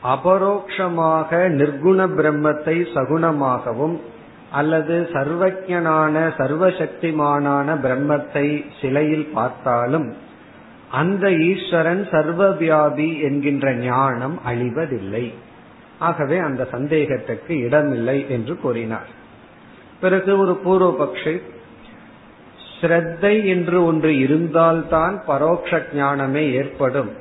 அபரோக்ஷமாக 0.05 1.49
நிர்குண 1.49 2.07
பிரம்மத்தை 2.09 2.77
சகுணமாகவும் 2.95 3.97
அல்லது 4.51 5.09
சர்வஜனான 5.13 6.15
சர்வசக்திமானான 6.39 7.77
பிரம்மத்தை 7.81 8.65
சிலையில் 8.81 9.29
பார்த்தாலும் 9.33 10.15
அந்த 10.91 11.31
ஈஸ்வரன் 11.31 12.09
சர்வவியாபி 12.11 13.21
என்கின்ற 13.21 13.73
ஞானம் 13.75 14.39
அழிவதில்லை. 14.47 15.33
ஆகவே 15.98 16.39
அந்த 16.39 16.69
சந்தேகத்திற்கு 16.70 17.59
இடமில்லை 17.59 18.31
என்று 18.31 18.57
கூறினார். 18.57 19.11
பிறகு 20.01 20.39
ஒரு 20.39 20.61
பூர்வபக்ஷி 20.64 21.43
ஸ்ரத்தை 22.81 23.45
என்று 23.45 23.85
ஒன்று 23.85 24.19
இருந்தால்தான் 24.19 25.23
பரோட்ச 25.27 25.83
ஞானமே 25.95 26.51
ஏற்படும். 26.51 27.13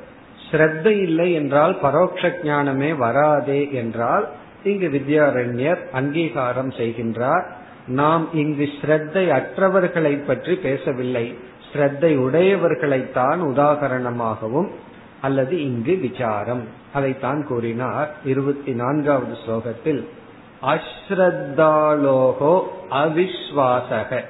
ஸ்ரத்தை 0.54 0.86
இல்லை 0.86 1.32
என்றால் 1.32 1.76
பரோட்ச 1.82 2.44
ஞானமே 2.44 2.92
வராதே 2.92 3.72
என்றால் 3.72 4.28
இங்கு 4.64 4.88
வித்யாரண்யர் 4.88 5.78
அங்கீகாரம் 5.92 6.70
செய்கின்றார். 6.70 7.44
நாம் 7.86 8.28
இங்கு 8.32 8.64
ஸ்ரத்தை 8.64 9.30
அற்றவர்களை 9.30 10.26
பற்றி 10.26 10.54
பேசவில்லை. 10.54 11.34
ஸ்ரத்தை 11.72 12.10
உடையவர்களைத்தான் 12.18 13.42
உதாகரணமாகவும் 13.42 14.68
அல்லது 15.20 15.62
இங்கு 15.62 15.96
விசாரம். 15.96 16.62
அதைத்தான் 16.92 17.46
கூறினார் 17.46 18.14
இருபத்தி 18.24 18.72
நான்காவது 18.72 19.36
ஸ்லோகத்தில். 19.46 20.04
அஸ்ரத்தாலோகோ 20.62 22.62
அவிஸ்வாசக. 22.90 24.24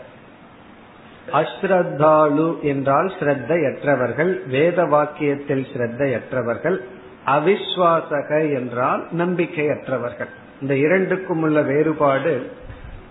அஸ்ரத்தாலு 1.33 2.61
என்றால் 2.61 3.13
ஸ்ரத்தையற்றவர்கள் 3.21 4.49
வேத 4.49 4.85
வாக்கியத்தில் 4.85 5.65
ஸ்ரத்தையற்றவர்கள் 5.73 6.79
அவிஸ்வாசக 7.27 8.55
என்றால் 8.55 9.07
நம்பிக்கையற்றவர்கள். 9.19 10.29
இந்த 10.61 10.77
இரண்டுக்கும் 10.77 11.43
உள்ள 11.43 11.63
வேறுபாடு 11.63 12.51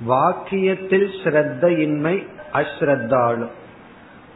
வாக்கியத்தில் 0.08 1.10
ஸ்ரத்தையின்மை 1.24 2.24
அஸ்ரத்தாலு. 2.54 3.48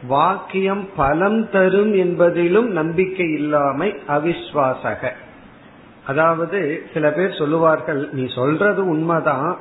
வாக்கியம் 0.08 0.88
பலம் 0.96 1.50
தரும் 1.50 1.94
என்பதிலும் 1.94 2.66
நம்பிக்கை 2.66 3.32
இல்லாமை 3.32 3.94
அவிஸ்வாசக. 4.08 5.10
அதாவது 6.06 6.82
சில 6.92 7.10
பேர் 7.10 7.38
சொல்லுவார்கள் 7.38 8.08
நீ 8.12 8.26
சொல்றது 8.34 8.86
உண்மைதான் 8.86 9.56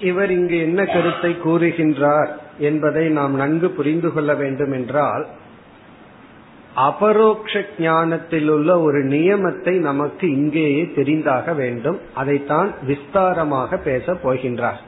இவர் 0.00 0.30
இங்கு 0.30 0.58
என்ன 0.58 0.80
கருத்தை 0.84 1.32
கூறுகின்றார் 1.36 2.30
என்பதை 2.58 3.08
நாம் 3.08 3.34
நன்கு 3.34 3.68
புரிந்து 3.70 4.12
கொள்ள 4.12 4.34
வேண்டும் 4.34 4.72
என்றால் 4.72 5.24
அபரோக்ஷ 6.80 7.62
ஞானத்தில் 7.78 8.48
உள்ள 8.48 8.70
ஒரு 8.80 9.00
நியமத்தை 9.04 9.74
நமக்கு 9.80 10.26
இங்கேயே 10.30 10.84
தெரிந்தாக 10.94 11.54
வேண்டும் 11.54 11.98
அதைத்தான் 12.14 12.70
விஸ்தாரமாக 12.86 13.78
பேச 13.80 14.14
போகின்றார் 14.14 14.80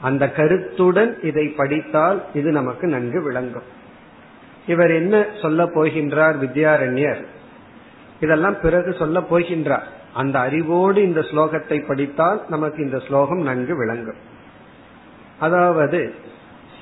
அந்த 0.00 0.30
கருத்துடன் 0.30 1.22
இதை 1.22 1.46
படித்தால் 1.48 2.22
இது 2.34 2.50
நமக்கு 2.50 2.86
நன்கு 2.86 3.22
விளங்கும். 3.22 3.62
இவர் 4.66 4.90
என்ன 4.90 5.26
சொல்ல 5.42 5.64
போகின்றார் 5.64 6.36
வித்யாரண்யர்? 6.38 7.24
இதெல்லாம் 8.20 8.60
பிறகு 8.60 8.92
சொல்ல 8.92 9.20
போகின்றார். 9.20 9.86
அந்த 10.12 10.38
அறிவோடு 10.38 11.02
இந்த 11.02 11.20
ஸ்லோகத்தை 11.20 11.86
படித்தால் 11.86 12.44
நமக்கு 12.48 12.84
இந்த 12.84 12.98
ஸ்லோகம் 12.98 13.42
நன்கு 13.42 13.76
விளங்கும். 13.76 14.16
அதாவது 15.38 16.14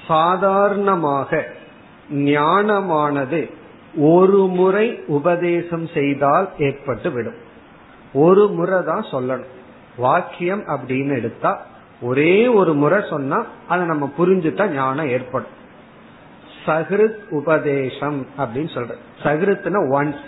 சாதாரணமாக 0.07 1.45
ஞானமானது 2.11 3.51
ஒரு 3.95 4.47
முறை 4.47 5.03
உபதேசம் 5.07 5.89
செய்தால் 5.95 6.49
ஏற்பட்டு 6.59 7.11
விடும் 7.11 7.35
ஒரு 8.13 8.49
முறை 8.49 8.83
தான் 8.85 9.05
சொல்லணும். 9.13 9.55
வாக்கியம் 9.97 10.65
அப்படின்னு 10.67 11.17
எடுத்தா 11.17 11.67
ஒரே 12.01 12.47
ஒரு 12.47 12.75
முறை 12.75 13.05
சொன்னா 13.11 13.47
அதை 13.69 13.87
நம்ம 13.87 14.13
புரிஞ்சுட்டா 14.19 14.69
ஞானம் 14.69 15.09
ஏற்படும். 15.09 15.55
சகிருத் 16.67 17.29
உபதேசம் 17.31 18.27
அப்படின்னு 18.39 18.69
சொல்ற 18.75 18.95
சகிருத்னா 19.23 19.81
ஒன்ஸ் 19.91 20.25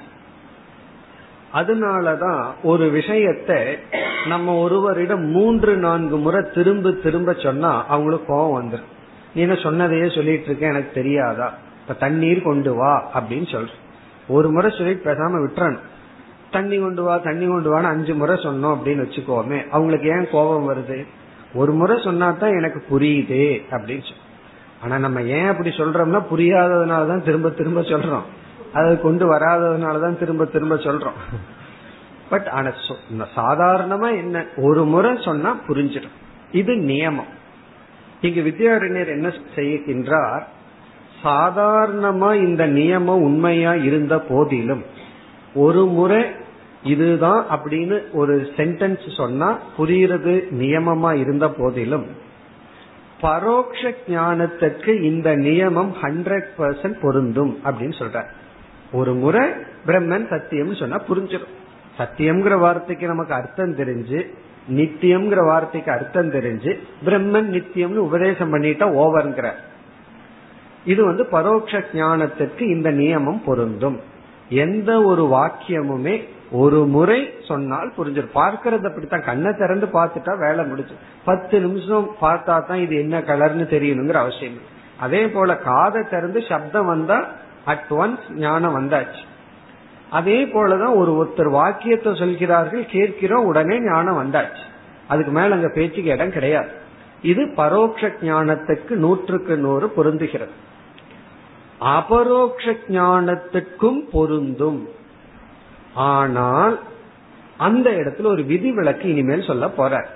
அதனாலதான் 1.55 2.44
ஒரு 2.62 2.87
விஷயத்த 2.87 3.79
நம்ம 4.26 4.55
ஒருவரிடம் 4.56 5.25
மூன்று 5.25 5.76
நான்கு 5.76 6.17
முறை 6.17 6.50
திரும்ப 6.55 6.91
திரும்ப 6.91 7.32
சொன்னா 7.32 7.87
அவங்களுக்கு 7.87 8.26
கோபம் 8.26 8.62
வந்துடும் 8.62 8.97
நீ 9.35 9.41
என்ன 9.41 9.55
சொன்னதையே 9.55 10.11
சொல்லிட்டு 10.14 10.44
இருக்க 10.44 10.67
எனக்கு 10.67 10.91
தெரியாதா? 10.94 11.55
இப்ப 11.81 11.94
தண்ணீர் 11.94 12.43
கொண்டு 12.43 12.75
வா 12.75 13.11
அப்படின்னு 13.14 13.55
சொல்ற 13.55 13.69
ஒரு 14.29 14.50
முறை 14.50 14.71
சொல்லிட்டு 14.71 15.12
பேசாம 15.12 15.49
விட்டுறணும். 15.49 15.79
தண்ணி 16.50 16.79
கொண்டு 16.79 17.03
வா 17.03 17.17
தண்ணி 17.17 17.47
கொண்டு 17.47 17.79
வான்னு 17.79 17.82
அஞ்சு 17.82 18.14
முறை 18.14 18.37
சொன்னோம் 18.37 18.79
அப்படின்னு 18.79 19.06
வச்சுக்கோமே 19.06 19.69
அவங்களுக்கு 19.69 20.09
ஏன் 20.09 20.29
கோபம் 20.32 20.75
வருது? 20.75 21.06
ஒரு 21.58 21.72
முறை 21.78 21.96
சொன்னா 22.05 22.26
தான் 22.31 22.56
எனக்கு 22.58 22.81
புரியுது 22.90 23.43
அப்படின்னு 23.70 24.14
ஆனா 24.82 24.96
நம்ம 25.05 25.22
ஏன் 25.37 25.52
அப்படி 25.52 25.70
சொல்றோம்னா 25.78 26.20
புரியாததுனாலதான் 26.32 27.25
திரும்ப 27.28 27.49
திரும்ப 27.50 27.81
சொல்றோம். 27.93 28.26
அதை 28.75 28.93
கொண்டு 29.00 29.25
வராததுனாலதான் 29.32 30.19
திரும்ப 30.19 30.44
திரும்ப 30.44 30.75
சொல்றோம். 30.75 31.19
பட் 32.31 32.49
ஆனா 32.58 32.70
சாதாரணமா 33.37 34.08
என்ன 34.16 34.44
ஒரு 34.66 34.82
முறை 34.84 35.12
சொன்னா 35.25 35.50
புரிஞ்சிடும். 35.69 36.16
இது 36.60 36.72
நியமம். 36.90 37.32
இங்கு 38.20 38.40
வித்யாரண்யர் 38.43 39.14
என்ன 39.16 39.28
செய்கின்றார்? 39.56 40.44
சாதாரணமா 41.25 42.28
இந்த 42.46 42.62
நியமம் 42.69 43.22
உண்மையா 43.28 43.72
இருந்த 43.88 44.14
போதிலும் 44.31 44.84
ஒரு 45.54 45.82
முறை 45.96 46.22
இதுதான் 46.82 47.46
அப்படின்னு 47.50 48.02
ஒரு 48.12 48.52
சென்டென்ஸ் 48.56 49.16
சொன்னா 49.16 49.58
புரியுறது 49.78 50.42
நியமமா 50.58 51.14
இருந்த 51.14 51.50
போதிலும் 51.50 52.06
பரோக்ஷ 53.22 53.94
ஞானத்துக்கு 54.08 55.02
இந்த 55.02 55.36
நியமம் 55.36 55.92
ஹண்ட்ரட் 56.02 56.46
பர்சன்ட் 56.58 57.00
பொருந்தும் 57.00 57.58
அப்படின்னு 57.64 57.94
சொல்ற. 57.98 58.25
ஒரு 58.92 59.14
முறை 59.14 59.48
பிரம்மன் 59.86 60.28
சத்தியம் 60.28 60.75
சொன்னா 60.75 61.02
புரிஞ்சிடும். 61.08 61.56
சத்தியம்ங்கிற 61.98 62.58
வார்த்தைக்கு 62.58 63.06
நமக்கு 63.06 63.34
அர்த்தம் 63.34 63.76
தெரிஞ்சு 63.76 64.26
நித்தியம்ங்கிற 64.70 65.44
வார்த்தைக்கு 65.44 65.92
அர்த்தம் 65.92 66.30
தெரிஞ்சு 66.30 66.78
பிரம்மன் 67.04 67.50
நித்தியம்னு 67.54 67.96
உபதேசம் 67.96 68.54
பண்ணிட்டா 68.54 69.02
ஓவர்ங்கிற. 69.04 69.50
இது 70.84 71.04
வந்து 71.04 71.22
பரோட்ச 71.22 71.84
ஞானத்திற்கு 71.92 72.60
இந்த 72.60 72.90
நியமம் 72.90 73.42
பொருந்தும். 73.44 74.00
எந்த 74.48 75.02
ஒரு 75.02 75.25
வாக்கியமுமே 75.25 76.25
ஒரு 76.50 76.87
முறை 76.87 77.35
சொன்னால் 77.49 77.93
புரிஞ்சிடும். 77.99 78.35
பார்க்கறது 78.35 78.87
அப்படித்தான். 78.87 79.25
கண்ணை 79.25 79.53
திறந்து 79.53 79.87
பார்த்துட்டா 79.87 80.39
வேலை 80.39 80.65
முடிச்சு 80.65 80.95
பத்து 81.25 81.61
நிமிஷம் 81.61 82.11
பார்த்தா 82.21 82.67
தான் 82.67 82.79
இது 82.79 82.97
என்ன 82.97 83.21
கலர்னு 83.21 83.67
தெரியணுங்கிற 83.75 84.12
அவசியம் 84.12 84.77
அதே 85.00 85.29
போல 85.29 85.56
காதை 85.56 86.03
திறந்து 86.11 86.43
சப்தம் 86.49 86.87
வந்தா 86.87 87.25
அட் 87.65 87.85
ஒன்ஸ் 87.91 88.33
ஞானம் 88.35 88.77
வந்தாச்சு. 88.79 89.23
அதே 90.11 90.45
போலதான் 90.45 90.95
ஒரு 90.95 91.12
ஒருத்தர் 91.21 91.50
வாக்கியத்தை 91.50 92.15
சொல்கிறார்கள் 92.15 92.87
கேட்கிறோம் 92.87 93.45
உடனே 93.45 93.81
ஞானம் 93.81 94.21
வந்தாச்சு. 94.23 94.65
அதுக்கு 95.09 95.33
மேல 95.33 95.55
அங்க 95.55 95.69
பேச்சுக்கு 95.69 96.11
இடம் 96.11 96.31
கிடையாது. 96.31 96.69
இது 97.23 97.45
பரோட்ச 97.45 98.12
ஞானத்துக்கு 98.23 98.91
நூற்றுக்கு 98.91 99.56
நூறு 99.56 99.93
பொருந்துகிறது. 99.97 100.55
அபரோக்ஷ 101.79 102.73
ஞானத்துக்கும் 102.89 104.00
பொருந்தும். 104.12 104.89
ஆனால் 105.99 106.81
அந்த 107.56 107.91
இடத்துல 107.91 108.27
ஒரு 108.27 108.43
விதிவிலக்கு 108.43 109.09
இனிமேல் 109.09 109.43
சொல்ல 109.43 109.69
போற. 109.69 110.09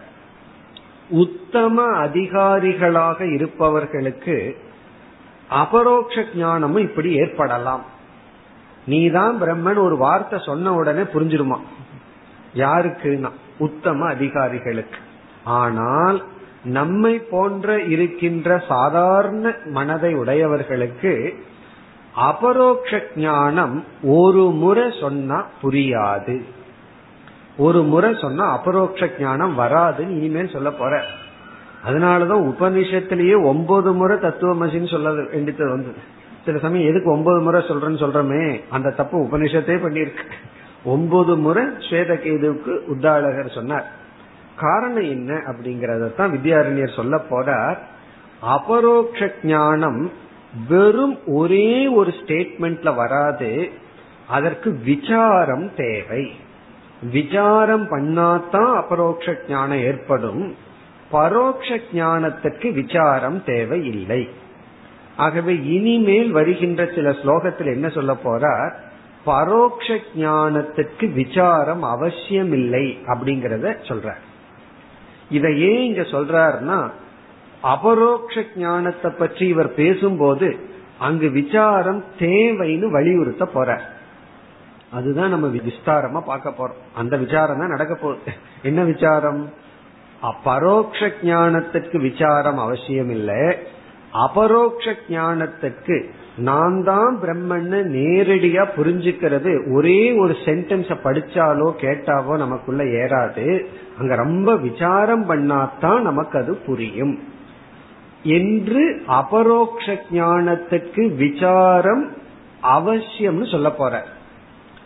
உத்தம 1.09 2.07
அதிகாரிகளாக 2.07 3.35
இருப்பவர்களுக்கு 3.35 4.57
அபரோக்ஷ 5.51 6.25
ஞானமும் 6.35 6.83
இப்படி 6.83 7.13
ஏற்படலாம். 7.15 7.85
நீதான் 8.87 9.43
பிரம்மன் 9.43 9.79
ஒரு 9.79 9.97
வார்த்தை 9.97 10.39
சொன்ன 10.45 10.75
உடனே 10.75 11.01
புரிஞ்சிருமா? 11.01 11.59
யாருக்குன்னா? 12.57 13.31
உத்தம 13.59 14.07
அதிகாரிகளுக்கு. 14.07 14.99
ஆனால் 15.45 16.23
நம்மை 16.65 17.19
போன்ற 17.19 17.81
இருக்கின்ற 17.81 18.63
சாதாரண 18.69 19.55
மனதை 19.65 20.15
உடையவர்களுக்கு 20.15 21.45
அபரோக்ஷ 22.17 23.03
ஞானம் 23.17 23.85
ஒரு 24.03 24.43
முறை 24.43 24.93
சொன்னா 25.01 25.47
புரியாது. 25.63 26.43
ஒரு 27.57 27.83
முறை 27.83 28.17
சொன்னா 28.21 28.53
அபரோக்ஷ 28.53 29.11
ஞானம் 29.19 29.59
வராதுன்னு 29.59 30.09
இனிமேல் 30.09 30.51
சொல்ல 30.53 30.71
போற. 30.71 31.05
அதனாலதான் 31.89 32.55
உபனிஷத்திலேயே 32.55 33.45
ஒன்பது 33.45 33.93
முறை 33.93 34.17
தத்துவமசின்னு 34.17 34.91
சொல்ல 34.91 35.13
வேண்டியது 35.13 35.69
வந்தது 35.69 35.97
சில 36.45 36.59
சமயம் 36.59 36.89
எதுக்கு 36.89 37.11
ஒன்பது 37.11 37.41
முறை 37.41 37.63
சொல்றேன்னு 37.63 38.03
சொல்றமே? 38.03 38.61
அந்த 38.69 38.91
தப்பு 38.91 39.19
உபனிஷத்தே 39.19 39.77
பண்ணிருக்கு 39.85 40.31
ஒன்பது 40.85 41.37
முறை 41.37 41.65
ஸ்வேதகேதுவுக்கு 41.65 42.79
உத்தாளகர் 42.87 43.55
சொன்னார். 43.55 43.91
காரணம் 44.57 45.03
என்ன 45.03 45.35
அப்படிங்கறத 45.35 46.15
தான் 46.15 46.33
வித்யாரண்யர் 46.33 46.95
சொல்ல 46.95 47.23
போறார். 47.31 47.77
அபரோக்ஷ 48.41 49.33
ஞானம் 49.43 50.13
வெறும் 50.69 51.19
ஒரே 51.27 51.87
ஒரு 51.87 52.11
ஸ்டேட்மெண்ட்ல 52.11 52.95
வராது. 52.95 53.71
அதற்கு 54.29 54.79
விசாரம் 54.85 55.75
தேவை. 55.75 56.31
விசாரம் 57.13 57.89
பண்ணாதான் 57.91 58.75
அபரோக்ஷ 58.75 59.35
ஞானம் 59.49 59.79
ஏற்படும். 59.79 60.57
பரோக்ஷ 61.13 61.81
ஞானத்திற்கு 61.95 62.73
விசாரம் 62.73 63.45
தேவை 63.45 63.87
இல்லை 63.87 64.29
ஆகவே 65.17 65.65
இனிமேல் 65.65 66.31
வருகின்ற 66.31 66.89
சில 66.95 67.11
ஸ்லோகத்தில் 67.11 67.73
என்ன 67.73 67.89
சொல்ல 67.89 68.17
போறார்? 68.25 68.73
பரோக்ஷ 69.27 69.99
ஞானத்திற்கு 70.17 71.13
விசாரம் 71.13 71.83
அவசியம் 71.83 72.53
இல்லை 72.53 72.99
அப்படிங்கறத 73.07 73.75
சொல்றார். 73.89 74.21
இதை 75.31 75.61
ஏன் 75.61 75.83
இங்க 75.83 76.03
சொல்றாருன்னா 76.03 76.91
அபரோக்ஷ 77.63 78.45
ஞானத்தை 78.57 79.11
பற்றி 79.11 79.47
இவர் 79.47 79.75
பேசும்போது 79.75 80.57
அங்கு 80.99 81.31
விசாரம் 81.31 82.05
தேவைன்னு 82.19 82.87
வலியுறுத்த 82.91 83.45
போற 83.45 83.91
அதுதான் 84.91 85.29
நம்ம 85.29 85.47
விஸ்தாரமா 85.47 86.21
பார்க்க 86.21 86.51
போறோம். 86.51 86.81
அந்த 86.95 87.17
விசாரம் 87.17 87.59
தான் 87.59 87.69
நடக்க 87.69 87.95
போகுது. 87.95 88.33
என்ன 88.63 88.83
விசாரம்? 88.83 89.53
பரோக்ஷ 90.45 91.13
ஞானத்துக்கு 91.23 91.97
விசாரம் 91.97 92.59
அவசியம் 92.59 93.11
இல்லை. 93.11 93.55
அபரோக்ஷ 94.13 94.95
ஞானத்துக்கு 95.09 96.11
நான் 96.37 96.85
தான் 96.85 97.19
பிரம்மன்னு 97.23 97.79
நேரடியா 97.97 98.67
புரிஞ்சுக்கிறது. 98.77 99.73
ஒரே 99.73 100.13
ஒரு 100.13 100.33
சென்டென்ஸ 100.33 100.97
படிச்சாலோ 101.05 101.75
கேட்டாவோ 101.81 102.37
நமக்குள்ள 102.37 102.85
ஏறாது. 102.85 103.67
அங்க 103.99 104.15
ரொம்ப 104.15 104.57
விசாரம் 104.57 105.29
பண்ணாதான் 105.29 106.01
நமக்கு 106.01 106.39
அது 106.39 106.55
புரியும். 106.55 107.23
என்று 108.23 109.05
அபரோக்ஷ 109.07 109.99
ஞானத்துக்கு 110.13 111.15
விசாரம் 111.17 112.11
அவசியம்னு 112.63 113.51
சொல்ல 113.51 113.71
போற. 113.71 114.05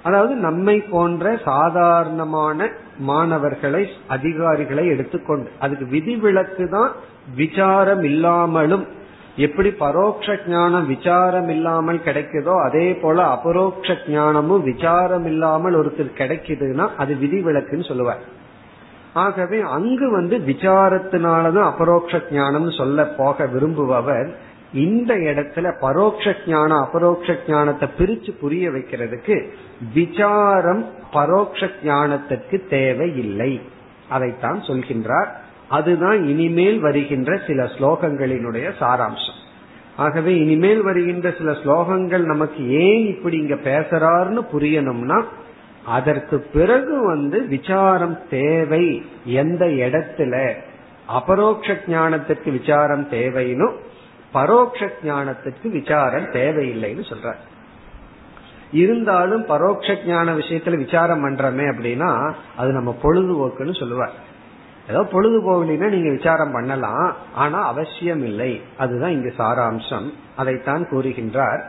அதாவது 0.02 0.34
நம்மை 0.34 0.80
போன்ற 0.80 1.36
சாதாரணமான 1.44 2.68
மாணவர்களை 2.98 3.88
அதிகாரிகளை 4.06 4.86
எடுத்துக்கொண்டு 4.86 5.50
அதுக்கு 5.58 5.86
விதிவிலக்கு 5.86 6.68
தான் 6.68 6.92
விசாரம் 7.34 8.02
இல்லாமலும் 8.02 8.86
எப்படி 9.36 9.70
பரோட்ச 9.70 10.36
ஞானம் 10.48 10.86
விசாரம் 10.86 11.48
இல்லாமல் 11.48 11.98
கிடைக்குதோ 11.98 12.54
அதே 12.64 12.94
போல 12.94 13.24
அபரோக்ஷ 13.24 13.96
ஞானமும் 14.08 14.62
விசாரம் 14.62 15.26
இல்லாமல் 15.26 15.74
ஒருத்தர் 15.74 16.18
கிடைக்குதுன்னா 16.18 16.88
அது 16.96 17.14
விதிவிலக்குன்னு 17.14 17.88
சொல்லுவார். 17.88 18.22
ஆகவே 19.16 19.58
அங்கு 19.60 20.06
வந்து 20.10 20.36
விசாரத்தினாலதான் 20.46 21.68
அபரோக்ஷ 21.72 22.20
ஞானம் 22.30 22.70
சொல்ல 22.70 23.06
போக 23.18 23.46
விரும்புபவர் 23.46 24.28
இந்த 24.72 25.14
இடத்துல 25.14 25.66
பரோட்ச 25.80 26.34
ஞானம் 26.46 26.82
அபரோக்ஷ 26.84 27.36
ஞானத்தை 27.48 27.88
பிரிச்சு 27.98 28.32
புரிய 28.40 28.70
வைக்கிறதுக்கு 28.70 29.36
விசாரம் 29.94 30.82
பரோட்ச 31.12 31.70
ஞானத்திற்கு 31.84 32.58
தேவை 32.68 33.08
இல்லை 33.16 33.60
அதைத்தான் 34.08 34.60
சொல்கின்றார். 34.60 35.30
அதுதான் 35.68 36.18
இனிமேல் 36.28 36.78
வருகின்ற 36.80 37.30
சில 37.46 37.60
ஸ்லோகங்களினுடைய 37.64 38.66
சாராம்சம். 38.80 39.38
ஆகவே 39.96 40.32
இனிமேல் 40.38 40.82
வருகின்ற 40.82 41.34
சில 41.38 41.50
ஸ்லோகங்கள் 41.52 42.24
நமக்கு 42.24 42.62
ஏன் 42.84 43.04
இப்படி 43.06 43.36
இங்க 43.36 43.54
பேசுறாருன்னு 43.54 44.42
புரியணும்னா 44.52 45.18
அதற்கு 45.86 46.38
பிறகு 46.38 47.06
வந்து 47.06 47.46
விசாரம் 47.46 48.28
தேவை 48.28 49.06
எந்த 49.24 49.64
இடத்துல? 49.64 50.54
அபரோக்ஷ 51.08 51.78
ஞானத்திற்கு 51.86 52.50
விசாரம் 52.50 53.08
தேவைன்னு 53.10 53.72
பரோட்ச 54.34 54.88
ஞானத்திற்கு 55.04 55.70
விசாரம் 55.70 56.24
தேவையில்லைன்னு 56.24 57.04
சொல்ற 57.08 57.34
இருந்தாலும் 58.72 59.46
பரோட்ச 59.46 60.06
ஞான 60.06 60.34
விஷயத்துல 60.34 60.76
விசாரம் 60.76 61.22
பண்றமே 61.22 61.62
அப்படின்னா 61.62 62.32
அது 62.56 62.72
நம்ம 62.72 62.96
பொழுதுபோக்குன்னு 63.02 63.78
சொல்லுவார். 63.78 64.24
ஏதோ 64.88 65.02
பொழுதுபோகலினா 65.02 65.88
நீங்க 65.88 66.10
விசாரம் 66.10 66.52
பண்ணலாம் 66.52 67.16
ஆனா 67.34 67.66
அவசியம் 67.66 68.24
இல்லை 68.24 68.62
அதுதான் 68.78 69.10
இங்கு 69.10 69.34
சாராம்சம். 69.38 70.10
அதைத்தான் 70.36 70.88
கூறுகின்றார். 70.90 71.62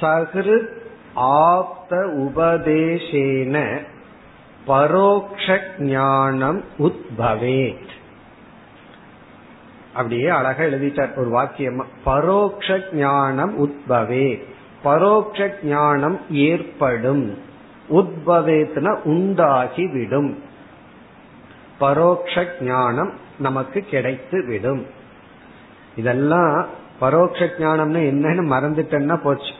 சகிருத் 0.00 0.84
ஆப்த 1.16 1.96
உபதேசேன 1.96 3.82
பரோக்ஷ 4.66 5.60
ஞானம் 5.78 6.64
உத்பவே 6.78 7.76
அப்படியே 9.94 10.28
அழகா 10.28 10.62
எழுதிட்டார் 10.62 11.16
ஒரு 11.16 11.28
வாக்கியம். 11.28 11.86
பரோக்ஷ 12.04 12.80
ஞானம் 12.92 13.52
உத்பவே 13.66 14.42
பரோக்ஷ 14.84 15.54
ஞானம் 15.62 16.20
ஏற்படும். 16.30 17.38
உத்பவேத்னா 17.90 19.02
உண்டாகிவிடும். 19.02 20.38
பரோக்ஷ 21.80 22.46
ஞானம் 22.60 23.12
நமக்கு 23.38 23.80
கிடைத்து 23.80 24.44
விடும் 24.44 24.86
இதெல்லாம் 25.96 26.66
பரோட்ச 27.00 27.48
ஞானம்னு 27.58 28.00
என்னன்னு 28.10 28.44
மறந்துட்டேன்னா 28.52 29.16
போச்சு. 29.16 29.52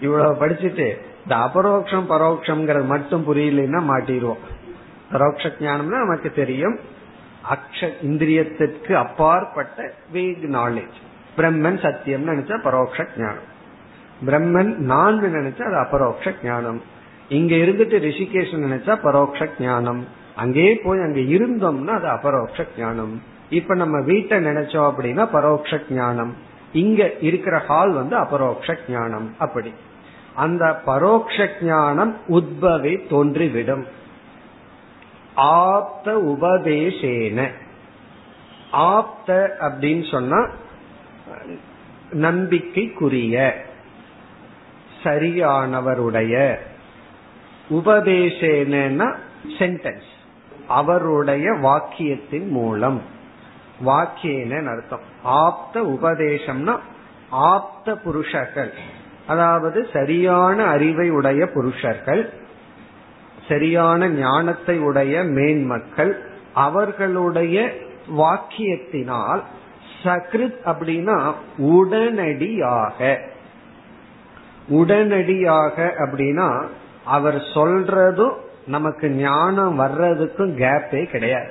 இவ்வளவு 0.00 0.46
படிச்சுட்டு 0.46 0.94
இந்த 1.22 1.36
அபரோக்ஷம் 1.36 2.04
பரோட்சம்ங்கிறது 2.08 2.84
மட்டும் 2.84 3.24
புரியலன்னா 3.26 3.78
மாட்டிடுவோம். 3.78 4.42
பரோட்ச 5.12 5.52
ஞானம்னா 5.60 5.98
நமக்கு 5.98 6.30
தெரியும் 6.30 6.78
அக்ஷ 7.50 7.92
இந்திரியத்திற்கு 8.06 8.92
அப்பாற்பட்ட 8.92 9.92
வீக் 10.12 10.44
நாலேஜ் 10.52 10.98
பிரம்மன் 11.36 11.82
சத்தியம் 11.82 12.28
நினைச்சா 12.28 12.58
பரோட்ச 12.64 13.06
ஞானம். 13.18 13.48
பிரம்மன் 14.26 14.76
நான் 14.76 15.22
நினைச்சா 15.22 15.62
அது 15.62 15.76
அபரோக்ஷ 15.76 16.32
ஞானம். 16.42 16.82
இங்க 17.28 17.54
இருந்துட்டு 17.54 18.02
ரிஷிகேஷன் 18.02 18.64
நினைச்சா 18.64 18.98
பரோட்ச 19.04 19.50
ஞானம். 19.58 20.06
அங்கேயே 20.34 20.80
போய் 20.84 21.00
அங்க 21.00 21.20
இருந்தோம்னா 21.20 21.86
அது 21.86 22.08
அபரோக்ஷ 22.08 22.66
ஞானம். 22.78 23.22
இப்ப 23.50 23.74
நம்ம 23.74 24.00
வீட்டை 24.00 24.44
நினைச்சோம் 24.44 24.92
அப்படின்னா 24.92 25.28
பரோட்ச 25.32 25.80
ஞானம். 25.90 26.34
இங்க 26.72 27.12
இருக்கிற 27.20 27.58
ஹால் 27.58 27.92
வந்து 27.92 28.16
அபரோக்ஷ 28.16 28.76
ஞானம். 28.88 29.34
அப்படி. 29.38 29.74
அந்த 30.40 30.64
பரோக்ஷ 30.86 31.48
ஞானம் 31.62 32.16
உத்பவே 32.28 32.94
தோன்றிவிடும். 33.10 33.84
ஆப்த 35.34 36.14
உபதேசேன. 36.32 37.38
ஆப்த 38.70 39.56
அப்படின்னு 39.60 40.10
சொன்னா 40.10 40.40
நம்பிக்கைக்குரிய 42.10 43.36
சரியானவருடைய. 45.02 46.56
உபதேசேன 47.70 49.14
சென்டென்ஸ் 49.58 50.08
அவருடைய 50.68 51.50
வாக்கியத்தின் 51.50 52.48
மூலம். 52.48 53.00
வாக்கியன 53.86 54.66
அர்த்தம். 54.70 55.06
ஆப்த 55.22 55.80
உபதேசம்னா 55.82 56.78
ஆப்த 57.30 57.94
புருஷர்கள். 57.94 58.72
அதாவது 59.26 59.88
சரியான 59.92 60.64
அறிவை 60.64 61.10
உடைய 61.10 61.46
புருஷர்கள் 61.46 62.32
சரியான 63.48 64.08
ஞானத்தை 64.08 64.78
உடைய 64.78 65.24
மேன்மக்கள் 65.24 66.18
அவர்களுடைய 66.54 67.72
வாக்கியத்தினால் 68.18 69.42
சக்ரித் 70.02 70.56
அப்படின்னா 70.64 71.34
உடனடியாக. 71.56 73.20
உடனடியாக 74.68 75.94
அப்படின்னா 75.98 76.66
அவர் 77.04 77.34
சொல்றதும் 77.34 78.34
நமக்கு 78.66 79.10
ஞானம் 79.10 79.80
வர்றதுக்கும் 79.80 80.56
கேப்பே 80.56 81.04
கிடையாது. 81.04 81.50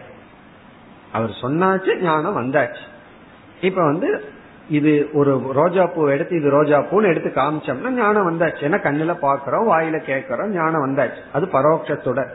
அவர் 1.14 1.30
சொன்னாச்சு 1.30 2.02
ஞானம் 2.02 2.38
வந்தாச்சு. 2.38 2.84
இப்ப 3.62 3.84
வந்து 3.84 4.24
இது 4.70 5.10
ஒரு 5.14 5.42
ரோஜா 5.54 5.86
பூ 5.86 6.08
எடுத்து 6.08 6.36
இது 6.36 6.50
ரோஜா 6.50 6.80
பூன்னு 6.80 7.04
எடுத்து 7.04 7.32
காமிச்சோம்னா 7.36 7.90
ஞானம் 7.90 8.30
வந்தாச்சு. 8.30 8.62
ஏன்னா 8.62 8.80
கண்ணுல 8.80 9.16
பாக்குறோம் 9.22 9.68
வாயில 9.70 10.00
கேட்கறோம் 10.06 10.48
ஞானம் 10.48 10.88
வந்தாச்சு. 10.88 11.20
அது 11.34 11.46
பரோட்சத்துடன் 11.46 12.30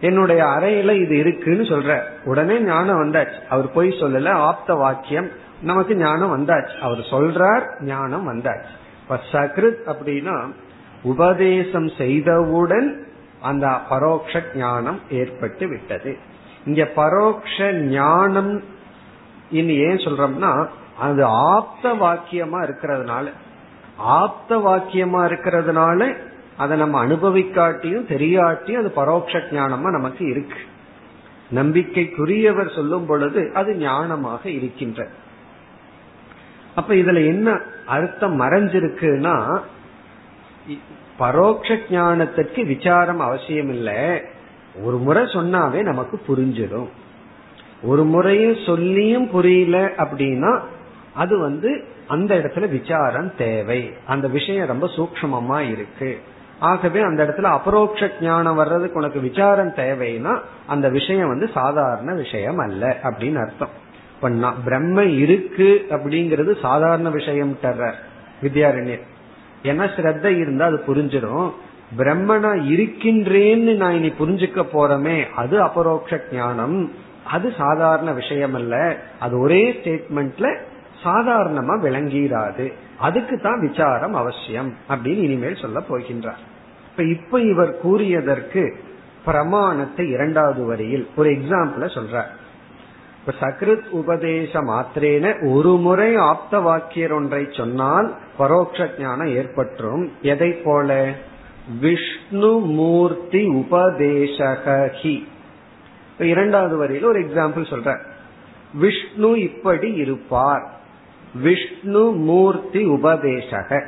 என்னுடைய 0.00 0.44
அறையில 0.44 1.00
இது 1.00 1.18
இருக்குன்னு 1.18 1.62
சொல்ற. 1.62 2.02
உடனே 2.24 2.60
ஞானம் 2.60 3.04
வந்தாச்சு. 3.04 3.46
அவர் 3.48 3.72
போய் 3.72 3.88
சொல்லல 3.88 4.28
ஆப்த 4.28 4.74
வாக்கியம். 4.74 5.28
நமக்கு 5.62 5.96
ஞானம் 5.96 6.38
வந்தாச்சு. 6.38 6.78
அவர் 6.78 6.98
சொல்றார் 6.98 7.82
ஞானம் 7.82 8.32
வந்தாச்சு. 8.32 8.70
இப்ப 9.02 9.20
சக்ருத் 9.32 9.82
அப்படின்னா 9.86 10.52
உபதேசம் 11.02 11.86
செய்தவுடன் 11.86 12.92
அந்த 13.40 13.66
பரோக்ஷ 13.90 14.42
ஞானம் 14.54 15.00
ஏற்பட்டு 15.10 15.68
விட்டது. 15.68 16.16
இங்க 16.64 16.88
பரோக்ஷ 16.96 17.72
ஞானம் 17.72 18.62
இனி 19.50 19.74
ஏன் 19.74 19.96
சொல்றோம்னா 19.96 20.66
அது 21.02 21.22
ஆப்த 21.52 21.92
வாக்கியமா 22.02 22.58
இருக்கிறதுனால 22.64 23.26
ஆப்த 24.18 24.50
வாக்கியமா 24.66 25.20
இருக்கிறதுனால 25.30 26.00
அதை 26.56 26.74
நம்ம 26.78 26.96
அனுபவிக்காட்டியும் 27.06 28.08
தெரியாட்டியும் 28.12 28.80
அது 28.82 28.90
பரோட்ச 28.96 29.40
ஞானமா 29.50 29.88
நமக்கு 29.96 30.24
இருக்கு. 30.30 30.60
நம்பிக்கைக்குரியவர் 31.54 32.74
சொல்லும் 32.74 33.06
பொழுது 33.06 33.40
அது 33.54 33.70
ஞானமாக 33.80 34.44
இருக்கின்ற. 34.58 35.00
அப்ப 36.74 36.90
இதுல 36.94 37.20
என்ன 37.26 37.48
அர்த்தம் 37.86 38.36
மறைஞ்சிருக்குன்னா 38.40 39.36
பரோட்ச 41.18 41.78
ஞானத்திற்கு 41.90 42.60
விசாரம் 42.66 43.22
அவசியம் 43.28 43.68
இல்லை 43.68 44.02
ஒரு 44.82 44.96
முறை 44.96 45.22
சொன்னாவே 45.36 45.80
நமக்கு 45.82 46.16
புரிஞ்சிடும். 46.28 46.90
ஒரு 47.82 48.02
முறையும் 48.04 48.58
சொல்லியும் 48.66 49.26
புரியல 49.30 49.76
அப்படின்னா 49.96 50.52
அது 51.14 51.38
வந்து 51.38 51.84
அந்த 52.08 52.34
இடத்துல 52.34 52.68
விசாரம் 52.68 53.32
தேவை. 53.36 53.92
அந்த 54.06 54.28
விஷயம் 54.28 54.66
ரொம்ப 54.66 54.86
சூக்மமா 54.86 55.58
இருக்கு. 55.70 56.20
ஆகவே 56.58 57.00
அந்த 57.00 57.24
இடத்துல 57.24 57.42
அபரோக்ஷ 57.42 58.10
ஞானம் 58.20 58.54
வர்றதுக்கு 58.54 58.98
உனக்கு 58.98 59.20
விசாரம் 59.20 59.70
தேவைன்னா 59.70 60.38
அந்த 60.66 60.88
விஷயம் 60.88 61.28
வந்து 61.28 61.50
சாதாரண 61.54 62.14
விஷயம் 62.14 62.58
அல்ல 62.58 62.96
அப்படின்னு 63.02 63.40
அர்த்தம். 63.40 63.68
இப்ப 64.14 64.52
பிரம்ம 64.64 65.04
இருக்கு 65.04 65.86
அப்படிங்கிறது 65.90 66.60
சாதாரண 66.60 67.10
விஷயம் 67.10 67.58
தர்ற 67.62 67.92
வித்யாரண்யர். 68.42 69.00
ஏன்னா 69.62 69.88
ஸ்ரத்த 69.96 70.24
இருந்தா 70.24 70.66
அது 70.66 70.82
புரிஞ்சிடும் 70.86 71.52
பிரம்மனா 71.96 72.50
இருக்கின்றேன்னு 72.72 73.76
நான் 73.76 73.94
இனி 73.94 74.12
புரிஞ்சுக்க 74.18 74.66
போறமே 74.72 75.30
அது 75.30 75.62
அபரோக்ஷ 75.62 76.20
ஞானம். 76.32 76.92
அது 77.24 77.52
சாதாரண 77.58 78.12
விஷயம் 78.12 78.54
அல்ல. 78.54 78.96
அது 79.20 79.38
ஒரே 79.38 79.80
ஸ்டேட்மெண்ட்ல 79.84 80.58
சாதாரணமா 81.04 81.78
விளங்கிறாது 81.82 82.72
அதுக்கு 82.98 83.38
தான் 83.38 83.60
விசாரம் 83.60 84.14
அவசியம் 84.14 84.74
அப்படின்னு 84.88 85.22
இனிமேல் 85.22 85.56
சொல்ல 85.56 85.82
போகின்றார். 85.88 86.40
இப்ப 86.90 87.02
இப்ப 87.02 87.40
இவர் 87.40 87.78
கூறியதற்கு 87.86 88.74
பிரமாணத்தை 89.24 90.08
இரண்டாவது 90.08 90.64
வரியில் 90.64 91.08
ஒரு 91.16 91.30
எக்ஸாம்பிள 91.30 91.80
சொல்றார். 91.80 92.30
இப்ப 93.18 93.46
சக்ருத் 93.46 93.88
உபதேச 93.88 94.60
மாத்திரேன 94.60 95.52
ஒரு 95.52 95.68
முறை 95.68 96.16
ஆப்த 96.16 96.58
வாக்கியர் 96.58 97.12
ஒன்றை 97.12 97.48
சொன்னால் 97.50 98.14
பரோட்ச 98.38 99.00
ஞானம் 99.00 99.26
ஏற்பற்றும். 99.26 100.08
எதை 100.22 100.50
போல? 100.50 101.12
விஷ்ணு 101.80 102.58
மூர்த்தி 102.58 103.48
உபதேசகி 103.48 105.26
இரண்டாவது 106.18 106.76
வரியில் 106.76 107.04
ஒரு 107.04 107.20
எக்ஸாம்பிள் 107.20 107.70
சொல்ற 107.70 107.98
விஷ்ணு 108.74 109.40
இப்படி 109.40 109.92
இருப்பார். 109.92 110.80
விஷ்ணு 111.34 112.12
மூர்த்தி 112.12 112.84
உபதேசக. 112.84 113.86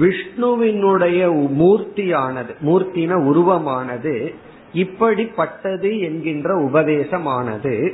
விஷ்ணுவினுடைய 0.00 1.48
மூர்த்தியானது 1.48 2.54
மூர்த்தின 2.62 3.12
உருவமானது 3.14 4.34
இப்படிப்பட்டது 4.74 6.00
என்கின்ற 6.00 6.54
உபதேசமானது. 6.56 7.92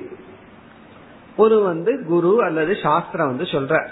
ஒரு 1.37 1.63
வந்து 1.63 2.05
குரு 2.05 2.43
அல்லது 2.43 2.77
சாஸ்திரம் 2.83 3.27
வந்து 3.27 3.45
சொல்ற 3.45 3.87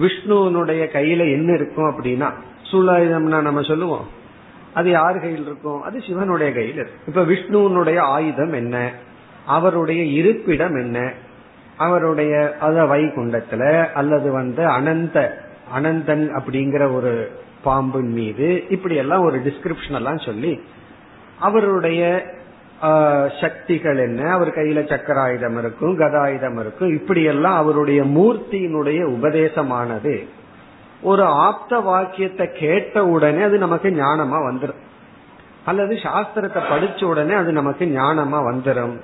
விஷ்ணுவனுடைய 0.00 0.86
கையில 0.92 1.18
என்ன 1.18 1.52
இருக்கும் 1.52 1.90
அப்படின்னா 1.90 2.32
சூலாயுதம்னா 2.72 3.40
நம்ம 3.40 3.62
சொல்லுவோம். 3.62 4.06
அது 4.74 4.90
யார் 4.90 5.20
கையில் 5.20 5.42
இருக்கும்? 5.42 5.82
அது 5.82 6.00
சிவனுடைய 6.00 6.52
கையில் 6.52 6.74
இருக்கு 6.74 6.98
இப்ப 7.06 7.24
விஷ்ணுவனுடைய 7.24 7.98
ஆயுதம் 7.98 8.52
என்ன? 8.52 8.92
அவருடைய 9.46 10.02
இருப்பிடம் 10.02 10.76
என்ன? 10.76 11.12
அவருடைய 11.84 12.34
அத 12.60 12.84
வைகுண்டத்துல 12.92 13.62
அல்லது 13.92 14.28
வந்து 14.32 14.62
அனந்த 14.76 15.18
அனந்தன் 15.76 16.26
அப்படிங்கிற 16.38 16.82
ஒரு 16.94 17.12
பாம்பின் 17.62 18.12
மீது 18.12 18.48
இப்படி 18.68 18.94
எல்லாம் 19.02 19.26
ஒரு 19.28 19.38
டிஸ்கிரிப்ஷன் 19.46 19.98
எல்லாம் 20.00 20.20
சொல்லி 20.26 20.52
அவருடைய 21.38 22.02
சக்திகள் 23.40 23.98
என்ன? 24.04 24.20
அவர் 24.32 24.50
கையில 24.50 24.80
சக்கராயுதம் 24.92 25.56
இருக்கும் 25.58 25.94
கதாயுதம் 25.98 26.58
இருக்கும். 26.60 26.92
இப்படி 26.98 27.22
எல்லாம் 27.32 27.56
அவருடைய 27.62 28.00
மூர்த்தியினுடைய 28.16 29.00
உபதேசமானது. 29.16 30.14
ஒரு 31.02 31.24
ஆப்த 31.46 31.72
வாக்கியத்தை 31.88 32.46
கேட்ட 32.62 33.04
உடனே 33.06 33.42
அது 33.42 33.58
நமக்கு 33.58 33.90
ஞானமா 33.98 34.38
வந்துடும் 34.48 34.80
அல்லது 35.64 35.94
சாஸ்திரத்தை 36.06 36.60
படிச்ச 36.70 37.00
உடனே 37.04 37.34
அது 37.34 37.50
நமக்கு 37.52 37.84
ஞானமா 37.98 38.38
வந்துடும் 38.48 38.96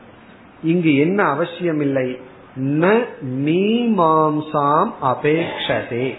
இங்கு 0.62 0.92
என்ன 0.96 1.20
அவசியம் 1.34 1.80
இல்லை 1.80 2.08
ந 2.60 3.04
மீமாம்சாம் 3.24 4.90
அபேக்ஷதே. 5.02 6.14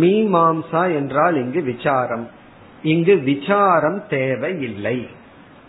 மீமாம்சா 0.00 0.94
என்றால் 0.94 1.34
இங்கு 1.34 1.62
விசாரம். 1.62 2.28
இங்கு 2.82 3.16
விசாரம் 3.16 4.02
தேவை 4.08 4.62
இல்லை 4.62 5.08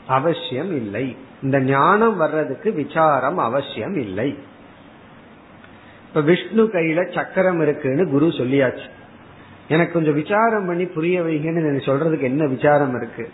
அவசியம் 0.07 0.75
இல்லை. 0.75 1.15
இந்த 1.43 1.59
ஞானம் 1.59 2.17
வர்றதுக்கு 2.17 2.71
விசாரம் 2.71 3.37
அவசியம் 3.37 3.95
இல்லை. 3.95 4.37
இப்ப 6.07 6.21
விஷ்ணு 6.21 6.63
கையில 6.63 7.13
சக்கரம் 7.13 7.61
இருக்குன்னு 7.61 8.09
குரு 8.09 8.27
சொல்லியாச்சு. 8.27 8.89
எனக்கு 9.67 9.93
கொஞ்சம் 9.93 10.13
விசாரம் 10.13 10.65
பண்ணி 10.65 10.85
புரிய 10.85 11.21
வைங்கன்னு 11.21 11.81
சொல்றதுக்கு 11.85 12.21
என்ன 12.21 12.47
விசாரம் 12.47 12.95
இருக்கு? 12.95 13.29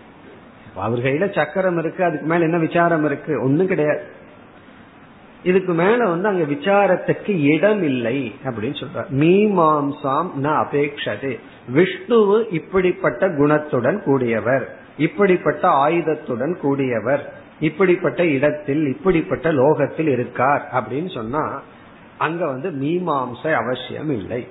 அவர் 0.76 1.00
கையில 1.00 1.36
சக்கரம் 1.36 1.78
இருக்கு 1.78 2.04
அதுக்கு 2.04 2.26
மேல 2.26 2.44
என்ன 2.44 2.58
விசாரம் 2.58 3.06
இருக்கு? 3.06 3.44
ஒண்ணும் 3.44 3.68
கிடையாது. 3.68 4.22
இதுக்கு 5.44 5.74
மேல 5.74 6.10
வந்து 6.10 6.28
அங்க 6.28 6.44
விசாரத்துக்கு 6.44 7.42
இடம் 7.42 7.84
இல்லை 7.84 8.36
அப்படின்னு 8.44 8.84
சொல்ற 8.84 9.06
மீமாம்சாம் 9.20 10.30
ந 10.44 10.64
அபேக்ஷது. 10.64 11.40
விஷ்ணுவு 11.74 12.54
இப்படிப்பட்ட 12.54 13.28
குணத்துடன் 13.28 14.02
கூடியவர் 14.06 14.64
இப்படிப்பட்ட 14.98 15.68
ஆயுதத்துடன் 15.68 16.58
கூடியவர் 16.64 17.20
இப்படிப்பட்ட 17.60 18.26
இடத்தில் 18.26 18.88
இப்படிப்பட்ட 18.88 19.52
லோகத்தில் 19.52 20.08
இருக்கார் 20.08 20.70
அப்படின்னு 20.74 21.14
சொன்னா 21.14 21.62
அங்க 22.18 22.46
வந்து 22.46 22.70
மீமாம்சை 22.70 23.54
அவசியம் 23.54 24.10
இல்லை. 24.10 24.48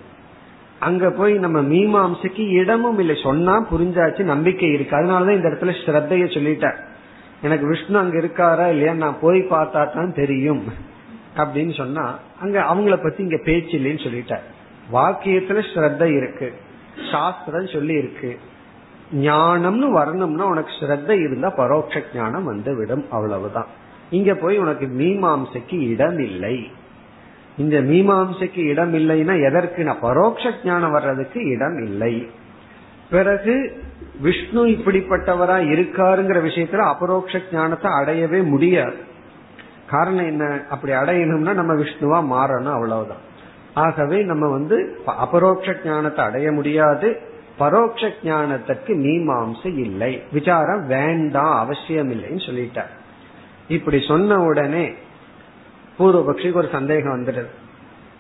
அங்க 0.79 1.11
போய் 1.11 1.33
நம்ம 1.33 1.61
மீமாம்சைக்கு 1.61 2.49
இடமும் 2.49 2.99
இல்லை. 2.99 3.17
சொன்னா 3.23 3.67
புரிஞ்சாச்சு 3.71 4.23
நம்பிக்கை 4.23 4.69
இருக்கு. 4.69 4.97
அதனாலதான் 4.97 5.35
இந்த 5.35 5.49
இடத்துல 5.49 5.73
ஸ்ரத்தைய 5.87 6.25
சொல்லிட்டேன் 6.27 6.77
எனக்கு 7.43 7.67
விஷ்ணு 7.67 7.99
அங்க 7.99 8.19
இருக்காரா 8.19 8.69
இல்லையா 8.71 8.93
நான் 8.93 9.21
போய் 9.21 9.41
பார்த்தா 9.41 9.95
தான் 9.95 10.15
தெரியும். 10.15 10.65
அப்படின்னு 11.37 11.77
சொன்னா 11.77 12.19
அங்க 12.41 12.61
அவங்கள 12.61 13.03
பத்தி 13.03 13.23
இங்க 13.23 13.39
பேச்சு 13.45 13.79
இல்லைன்னு 13.79 14.07
சொல்லிட்டார். 14.07 14.47
வாக்கியத்துல 14.93 15.63
ஸ்ரத்த 15.75 16.17
இருக்கு. 16.17 16.53
சாஸ்திரம் 17.11 17.67
சொல்லி 17.67 17.95
இருக்கு 17.95 18.39
ஞானம்னு 19.13 19.91
வரணும்னா 19.91 20.45
உனக்கு 20.45 20.73
ஸ்ரத்த 20.81 21.11
இருந்தா 21.11 21.53
பரோட்ச 21.57 22.03
ஞானம் 22.15 22.45
வந்து 22.45 22.77
விடும் 22.77 23.05
அவ்வளவுதான். 23.11 23.67
இங்க 24.11 24.35
போய் 24.35 24.59
உனக்கு 24.59 24.87
மீமாம்சைக்கு 24.87 25.89
இடம் 25.89 26.19
இல்லை 26.19 26.71
இந்த 27.59 27.81
மீமாம்சைக்கு 27.81 28.59
இடம் 28.59 28.95
இல்லைன்னா 28.95 29.35
எதற்கு? 29.49 29.85
நான் 29.85 30.03
பரோட்ச 30.03 30.53
ஞானம் 30.65 30.91
வர்றதுக்கு 30.91 31.45
இடம் 31.45 31.79
இல்லை 31.85 32.29
பிறகு 33.13 33.55
விஷ்ணு 34.21 34.67
இப்படிப்பட்டவரா 34.67 35.57
இருக்காருங்கிற 35.73 36.39
விஷயத்துல 36.49 36.83
அபரோக்ஷ 36.93 37.41
ஞானத்தை 37.53 37.91
அடையவே 37.93 38.43
முடியாது. 38.43 38.97
காரணம் 39.91 40.27
என்ன? 40.27 40.61
அப்படி 40.71 40.93
அடையணும்னா 40.93 41.53
நம்ம 41.53 41.75
விஷ்ணுவா 41.75 42.19
மாறணும் 42.35 42.73
அவ்வளவுதான். 42.73 43.31
ஆகவே 43.75 44.23
நம்ம 44.23 44.49
வந்து 44.49 44.99
அபரோக்ஷ 45.07 45.75
ஞானத்தை 45.85 46.25
அடைய 46.25 46.53
முடியாது. 46.53 47.31
பரோட்ச 47.59 48.11
ஞானத்திற்கு 48.25 48.93
மீமாம்சை 48.99 49.79
இல்லை. 49.79 50.23
விசாரம் 50.33 50.87
வேண்டாம் 50.87 51.59
அவசியம் 51.59 52.11
இல்லைன்னு 52.13 52.47
சொல்லிட்டார். 52.47 52.93
இப்படி 53.69 54.05
சொன்ன 54.09 54.43
உடனே 54.43 54.93
பூர்வபக்ஷிக்கு 55.99 56.53
ஒரு 56.53 56.69
சந்தேகம் 56.73 57.25
வந்துடுது. 57.25 57.51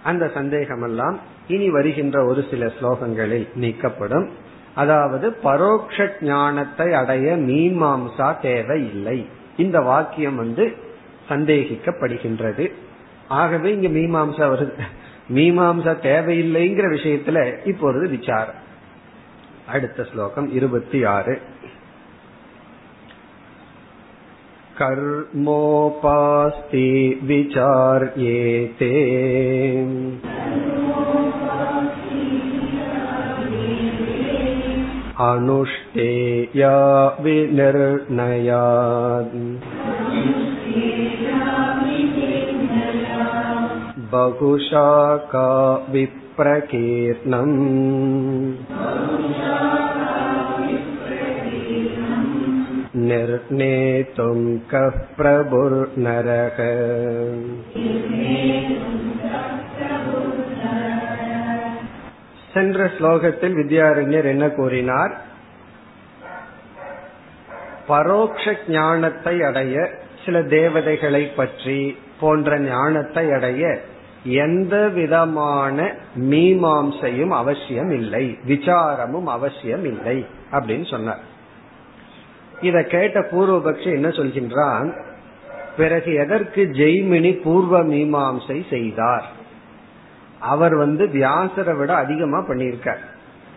அந்த 0.02 0.31
சந்தேகம் 0.35 0.83
எல்லாம் 0.83 1.18
இனி 1.48 1.70
வருகின்ற 1.70 2.24
ஒரு 2.24 2.44
சில 2.50 2.66
ஸ்லோகங்களில் 2.66 3.48
நீக்கப்படும். 3.55 4.28
அதாவது 4.76 5.28
பரோக்ஷ 5.43 6.08
ஞானத்தை 6.28 6.88
அடைய 6.93 7.36
மீமாம்சா 7.48 8.28
தேவை 8.41 8.80
இல்லை 8.91 9.17
இந்த 9.58 9.78
வாக்கியம் 9.82 10.36
வந்து 10.36 10.65
சந்தேகிக்கப்படுகின்றது 11.30 12.65
ஆகவே 13.38 13.70
இங்க 13.74 13.89
மீமாம்சா 13.98 14.46
வருது 14.48 14.86
மீமாம்சா 15.34 15.93
தேவையில்லைங்கிற 16.04 16.89
விஷயத்துல 16.93 17.39
இப்பொழுது 17.65 18.06
விசாரம் 18.10 18.62
அடுத்த 19.67 20.02
ஸ்லோகம் 20.12 20.50
இருபத்தி 20.54 21.00
ஆறு 21.15 21.36
कर्मोपास्ति 25.39 26.84
विचार्येते 27.24 28.91
अनुष्ठेया 35.26 36.74
विनिर्णयात् 37.22 39.36
बहुशाखा 44.12 45.48
विप्रकीर्णम् 45.91 47.56
निर्णेतुं 53.10 54.39
कः 54.72 54.98
प्रभुर्नरः 55.17 56.58
சென்ற 62.55 62.85
ஸ்லோகத்தில் 62.85 63.55
வித்யாரண்யர் 63.55 64.25
என்ன 64.25 64.49
கூறினார்? 64.49 65.12
பரோக்ஷ 67.88 68.55
ஞானத்தை 68.69 69.43
அடைய 69.43 69.91
சில 70.25 70.43
தேவதைகளை 70.43 71.25
பற்றி 71.27 71.97
போன்ற 72.21 72.59
ஞானத்தை 72.59 73.31
அடைய 73.31 73.81
எந்த 74.25 74.88
விதமான 74.88 75.93
மீமாம்சையும் 76.21 77.29
அவசியம் 77.29 77.91
இல்லை 77.91 78.38
விசாரமும் 78.47 79.29
அவசியம் 79.37 79.85
இல்லை 79.85 80.27
அப்படின்னு 80.51 80.91
சொன்னார். 80.91 81.23
இத 82.61 82.83
கேட்ட 82.83 83.21
பூர்வபக்ஷி 83.21 83.91
என்ன 83.93 84.09
சொல்கின்றான்? 84.09 84.88
பிறகு 85.77 86.15
எதற்கு 86.15 86.65
ஜெய்மினி 86.73 87.43
பூர்வ 87.43 87.81
மீமாம்சை 87.85 88.59
செய்தார்? 88.69 89.27
அவர் 90.42 90.74
வந்து 90.74 91.07
வியாசரை 91.07 91.76
விட 91.76 91.94
அதிகமா 91.94 92.38
பண்ணியிருக்கார். 92.38 93.02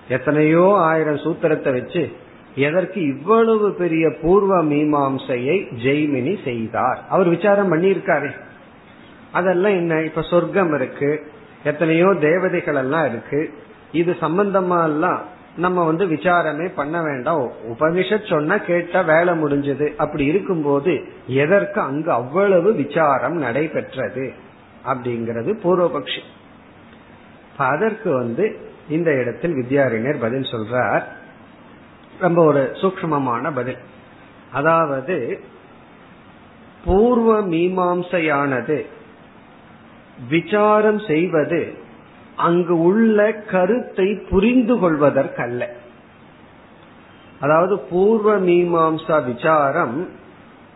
எத்தனையோ 0.07 0.73
ஆயிரம் 0.77 1.15
சூத்திரத்தை 1.15 1.71
வச்சு 1.71 2.11
எதற்கு 2.55 3.07
இவ்வளவு 3.07 3.73
பெரிய 3.73 4.11
பூர்வ 4.21 4.63
மீமாம்சையை 4.63 5.67
ஜெய்மினி 5.83 6.43
செய்தார். 6.43 7.05
அவர் 7.09 7.29
விசாரம் 7.29 7.73
பண்ணியிருக்காரு. 7.73 8.29
அதெல்லாம் 9.31 9.71
என்ன? 9.71 10.01
இப்ப 10.01 10.21
சொர்க்கம் 10.21 10.73
இருக்கு. 10.73 11.31
எத்தனையோ 11.63 12.15
தேவதைகள் 12.19 12.75
எல்லாம் 12.75 13.07
இருக்கு. 13.07 13.53
இது 13.91 14.15
சம்பந்தமா 14.21 14.83
எல்லாம் 14.83 15.21
நம்ம 15.57 15.83
வந்து 15.83 16.05
விசாரமே 16.05 16.71
பண்ண 16.75 17.01
வேண்டாம். 17.01 17.51
உபனிஷத் 17.77 18.29
சொன்ன 18.29 18.59
கேட்ட 18.59 19.03
வேலை 19.03 19.43
முடிஞ்சது. 19.43 19.95
அப்படி 19.95 20.25
இருக்கும்போது 20.25 21.03
எதற்கு 21.27 21.81
அங்கு 21.81 22.11
அவ்வளவு 22.11 22.73
விசாரம் 22.73 23.37
நடைபெற்றது? 23.37 24.33
அப்படிங்கிறது 24.87 25.53
பூர்வபக்ஷி. 25.63 26.19
அதற்கு 27.57 28.13
வந்து 28.13 28.59
இந்த 28.89 29.11
இடத்தில் 29.11 29.53
வித்யாரிணியர் 29.53 30.19
பதில் 30.19 30.41
சொல்றார். 30.41 31.03
ரொம்ப 32.19 32.43
ஒரு 32.43 32.69
சூக்மமான 32.73 33.51
பதில். 33.55 33.77
அதாவது 34.53 35.39
பூர்வ 36.85 37.47
மீமாம்சையானது 37.47 38.85
விசாரம் 40.29 40.99
செய்வது 40.99 41.73
அங்கு 42.35 42.79
உள்ள 42.79 43.33
கருத்தை 43.33 44.15
புரிந்து 44.29 44.75
கொள்வதற்கல்ல. 44.75 45.67
அதாவது 47.39 47.79
பூர்வ 47.79 48.39
மீமாம்சா 48.39 49.33
விசாரம் 49.33 50.09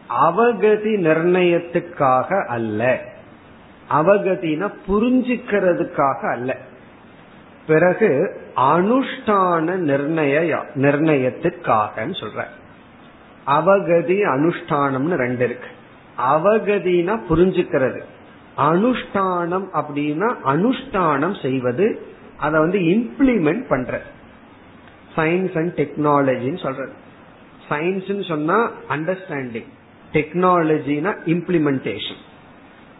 அவகதி 0.09 0.95
நிர்ணயத்துக்காக 0.99 2.45
அல்ல. 2.45 3.01
அவகதினா 3.89 4.73
புரிஞ்சுக்கிறதுக்காக 4.87 6.31
அல்ல. 6.31 6.57
பிறகு 7.69 8.09
அனுஷ்டான 8.55 9.67
நிர்ணய 9.89 10.55
நிர்ணயத்திற்காக 10.75 12.05
சொல்ற. 12.21 12.39
அவகதி 13.47 14.17
அனுஷ்டானம்னு 14.35 15.19
ரெண்டு 15.23 15.45
இருக்கு. 15.45 15.69
அவகதினா 16.33 17.15
புரிஞ்சுக்கிறது. 17.29 18.01
அனுஷ்டானம் 18.57 19.67
அப்படின்னா 19.73 20.29
அனுஷ்டானம் 20.45 21.35
செய்வது 21.41 21.87
அதை 22.37 22.59
வந்து 22.59 22.79
இம்ப்ளிமெண்ட் 22.79 23.63
பண்ற. 23.69 24.01
சயின்ஸ் 25.15 25.57
அண்ட் 25.57 25.77
டெக்னாலஜின்னு 25.79 26.61
சொல்றது. 26.63 26.93
சயின்ஸ் 27.69 28.27
சொன்னா 28.27 28.57
அண்டர்ஸ்டாண்டிங் 28.89 29.69
டெக்னாலஜினா 30.13 31.11
இம்ப்ளிமெண்டேஷன் 31.25 32.21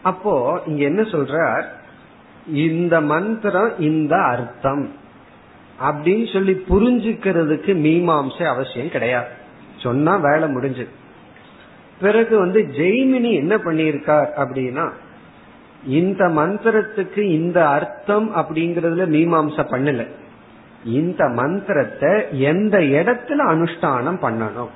அப்போ 0.04 0.62
இங்க 0.66 0.84
என்ன 0.84 1.02
சொல்ற 1.02 1.36
இந்த 2.54 3.02
மந்திரம் 3.02 3.80
இந்த 3.80 4.18
அர்த்தம். 4.18 4.92
அப்படின்னு 5.84 6.34
சொல்லி 6.34 6.64
புரிஞ்சுக்கிறதுக்கு 6.70 7.76
மீமாம்சை 7.76 8.44
அவசியம் 8.46 8.90
கிடையாது. 8.90 9.28
சொன்னா 9.78 10.16
வேலை 10.16 10.50
முடிஞ்சு 10.50 10.88
பிறகு 12.02 12.38
வந்து 12.38 12.62
ஜெய்மினி 12.62 13.34
என்ன 13.34 13.58
பண்ணியிருக்கார் 13.58 14.28
அப்படின்னா 14.36 14.92
இந்த 15.86 16.28
மந்திரத்துக்கு 16.28 17.18
இந்த 17.18 17.68
அர்த்தம் 17.68 18.36
அப்படிங்கறதுல 18.36 19.06
மீமாம்ச 19.08 19.66
பண்ணல. 19.72 20.08
இந்த 20.86 21.28
மந்திரத்தை 21.28 22.24
எந்த 22.32 22.78
இடத்துல 22.78 23.44
அனுஷ்டானம் 23.48 24.22
பண்ணணும்? 24.22 24.70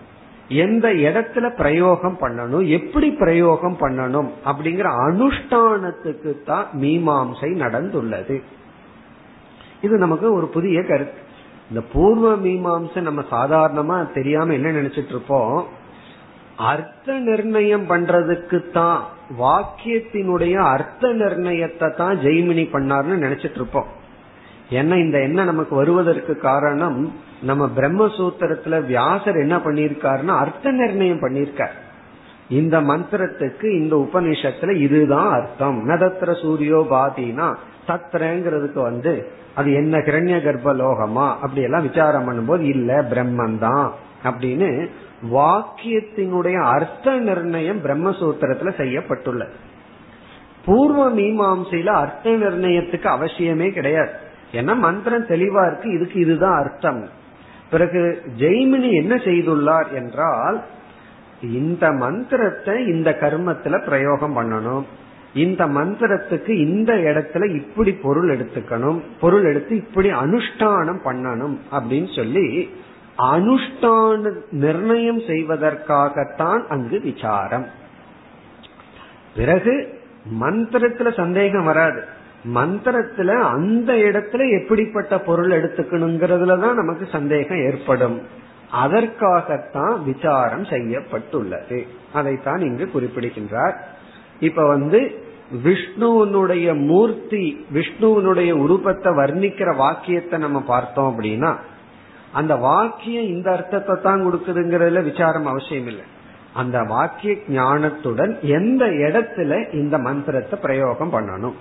எந்த 0.48 0.90
இடத்துல 0.90 1.56
பிரயோகம் 1.56 2.18
பண்ணணும் 2.22 2.68
எப்படி 2.68 3.12
பிரயோகம் 3.12 3.78
பண்ணணும் 3.80 4.30
அப்படிங்கிற 4.46 4.88
அனுஷ்டானத்துக்கு 5.08 6.44
தான் 6.44 6.68
மீமாம்சை 6.82 7.50
நடந்துள்ளது. 7.56 8.42
இது 9.82 9.98
நமக்கு 9.98 10.34
ஒரு 10.34 10.48
புதிய 10.48 10.84
கருத்து. 10.84 11.22
இந்த 11.70 11.82
பூர்வ 11.94 12.36
மீமாம்சை 12.36 13.02
நம்ம 13.02 13.24
சாதாரணமா 13.32 14.14
தெரியாம 14.14 14.54
என்ன 14.54 14.72
நினைச்சிட்டு 14.72 15.08
இருப்போம்? 15.08 15.66
அர்த்த 16.56 17.14
நிர்ணயம் 17.14 17.90
பண்றதுக்கு 17.90 18.72
தான் 18.72 19.02
வாக்கியத்தினுடைய 19.40 20.54
அர்த்த 20.54 21.08
நிர்ணயத்தை 21.08 21.96
தான் 21.96 22.18
ஜெய்மினி 22.18 22.66
பண்ணார்னு 22.72 23.16
நினைச்சிட்டு 23.26 23.56
இருப்போம். 23.56 23.86
ஏன்னா 24.70 24.96
இந்த 24.96 25.22
எண்ணம் 25.22 25.46
நமக்கு 25.46 25.76
வருவதற்கு 25.76 26.38
காரணம் 26.38 27.14
நம்ம 27.44 27.70
பிரம்மசூத்திரத்துல 27.76 28.86
வியாசர் 28.86 29.36
என்ன 29.36 29.58
பண்ணியிருக்காருன்னா 29.58 30.36
அர்த்த 30.38 30.72
நிர்ணயம் 30.72 31.22
பண்ணியிருக்கார். 31.22 31.76
இந்த 32.50 32.82
மந்திரத்துக்கு 32.82 33.66
இந்த 33.82 33.96
உபநிஷத்துல 33.96 34.76
இதுதான் 34.76 35.32
அர்த்தம். 35.32 35.90
நதத்திர 35.90 36.32
சூரியோ 36.42 36.86
பாதினா 36.90 37.56
தத்திரங்கிறதுக்கு 37.88 38.82
வந்து 38.82 39.32
அது 39.56 39.74
என்ன 39.74 39.98
கிரண்ய 39.98 40.42
கர்ப்ப 40.44 40.74
லோகமா 40.74 41.28
அப்படி 41.30 41.62
எல்லாம் 41.62 41.88
விசாரம் 41.88 42.28
பண்ணும்போது 42.28 42.60
இல்ல 42.60 43.02
பிரம்மன் 43.02 43.58
தான் 43.58 43.92
அப்படின்னு 44.24 44.90
வாக்கியத்தினுடைய 45.32 46.62
அர்த்த 46.64 47.12
நிர்ணயம் 47.12 47.84
பிரம்மசூத்திரத்துல 47.84 48.78
செய்யப்பட்டுள்ளது. 48.78 49.54
பூர்வ 50.66 51.12
மீமாசையில 51.14 51.86
அர்த்த 51.86 52.30
நிர்ணயத்துக்கு 52.30 53.08
அவசியமே 53.16 53.72
கிடையாது. 53.72 54.12
ஏன்னா 54.52 54.76
மந்திரம் 54.76 55.26
தெளிவா 55.26 55.68
இருக்கு. 55.68 55.90
இதுக்கு 55.90 56.20
இதுதான் 56.20 56.58
அர்த்தம். 56.64 57.22
பிறகு 57.74 58.02
ஜெய்மினி 58.38 58.90
என்ன 59.02 59.16
செய்துள்ளார் 59.16 59.90
என்றால் 59.94 60.58
இந்த 61.42 61.92
மந்திரத்தை 61.92 62.76
இந்த 62.86 63.10
கர்மத்துல 63.22 63.84
பிரயோகம் 63.84 64.36
பண்ணணும். 64.38 64.86
இந்த 65.34 65.68
மந்திரத்துக்கு 65.68 66.50
இந்த 66.50 66.94
இடத்துல 66.94 67.44
இப்படி 67.56 67.92
பொருள் 67.92 68.30
எடுத்துக்கணும். 68.36 69.00
பொருள் 69.22 69.46
எடுத்து 69.46 69.76
இப்படி 69.76 70.10
அனுஷ்டானம் 70.12 71.02
பண்ணணும் 71.06 71.56
அப்படின்னு 71.72 72.10
சொல்லி 72.16 72.48
அனுஷ்டான 73.34 74.32
நிர்ணயம் 74.52 75.22
செய்வதற்காகத்தான் 75.30 76.62
அங்கு 76.68 77.00
விசாரம். 77.00 77.68
பிறகு 79.36 79.76
மந்திரத்துல 80.42 81.16
சந்தேகம் 81.16 81.70
வராது. 81.72 82.04
மந்திரத்துல 82.48 83.28
அந்த 83.28 83.94
இடத்துல 83.94 84.62
எப்படிப்பட்ட 84.62 85.20
பொருள் 85.20 85.50
எடுத்துக்கணுங்கிறதுலதான் 85.50 86.74
நமக்கு 86.74 87.08
சந்தேகம் 87.12 87.58
ஏற்படும். 87.58 88.22
அதற்காகத்தான் 88.72 90.04
விசாரம் 90.04 90.66
செய்யப்பட்டுள்ளது. 90.66 91.86
அதைத்தான் 92.14 92.60
இங்கு 92.60 92.92
குறிப்பிடுகின்றார். 92.92 93.88
இப்ப 94.40 94.68
வந்து 94.68 95.22
விஷ்ணுவனுடைய 95.64 96.86
மூர்த்தி 96.86 97.66
விஷ்ணுவனுடைய 97.74 98.52
உருவத்தை 98.52 99.14
வர்ணிக்கிற 99.14 99.76
வாக்கியத்தை 99.76 100.40
நம்ம 100.40 100.62
பார்த்தோம் 100.62 101.20
அப்படின்னா 101.20 101.56
அந்த 102.32 102.56
வாக்கியம் 102.56 103.24
இந்த 103.24 103.52
அர்த்தத்தை 103.52 103.96
தான் 104.04 104.26
கொடுக்குதுங்கிறதுல 104.26 105.04
விசாரம் 105.04 105.46
அவசியம் 105.46 105.88
இல்லை. 105.88 106.04
அந்த 106.54 106.82
வாக்கிய 106.82 107.34
ஞானத்துடன் 107.48 108.40
எந்த 108.40 108.86
இடத்துல 108.86 109.74
இந்த 109.74 109.98
மந்திரத்தை 109.98 110.60
பிரயோகம் 110.60 111.14
பண்ணணும்? 111.14 111.54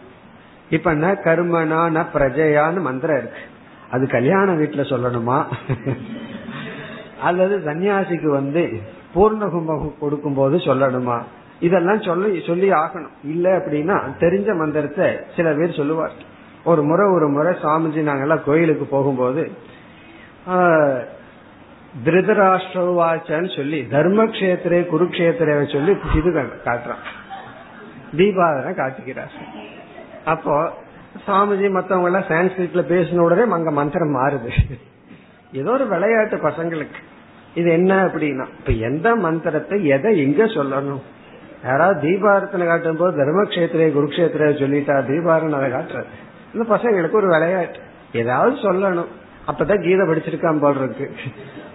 இப்ப 0.76 0.94
ந 1.02 1.06
கர்மனா 1.24 1.80
ந 1.96 2.00
பிரஜையான்னு 2.14 2.80
மந்திரம் 2.88 3.18
இருக்கு. 3.20 3.42
அது 3.94 4.04
கல்யாண 4.16 4.48
வீட்டுல 4.60 4.82
சொல்லணுமா? 4.92 5.38
அல்லது 7.28 7.54
சன்னியாசிக்கு 7.66 8.28
வந்து 8.38 8.62
பூர்ணகும்பம் 9.14 9.82
கொடுக்கும் 10.02 10.38
போது 10.40 10.56
சொல்லணுமா? 10.68 11.18
இதெல்லாம் 11.68 12.00
சொல்லி 12.06 12.30
சொல்லி 12.46 12.68
ஆகணும். 12.82 13.12
இல்ல 13.32 13.46
அப்படின்னா 13.58 13.96
தெரிஞ்ச 14.22 14.48
மந்திரத்தை 14.60 15.08
சில 15.36 15.48
பேர் 15.58 15.78
சொல்லுவார். 15.80 16.16
ஒரு 16.70 16.82
முறை 16.90 17.04
ஒரு 17.16 17.28
முறை 17.36 17.52
சாமிஜி 17.62 18.02
நாங்கெல்லாம் 18.08 18.46
கோயிலுக்கு 18.48 18.86
போகும்போது 18.94 19.44
திருதராஷ்டிரவாச்சன்னு 22.04 23.50
சொல்லி 23.56 23.80
தர்மக்ஷேத்திரே 23.96 24.80
குருக்ஷேத்திர 24.92 25.48
சொல்லி 25.72 25.92
இது 26.18 26.30
காட்டுறான். 26.68 27.04
தீபாவளி 28.18 28.72
காட்டுகிறார். 28.80 29.34
அப்போ 30.24 30.72
சாமிஜி 31.26 31.70
மத்தவங்க 31.70 32.10
எல்லாம் 32.10 32.28
சான்ஸ்கிரிட்ல 32.28 32.82
பேசின 32.92 33.18
உடனே 33.18 33.50
அங்க 33.50 33.70
மந்திரம் 33.70 34.16
மாறுது. 34.16 34.50
ஏதோ 35.52 35.70
ஒரு 35.70 35.86
விளையாட்டு 35.86 36.36
பசங்களுக்கு. 36.36 37.00
இது 37.54 37.70
என்ன 37.70 38.06
அப்படின்னா 38.06 38.46
இப்ப 38.58 38.72
எந்த 38.72 39.16
மந்திரத்தை 39.16 39.84
எதை 39.84 40.22
எங்க 40.22 40.44
சொல்லணும்? 40.44 41.02
யாராவது 41.64 42.08
தீபாரத்தனை 42.08 42.66
காட்டும் 42.66 42.96
போது 42.96 43.24
தர்மக்ஷேத்திரே 43.24 43.88
குருக்ஷேத்திர 43.96 44.48
சொல்லிட்டா 44.60 44.94
தீபாரன் 45.06 45.52
அதை 45.52 45.70
காட்டுறது 45.70 46.12
இந்த 46.54 46.76
பசங்களுக்கு 46.76 47.10
ஒரு 47.10 47.28
விளையாட்டு. 47.28 47.78
ஏதாவது 48.12 48.54
சொல்லணும். 48.56 49.10
அப்பதான் 49.46 49.82
கீதை 49.82 50.06
படிச்சிருக்கான் 50.06 50.58
போல் 50.58 50.76
இருக்கு. 50.76 51.10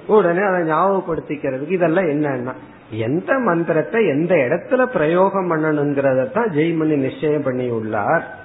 உடனே 0.08 0.42
அதை 0.42 0.70
ஞாபகப்படுத்திக்கிறதுக்கு 0.70 1.70
இதெல்லாம் 1.70 2.06
என்னன்னா 2.06 2.54
எந்த 2.92 3.40
மந்திரத்தை 3.40 4.08
எந்த 4.08 4.36
இடத்துல 4.36 4.86
பிரயோகம் 4.86 5.52
பண்ணணுங்கிறதான் 5.52 6.50
ஜெய்மணி 6.50 6.96
நிச்சயம் 6.96 7.44
பண்ணி 7.44 7.70
உள்ளார் 7.70 8.38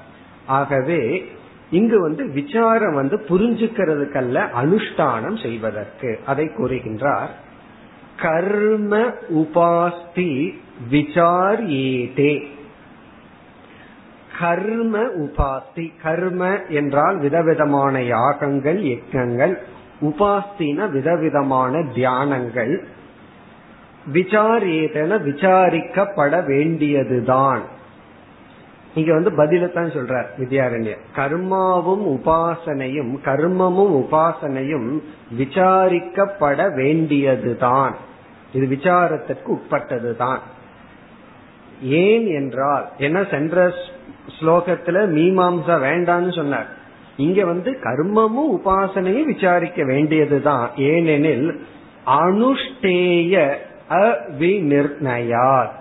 ஆகவே 0.47 1.25
இங்கு 1.71 2.01
வந்து 2.01 2.29
விசாரம் 2.29 2.95
வந்து 2.95 3.17
புரிஞ்சுக்கிறதுக்கல்ல 3.29 4.45
அனுஷ்டானம் 4.63 5.43
செய்வதற்கு. 5.43 6.21
அதை 6.27 6.45
கூறுகின்றார் 6.47 7.33
கர்ம 8.23 8.99
உபாஸ்தி 9.35 10.55
விசார் 10.91 11.67
கர்ம 14.39 14.99
உபாஸ்தி. 14.99 15.93
கர்ம 16.03 16.59
என்றால் 16.69 17.19
விதவிதமான 17.19 18.03
யாகங்கள் 18.03 18.83
யஜ்னங்கள் 18.83 19.59
உபாஸ்தின 20.01 20.91
விதவிதமான 20.91 21.79
தியானங்கள். 21.79 22.85
விசாரேதன 24.13 25.21
விசாரிக்கப்பட 25.23 26.45
வேண்டியதுதான். 26.45 27.63
இங்க 28.95 29.13
வந்து 29.15 29.31
பதிலத்தான் 29.31 29.97
சொல்றார் 29.97 30.27
வித்யாரண்யர். 30.39 30.99
கர்மாவும் 31.17 32.05
உபாசனையும் 32.09 33.13
கர்மமும் 33.25 33.95
உபாசனையும் 34.03 35.03
விசாரிக்கப்பட 35.39 36.75
வேண்டியதுதான். 36.75 37.97
இது 38.53 38.77
விசாரத்திற்கு 38.77 39.49
உட்பட்டதுதான். 39.49 40.39
ஏன் 41.83 42.27
என்றால் 42.27 42.89
என்ன 42.99 43.25
சென்ற 43.31 43.73
ஸ்லோகத்துல 44.29 44.99
மீமாம்சா 45.17 45.77
வேண்டான்னு 45.87 46.35
சொன்னார். 46.35 46.67
இங்க 47.17 47.45
வந்து 47.45 47.71
கர்மமும் 47.71 48.59
உபாசனையும் 48.59 49.25
விசாரிக்க 49.25 49.85
வேண்டியதுதான். 49.85 50.71
ஏனெனில் 50.77 51.67
அனுஷ்டேய 52.07 53.55
அவிநிர்ணயாத். 53.91 55.81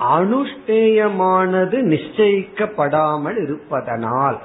அனுஷ்டேயமானது 0.00 1.76
நிச்சயிக்கப்படாமல் 1.82 3.42
இருப்பதனால் 3.42 4.38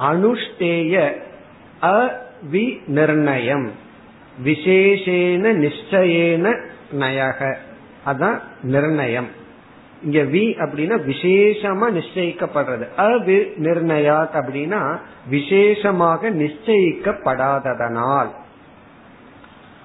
அனுஷ்டேய 0.00 1.12
அவி 1.80 2.80
நிர்ணயம் 2.86 3.70
விசேஷேன 4.44 5.52
நிச்சயேன 5.64 6.60
நயக. 6.98 7.54
அதான் 8.06 8.40
நிர்ணயம். 8.62 9.44
இங்க 10.06 10.20
வி 10.32 10.42
அப்படின்னா 10.64 10.96
விசேஷமா 11.10 11.86
நிச்சயிக்கப்படுறது. 11.98 12.84
அவி 12.96 13.38
நிர்ணயாத் 13.64 14.34
அப்படின்னா 14.40 14.80
விசேஷமாக 15.30 16.30
நிச்சயிக்கப்படாததனால். 16.42 18.30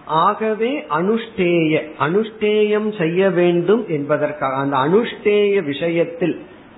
ஆகவே 0.05 0.71
அனுஷ்டேய 0.99 1.73
அனுஷ்டேயம் 1.99 2.89
செய்ய 2.97 3.29
வேண்டும் 3.29 3.83
என்பதற்காக 3.87 4.55
அந்த 4.55 4.77
அனுஷ்டேய 4.77 5.63
விஷயத்தில் 5.63 6.35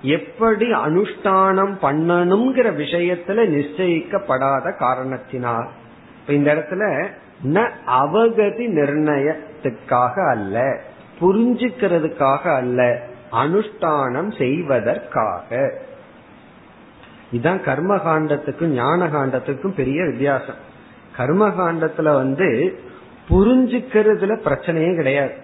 எப்படி 0.08 0.66
அனுஷ்டானம் 0.86 1.74
பண்ணணுங்கிற 1.82 2.68
விஷயத்துல 2.82 3.44
நிச்சயிக்கப்படாத 3.56 4.76
காரணத்தினால் 4.78 5.68
இந்த 6.28 6.48
இடத்துல 6.54 6.84
ந 7.54 7.58
அவகதி 8.02 8.66
நிர்ணயத்துக்காக 8.78 10.14
அல்ல 10.30 10.56
புரிஞ்சுக்கிறதுக்காக 11.20 12.44
அல்ல 12.54 12.80
அனுஷ்டானம் 13.34 14.38
செய்வதற்காக. 14.38 15.78
இதுதான் 17.32 17.62
கர்ம 17.62 17.96
காண்டத்துக்கும் 17.96 18.66
ஞான 18.66 19.06
காண்டத்துக்கும் 19.06 19.74
பெரிய 19.74 20.04
வித்தியாசம். 20.04 20.72
கர்ம 21.16 21.48
காண்டத்துல 21.48 22.14
வந்து 22.14 22.78
புரிஞ்சுக்கிறதுல 23.30 24.40
பிரச்சனையே 24.44 24.96
கிடையாது. 24.96 25.34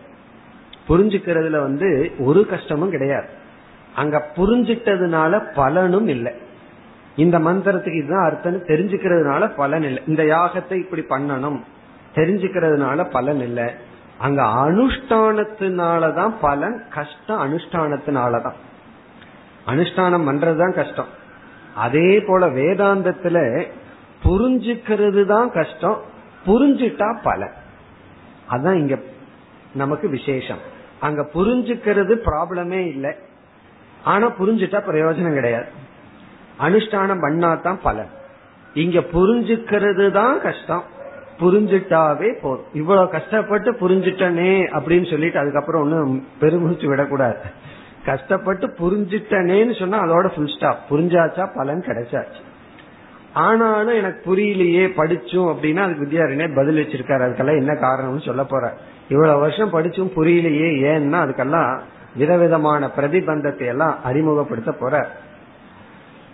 புரிஞ்சுக்கிறதுல 0.88 1.60
வந்து 1.60 2.10
ஒரு 2.18 2.46
கஷ்டமும் 2.46 2.90
கிடையாது. 2.90 3.28
அங்க 3.94 4.30
புரிஞ்சிட்டதுனால 4.36 5.52
பலனும் 5.54 6.08
இல்லை. 6.08 6.32
இந்த 7.16 7.38
மந்திரத்துக்கு 7.38 7.94
இதுதான் 7.94 8.24
அர்த்தம் 8.24 8.64
தெரிஞ்சுக்கிறதுனால 8.64 9.54
பலன் 9.54 9.82
இல்லை. 9.82 10.02
இந்த 10.06 10.22
யாகத்தை 10.22 10.90
இப்படி 10.90 11.04
பண்ணணும். 11.08 11.60
தெரிஞ்சுக்கிறதுனால 12.14 13.10
பலன் 13.10 13.40
இல்லை. 13.40 13.64
அங்க 14.20 14.42
அனுஷ்டானத்தினாலதான் 14.42 16.32
பலன் 16.40 16.84
கஷ்டம் 16.90 17.40
அனுஷ்டானத்தினாலதான். 17.40 18.58
அனுஷ்டானம் 19.66 20.28
பண்றதுதான் 20.28 20.74
கஷ்டம். 20.74 21.06
அதே 21.74 22.20
போல 22.20 22.46
வேதாந்தத்துல 22.46 23.66
புரிஞ்சுக்கிறது 24.24 25.24
தான் 25.24 25.52
கஷ்டம் 25.52 26.00
புரிஞ்சுட்டா 26.46 27.18
பலன். 27.22 27.52
அதான் 28.50 28.72
இங்க 28.72 28.98
நமக்கு 29.74 30.08
விசேஷம். 30.08 30.58
அங்க 31.00 31.28
புரிஞ்சுக்கிறது 31.34 32.14
ப்ராப்ளமே 32.24 32.86
இல்லை. 32.86 33.14
ஆனா 34.04 34.26
புரிஞ்சுட்டா 34.26 34.80
பிரயோஜனம் 34.88 35.34
கிடையாது. 35.34 35.68
அனுஷ்டானம் 36.60 37.22
பண்ணாதான் 37.22 37.78
பலன். 37.82 38.10
இங்க 38.74 39.00
புரிஞ்சுக்கிறது 39.00 40.10
தான் 40.10 40.40
கஷ்டம். 40.40 40.98
புரிஞ்சுட்டாவே 41.40 42.38
போதும். 42.42 42.64
இவ்வளவு 42.72 43.08
கஷ்டப்பட்டு 43.08 43.72
புரிஞ்சுட்டனே 43.72 44.52
அப்படின்னு 44.78 45.10
சொல்லிட்டு 45.10 45.38
அதுக்கப்புறம் 45.38 45.82
ஒன்னும் 45.82 46.26
பெருமிச்சு 46.40 46.86
விடக்கூடாது. 46.86 47.38
கஷ்டப்பட்டு 48.04 48.66
புரிஞ்சுட்டனேன்னு 48.66 49.78
சொன்னா 49.78 50.02
அதோட 50.02 50.34
ஃபுல் 50.34 50.54
ஸ்டாப் 50.56 50.78
புரிஞ்சாச்சா? 50.90 51.56
பலன் 51.56 51.84
கிடைச்சாச்சு. 51.86 52.40
ஆனாலும் 53.34 53.94
எனக்கு 53.94 54.36
புரியலையே 54.36 54.86
படிச்சும் 54.96 55.54
அப்படின்னா 55.54 55.76
அதுக்கு 55.76 56.04
வித்யாரண்யே 56.04 56.54
பதில் 56.54 56.86
வச்சிருக்காரு. 56.86 57.24
அதுக்கெல்லாம் 57.24 57.58
என்ன 57.58 57.72
காரணம்னு 57.72 58.26
சொல்ல 58.26 58.44
போற 58.44 58.76
இவ்வளவு 59.08 59.40
வருஷம் 59.40 59.72
படிச்சும் 59.72 60.12
புரியலையே 60.16 60.70
ஏன்னா 60.84 61.18
அதுக்கெல்லாம் 61.24 61.78
விதவிதமான 62.16 62.90
பிரதிபந்தத்தை 62.96 63.66
எல்லாம் 63.66 63.98
அறிமுகப்படுத்த 64.04 64.72
போற 64.72 65.10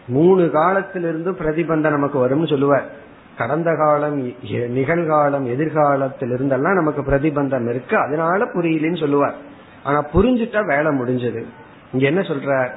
மூணு 0.08 0.50
காலத்திலிருந்து 0.50 1.32
பிரதிபந்தம் 1.32 1.90
நமக்கு 1.90 2.28
வரும்னு 2.28 2.48
சொல்லுவார். 2.48 3.04
கடந்த 3.38 3.76
காலம் 3.76 4.28
நிகழ்காலம் 4.50 5.46
எதிர்காலத்திலிருந்தெல்லாம் 5.54 6.74
நமக்கு 6.74 7.02
பிரதிபந்தம் 7.02 7.68
இருக்கு. 7.68 7.96
அதனால 7.96 8.44
புரியலன்னு 8.44 9.00
சொல்லுவார். 9.00 9.34
ஆனா 9.82 10.04
புரிஞ்சுட்டா 10.14 10.66
வேலை 10.66 10.92
முடிஞ்சது. 11.00 11.44
இங்க 11.92 12.06
என்ன 12.06 12.20
சொல்றார்? 12.20 12.70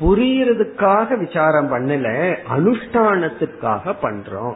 புரியறதுக்காக 0.00 1.18
விசாரம் 1.18 1.72
பண்ணல 1.74 2.36
அனுஷ்டானத்துக்காக 2.56 3.94
பண்றோம். 4.02 4.54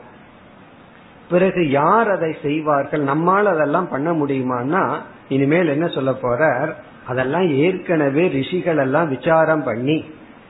பிறகு 1.31 1.71
யார் 1.71 2.11
அதை 2.11 2.37
செய்வார்கள்? 2.43 3.01
நம்மால் 3.01 3.47
அதெல்லாம் 3.47 3.89
பண்ண 3.89 4.13
முடியுமான்னா 4.13 4.97
இனிமேல் 5.29 5.69
என்ன 5.69 5.89
சொல்ல 5.89 6.11
போறார்? 6.11 6.73
அதெல்லாம் 7.07 7.49
ஏற்கனவே 7.49 8.29
ரிஷிகள் 8.29 8.77
எல்லாம் 8.77 9.09
விசாரம் 9.09 9.63
பண்ணி 9.63 10.05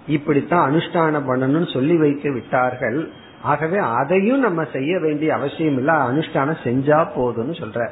இப்படித்தான் 0.07 0.73
அனுஷ்டானம் 0.73 1.29
பண்ணணும்னு 1.29 1.73
சொல்லி 1.73 1.97
வைத்து 1.97 2.33
விட்டார்கள். 2.33 3.11
ஆகவே 3.43 3.79
அதையும் 3.79 4.39
நம்ம 4.39 4.65
செய்ய 4.73 4.99
வேண்டிய 4.99 5.35
அவசியம் 5.35 5.77
இல்ல. 5.77 5.93
அனுஷ்டானம் 5.93 6.63
செஞ்சா 6.65 7.07
போதும்னு 7.17 7.57
சொல்ற. 7.59 7.89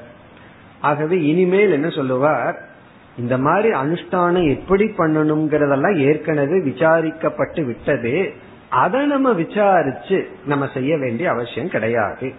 ஆகவே 0.81 1.23
இனிமேல் 1.23 1.71
என்ன 1.71 1.89
சொல்லுவார்? 1.89 2.63
இந்த 3.19 3.39
மாதிரி 3.39 3.75
அனுஷ்டானம் 3.79 4.57
எப்படி 4.57 4.85
பண்ணணுங்கிறதெல்லாம் 4.85 5.97
ஏற்கனவே 5.97 6.61
விசாரிக்கப்பட்டு 6.61 7.65
விட்டது. 7.65 8.33
அதை 8.69 9.07
நம்ம 9.07 9.33
விசாரிச்சு 9.33 10.29
நம்ம 10.47 10.69
செய்ய 10.75 10.97
வேண்டிய 10.97 11.31
அவசியம் 11.31 11.69
கிடையாது. 11.69 12.33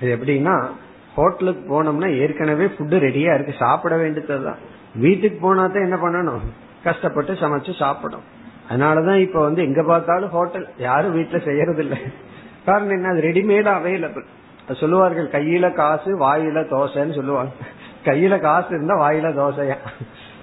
இது 0.00 0.16
எப்படின்னா 0.16 0.66
ஹோட்டலுக்கு 1.14 1.64
போனோம்னா 1.70 2.18
ஏற்கனவே 2.18 2.64
ஃபுட்டு 2.64 2.96
ரெடியா 3.06 3.34
இருக்கு. 3.34 3.54
சாப்பிட 3.58 3.96
வேண்டியதுதான் 3.96 4.56
வீட்டுக்கு 4.94 5.38
போனா 5.40 5.66
தான் 5.66 5.82
என்ன 5.82 5.96
பண்ணணும்? 5.96 6.40
கஷ்டப்பட்டு 6.84 7.32
சமைச்சு 7.32 7.78
சாப்பிடும் 7.78 8.22
அதனாலதான் 8.70 9.20
இப்ப 9.20 9.40
வந்து 9.40 9.62
எங்க 9.62 9.82
பார்த்தாலும் 9.82 10.28
ஹோட்டல். 10.28 10.68
யாரும் 10.78 11.16
வீட்டுல 11.16 11.44
செய்யறது 11.44 11.82
இல்லை 11.82 11.98
காரணம் 12.64 12.90
என்ன? 12.90 13.08
அது 13.08 13.20
ரெடிமேடா 13.20 13.70
அவைலபிள் 13.80 14.24
சொல்லுவார்கள் 14.74 15.28
கையில 15.28 15.72
காசு 15.72 16.18
வாயில 16.18 16.64
தோசைன்னு 16.70 17.14
சொல்லுவாங்க. 17.14 17.52
கையில 18.04 18.38
காசு 18.38 18.66
இருந்தா 18.68 19.10
வாயில 19.10 19.32
தோசையா? 19.40 19.74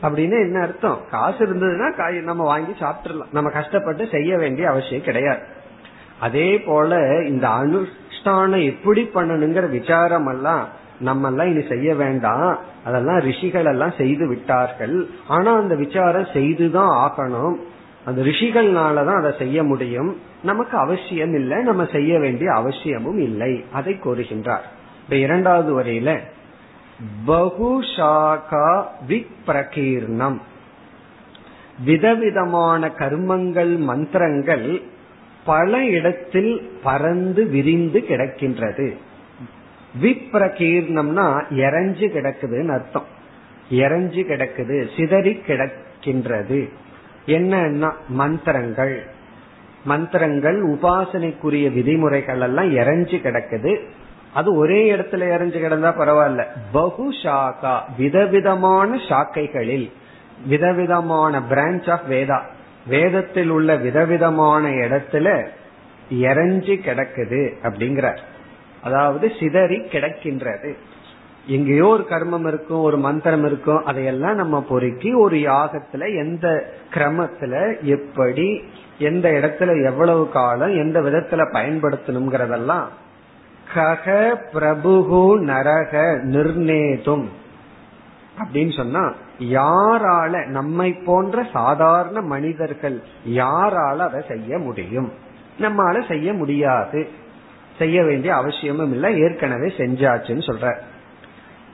அப்படின்னு 0.01 0.39
என்ன 0.39 0.61
அர்த்தம்? 0.61 1.01
காசு 1.09 1.45
இருந்ததுன்னா 1.45 1.95
காய் 1.95 2.15
நம்ம 2.15 2.43
வாங்கி 2.43 2.71
சாப்பிட்டுலாம் 2.71 3.33
நம்ம 3.33 3.49
கஷ்டப்பட்டு 3.49 4.07
செய்ய 4.11 4.37
வேண்டிய 4.37 4.69
அவசியம் 4.69 5.03
கிடையாது. 5.03 5.39
அதே 6.19 6.59
போல 6.59 7.23
இந்த 7.25 7.47
அனுஷ்டானம் 7.47 8.65
எப்படி 8.65 9.09
பண்ணணுங்கிற 9.15 9.69
விசாரம் 9.69 10.27
எல்லாம் 10.27 10.67
நம்ம 10.99 11.27
எல்லாம் 11.27 11.47
இனி 11.47 11.67
செய்ய 11.67 11.95
வேண்டாம். 11.95 12.59
அதெல்லாம் 12.85 13.19
ரிஷிகள் 13.19 13.65
எல்லாம் 13.65 13.93
செய்து 13.97 14.27
விட்டார்கள். 14.27 15.09
ஆனா 15.27 15.57
அந்த 15.57 15.75
விசாரம் 15.75 16.27
செய்துதான் 16.33 17.11
ஆகணும். 17.11 17.55
அந்த 18.05 18.21
ரிஷிகள்னாலதான் 18.21 19.19
அதை 19.19 19.33
செய்ய 19.37 19.63
முடியும். 19.63 20.21
நமக்கு 20.43 20.77
அவசியம் 20.77 21.33
இல்லை 21.33 21.63
நம்ம 21.63 21.85
செய்ய 21.85 22.19
வேண்டிய 22.19 22.53
அவசியமும் 22.53 23.17
இல்லை. 23.17 23.65
அதை 23.71 23.93
கோருகின்றார் 23.93 24.65
இப்ப 25.03 25.15
இரண்டாவது 25.15 25.83
வரையில 25.83 26.19
பகுஷாகா 27.27 28.83
விப்ரகீர்ணம். 29.07 30.37
விதவிதமான 31.85 32.87
கர்மங்கள் 32.87 33.77
மந்திரங்கள் 33.77 34.81
பல 35.45 35.85
இடத்தில் 35.85 36.71
பறந்து 36.83 37.45
விரிந்து 37.45 38.05
கிடக்கின்றது. 38.09 38.97
விப்ரகீர்ணம்னா 40.01 41.47
எரஞ்சு 41.49 42.07
கிடக்குதுன்னு 42.07 42.69
அர்த்தம். 42.69 43.05
எரஞ்சு 43.71 44.23
கிடக்குது 44.25 44.97
சிதறி 44.97 45.41
கிடக்கின்றது. 45.47 46.69
என்னன்னா 47.27 47.91
மந்திரங்கள். 48.09 49.15
மந்திரங்கள் 49.87 50.57
உபாசனைக்குரிய 50.67 51.67
விதிமுறைகள் 51.73 52.41
எல்லாம் 52.41 52.71
இறஞ்சு 52.71 53.17
கிடக்குது. 53.17 53.73
அது 54.33 54.49
ஒரே 54.55 54.79
இடத்துல 54.91 55.23
இறஞ்சு 55.35 55.59
கிடந்தா 55.59 55.91
பரவாயில்ல. 55.99 56.43
பகு 56.73 57.05
ஷாக்கா 57.23 57.75
விதவிதமான 57.97 58.89
சாக்கைகளில் 59.09 59.87
விதவிதமான 60.47 61.41
பிரான்ச் 61.49 61.87
ஆஃப் 61.91 62.07
வேதா 62.09 62.39
வேதத்தில் 62.87 63.49
உள்ள 63.49 63.75
விதவிதமான 63.75 64.63
இடத்துல 64.83 65.27
இறஞ்சி 66.11 66.75
கிடக்குது 66.81 67.41
அப்படிங்கிறார். 67.63 68.21
அதாவது 68.83 69.31
சிதறி 69.39 69.79
கிடக்கின்றது. 69.91 70.71
எங்கேயோ 71.47 71.87
ஒரு 71.87 72.03
கர்மம் 72.09 72.47
இருக்கும் 72.47 72.83
ஒரு 72.87 72.97
மந்திரம் 72.97 73.45
இருக்கும் 73.45 73.81
அதையெல்லாம் 73.85 74.35
நம்ம 74.35 74.57
பொறுக்கி 74.69 75.11
ஒரு 75.13 75.37
யாகத்துல 75.37 76.03
எந்த 76.19 76.47
கிரமத்துல 76.93 77.53
எப்படி 77.81 78.47
எந்த 78.99 79.29
இடத்துல 79.29 79.85
எவ்வளவு 79.85 80.29
காலம் 80.29 80.75
எந்த 80.75 81.01
விதத்துல 81.01 81.51
பயன்படுத்தணுங்கிறதெல்லாம் 81.53 82.85
கக 83.73 84.35
பிரபுகு 84.53 85.39
நரக 85.39 86.19
நிர்ணேதும் 86.23 87.25
அப்படின்னு 88.39 88.75
சொன்னா 88.75 89.13
யாரால 89.39 90.45
நம்மை 90.45 90.93
போன்ற 90.93 91.47
சாதாரண 91.53 92.21
மனிதர்கள் 92.21 93.01
யாரால 93.27 93.97
அதை 93.97 94.21
செய்ய 94.27 94.57
முடியும்? 94.57 95.11
நம்மால 95.59 96.07
செய்ய 96.07 96.33
முடியாது. 96.33 97.09
செய்ய 97.77 98.03
வேண்டிய 98.03 98.35
அவசியமும் 98.35 98.91
இல்லை. 98.91 99.19
ஏற்கனவே 99.19 99.73
செஞ்சாச்சுன்னு 99.77 100.43
சொல்ற. 100.45 100.75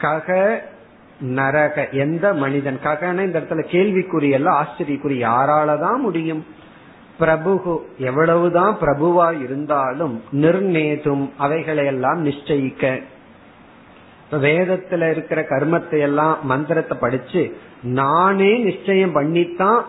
கக 0.01 0.57
நரக 1.19 1.89
எந்த 1.91 2.33
மனிதன்? 2.33 2.79
ககன 2.83 3.19
இந்த 3.19 3.39
இடத்துல 3.39 3.65
கேள்விக்குறி 3.71 4.29
எல்லாம் 4.29 4.65
ஆச்சரியக்குறி. 4.65 5.29
யாராலதான் 5.29 5.97
முடியும்? 5.97 6.45
பிரபுகு 7.19 7.77
எவ்வளவுதான் 7.97 8.77
பிரபுவா 8.81 9.41
இருந்தாலும் 9.41 10.21
நிர்ணேதும் 10.31 11.29
அவைகளை 11.37 11.85
எல்லாம் 11.85 12.25
நிச்சயிக்க 12.25 13.03
வேதத்துல 14.31 15.09
இருக்கிற 15.09 15.41
கர்மத்தை 15.41 15.99
எல்லாம் 15.99 16.37
மந்திரத்தை 16.43 16.97
படிச்சு 16.97 17.57
நானே 17.83 18.57
நிச்சயம் 18.57 19.11
பண்ணித்தான் 19.11 19.85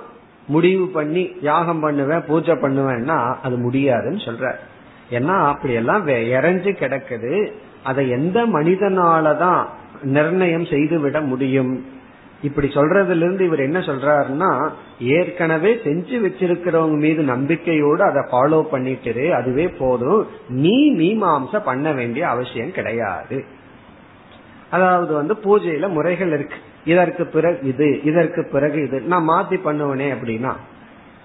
முடிவு 0.47 0.87
பண்ணி 0.87 1.31
யாகம் 1.41 1.81
பண்ணுவேன் 1.81 2.25
பூஜை 2.25 2.55
பண்ணுவேன்னா 2.55 3.35
அது 3.43 3.57
முடியாதுன்னு 3.57 4.17
சொல்ற. 4.17 4.55
ஏன்னா 5.11 5.47
அப்படி 5.47 5.75
எல்லாம் 5.75 6.09
இறஞ்சு 6.09 6.71
கிடக்குது. 6.71 7.53
அதை 7.85 8.11
எந்த 8.11 8.47
மனிதனாலதான் 8.47 9.65
நிர்ணயம் 10.03 10.67
செய்து 10.67 11.01
விட 11.01 11.21
முடியும்? 11.21 11.85
இப்படி 12.49 12.69
சொல்றதுல 12.77 13.25
இருந்து 13.25 13.45
இவர் 13.49 13.67
என்ன 13.67 13.79
சொல்றாருன்னா 13.89 14.51
ஏற்கனவே 15.17 15.71
செஞ்சு 15.85 16.17
வச்சிருக்கிறவங்க 16.25 16.99
மீது 17.05 17.23
நம்பிக்கையோடு 17.33 18.03
அதை 18.09 18.23
ஃபாலோ 18.31 18.61
பண்ணிட்டு 18.73 19.25
அதுவே 19.39 19.67
போதும். 19.81 20.23
நீ 20.65 20.77
மீமாம்ச 21.01 21.61
பண்ண 21.71 21.93
வேண்டிய 21.93 22.25
அவசியம் 22.35 22.77
கிடையாது. 22.79 23.39
அதாவது 24.71 25.13
வந்து 25.21 25.35
பூஜையில 25.47 25.89
முறைகள் 25.97 26.33
இருக்கு. 26.37 26.61
இதற்கு 26.93 27.25
பிறகு 27.35 27.59
இது 27.73 27.89
இதற்கு 28.11 28.43
பிறகு 28.55 28.79
இது. 28.87 28.99
நான் 29.13 29.29
மாத்தி 29.29 29.59
பண்ணுவனே 29.67 30.09
அப்படின்னா 30.15 30.55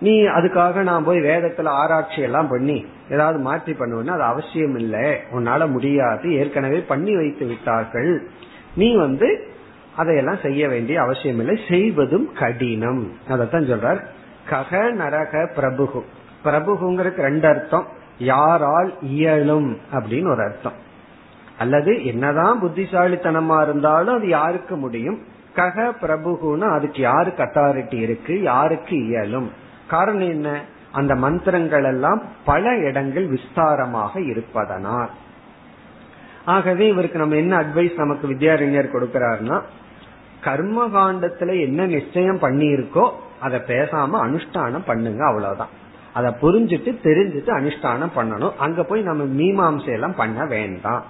நீ 0.05 0.13
அதுக்காக 0.37 0.83
நான் 0.89 1.05
போய் 1.07 1.19
வேதத்துல 1.21 1.71
ஆராய்ச்சி 1.79 2.19
எல்லாம் 2.27 2.49
பண்ணி 2.51 2.75
ஏதாவது 3.09 3.39
மாற்றி 3.47 3.73
பண்ணுவேன்னா 3.79 4.13
அது 4.17 4.25
அவசியம் 4.31 4.77
இல்லை 4.81 5.07
உன்னால 5.37 5.67
முடியாது. 5.75 6.27
ஏற்கனவே 6.41 6.79
பண்ணி 6.91 7.13
வைத்து 7.15 7.45
விட்டார்கள். 7.45 8.11
நீ 8.75 8.89
வந்து 9.05 9.29
அதையெல்லாம் 9.95 10.37
செய்ய 10.43 10.67
வேண்டிய 10.67 11.01
அவசியம் 11.01 11.39
இல்லை 11.39 11.59
செய்வதும் 11.69 12.33
கடினம். 12.33 13.11
அதைத்தான் 13.27 13.63
சொல்றார். 13.63 14.03
கக 14.49 14.91
நரக 14.91 15.49
பிரபுகு 15.55 16.01
பிரபுகுங்கிறதுக்கு 16.43 17.21
ரெண்டு 17.21 17.47
அர்த்தம். 17.47 17.87
யாரால் 18.17 18.93
இயலும் 19.01 19.77
அப்படின்னு 19.91 20.31
ஒரு 20.31 20.43
அர்த்தம். 20.43 20.87
அல்லது 21.57 22.05
என்னதான் 22.05 22.63
புத்திசாலித்தனமா 22.63 23.61
இருந்தாலும் 23.61 24.15
அது 24.15 24.27
யாருக்கு 24.27 24.75
முடியும்? 24.75 25.21
கக 25.55 25.91
பிரபுகுன்னு 26.01 26.71
அதுக்கு 26.71 27.01
யாருக்கு 27.01 27.43
அத்தாரிட்டி 27.43 27.93
இருக்கு? 27.93 28.41
யாருக்கு 28.41 29.07
இயலும்? 29.07 29.51
காரணம் 29.87 30.29
என்ன? 30.29 30.61
அந்த 30.91 31.15
மந்திரங்கள் 31.15 31.83
எல்லாம் 31.83 32.21
பல 32.45 32.75
இடங்கள் 32.75 33.27
விஸ்தாரமாக 33.27 34.27
இருப்பதனால். 34.27 35.09
ஆகவே 36.45 36.87
இவருக்கு 36.87 37.19
நம்ம 37.19 37.35
என்ன 37.35 37.57
அட்வைஸ் 37.57 37.97
நமக்கு 37.97 38.27
வித்யாரண்யர் 38.27 38.93
கொடுக்கிறாருன்னா 38.93 39.61
கர்ம 40.41 40.87
காண்டத்துல 40.87 41.59
என்ன 41.59 41.85
நிச்சயம் 41.85 42.39
பண்ணி 42.39 42.65
இருக்கோ 42.65 43.09
அதை 43.39 43.59
பேசாம 43.59 44.09
அனுஷ்டானம் 44.13 44.85
பண்ணுங்க 44.85 45.25
அவ்வளவுதான். 45.25 45.67
அதை 46.13 46.33
புரிஞ்சுட்டு 46.41 46.97
தெரிஞ்சுட்டு 47.03 47.49
அனுஷ்டானம் 47.59 48.11
பண்ணணும். 48.15 48.55
அங்க 48.55 48.83
போய் 48.83 49.01
நம்ம 49.01 49.23
மீமாம்சையெல்லாம் 49.23 50.15
பண்ண 50.15 50.45
வேண்டாம். 50.45 51.03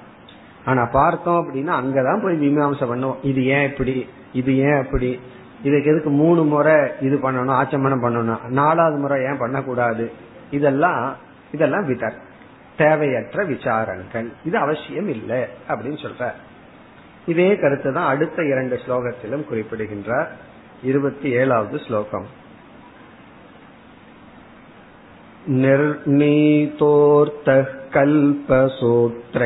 ஆனா 0.65 0.85
பார்த்தோம் 0.85 1.47
அப்படின்னா 1.47 1.67
அங்கதான் 1.67 2.21
போய் 2.21 2.49
மீமாம்சம் 2.49 2.93
பண்ணுவோம். 2.93 3.15
இது 3.21 3.45
ஏன் 3.45 3.71
இப்படி? 3.71 4.09
இது 4.33 4.57
ஏன் 4.57 4.83
அப்படி? 4.83 5.19
இதுக்கு 5.63 5.91
எதுக்கு 5.91 6.09
மூணு 6.09 6.43
முறை 6.43 6.75
இது 7.01 7.17
பண்ணணும் 7.17 7.57
ஆச்சமனம் 7.61 8.01
பண்ணணும்? 8.01 8.47
நாலாவது 8.47 8.97
முறை 8.97 9.23
ஏன் 9.23 9.37
பண்ணக்கூடாது? 9.37 10.11
இதெல்லாம் 10.51 11.15
இதெல்லாம் 11.51 11.89
விதர் 11.89 12.27
தேவையற்ற 12.78 13.38
விசாரங்கள் 13.44 14.28
இது 14.44 14.56
அவசியம் 14.58 15.10
இல்லை 15.16 15.40
அப்படின்னு 15.68 16.00
சொல்ற 16.02 16.24
இதே 17.26 17.50
கருத்து 17.56 17.90
தான் 17.92 18.10
அடுத்த 18.12 18.38
இரண்டு 18.44 18.76
ஸ்லோகத்திலும் 18.84 19.46
குறிப்பிடுகின்றார் 19.50 20.30
இருபத்தி 20.82 21.28
ஏழாவது 21.40 21.78
ஸ்லோகம் 21.86 22.26
निर्णीतोऽर्थः 26.26 27.64
कल्पसूत्रैः 27.94 29.40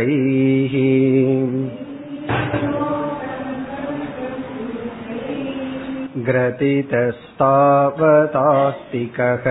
ग्रथितस्तावतास्तिकः 8.21 9.45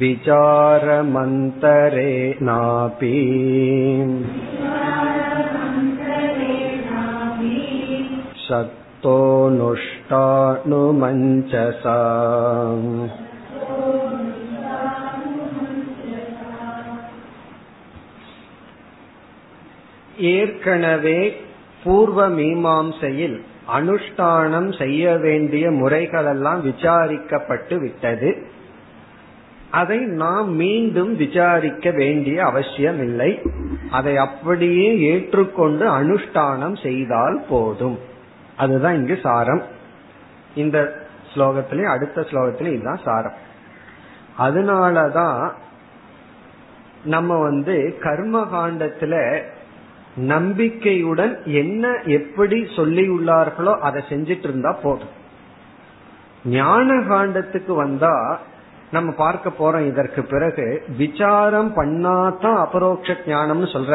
विचारमन्तरेणापि 0.00 1.38
शक्तोऽनुष्टानुमञ्चसा 10.58 11.98
ஏற்கனவே 20.30 21.46
பூர்வ 21.82 22.28
மீமாம்சையில் 22.28 23.42
அனுஷ்டானம் 23.72 24.78
செய்ய 24.78 25.16
வேண்டிய 25.16 25.70
முறைகளெல்லாம் 25.70 26.60
விசாரிக்கப்பட்டு 26.60 27.78
விட்டது 27.78 28.56
அதை 29.73 29.97
நாம் 29.97 30.49
மீண்டும் 30.49 31.15
விசாரிக்க 31.15 31.91
வேண்டிய 31.91 32.45
அவசியம் 32.45 33.01
இல்லை 33.01 33.41
அதை 33.91 34.17
அப்படியே 34.17 34.99
ஏற்றுக்கொண்டு 34.99 35.85
அனுஷ்டானம் 35.97 36.83
செய்தால் 36.83 37.45
போதும். 37.49 37.99
அதுதான் 38.57 38.95
இங்கு 38.95 39.19
சாரம். 39.23 39.61
இந்த 40.55 41.05
ஸ்லோகத்திலையும் 41.33 41.93
அடுத்த 41.95 42.21
ஸ்லோகத்திலையும் 42.21 42.73
இதுதான் 42.73 42.99
சாரம். 43.03 43.37
அதனாலதான் 44.39 45.51
நம்ம 47.03 47.37
வந்து 47.37 47.97
கர்ம 48.01 48.47
காண்டத்துல 48.53 49.41
நம்பிக்கையுடன் 50.15 51.41
என்ன 51.45 51.99
எப்படி 52.05 52.61
சொல்லியுள்ளார்களோ 52.61 53.77
அதை 53.79 54.03
செஞ்சிட்டு 54.09 54.43
இருந்தா 54.43 54.71
போதும். 54.71 55.21
ஞான 56.45 56.93
காண்டத்துக்கு 56.93 57.75
வந்தா 57.75 58.39
நம்ம 58.95 59.11
பார்க்க 59.17 59.51
போறோம் 59.59 59.87
இதற்கு 59.91 60.21
பிறகு 60.23 60.65
விசாரம் 60.97 61.71
பண்ணாதான் 61.77 62.57
அபரோக்ஷ 62.65 63.15
ஞானம்னு 63.31 63.69
சொல்ற. 63.75 63.93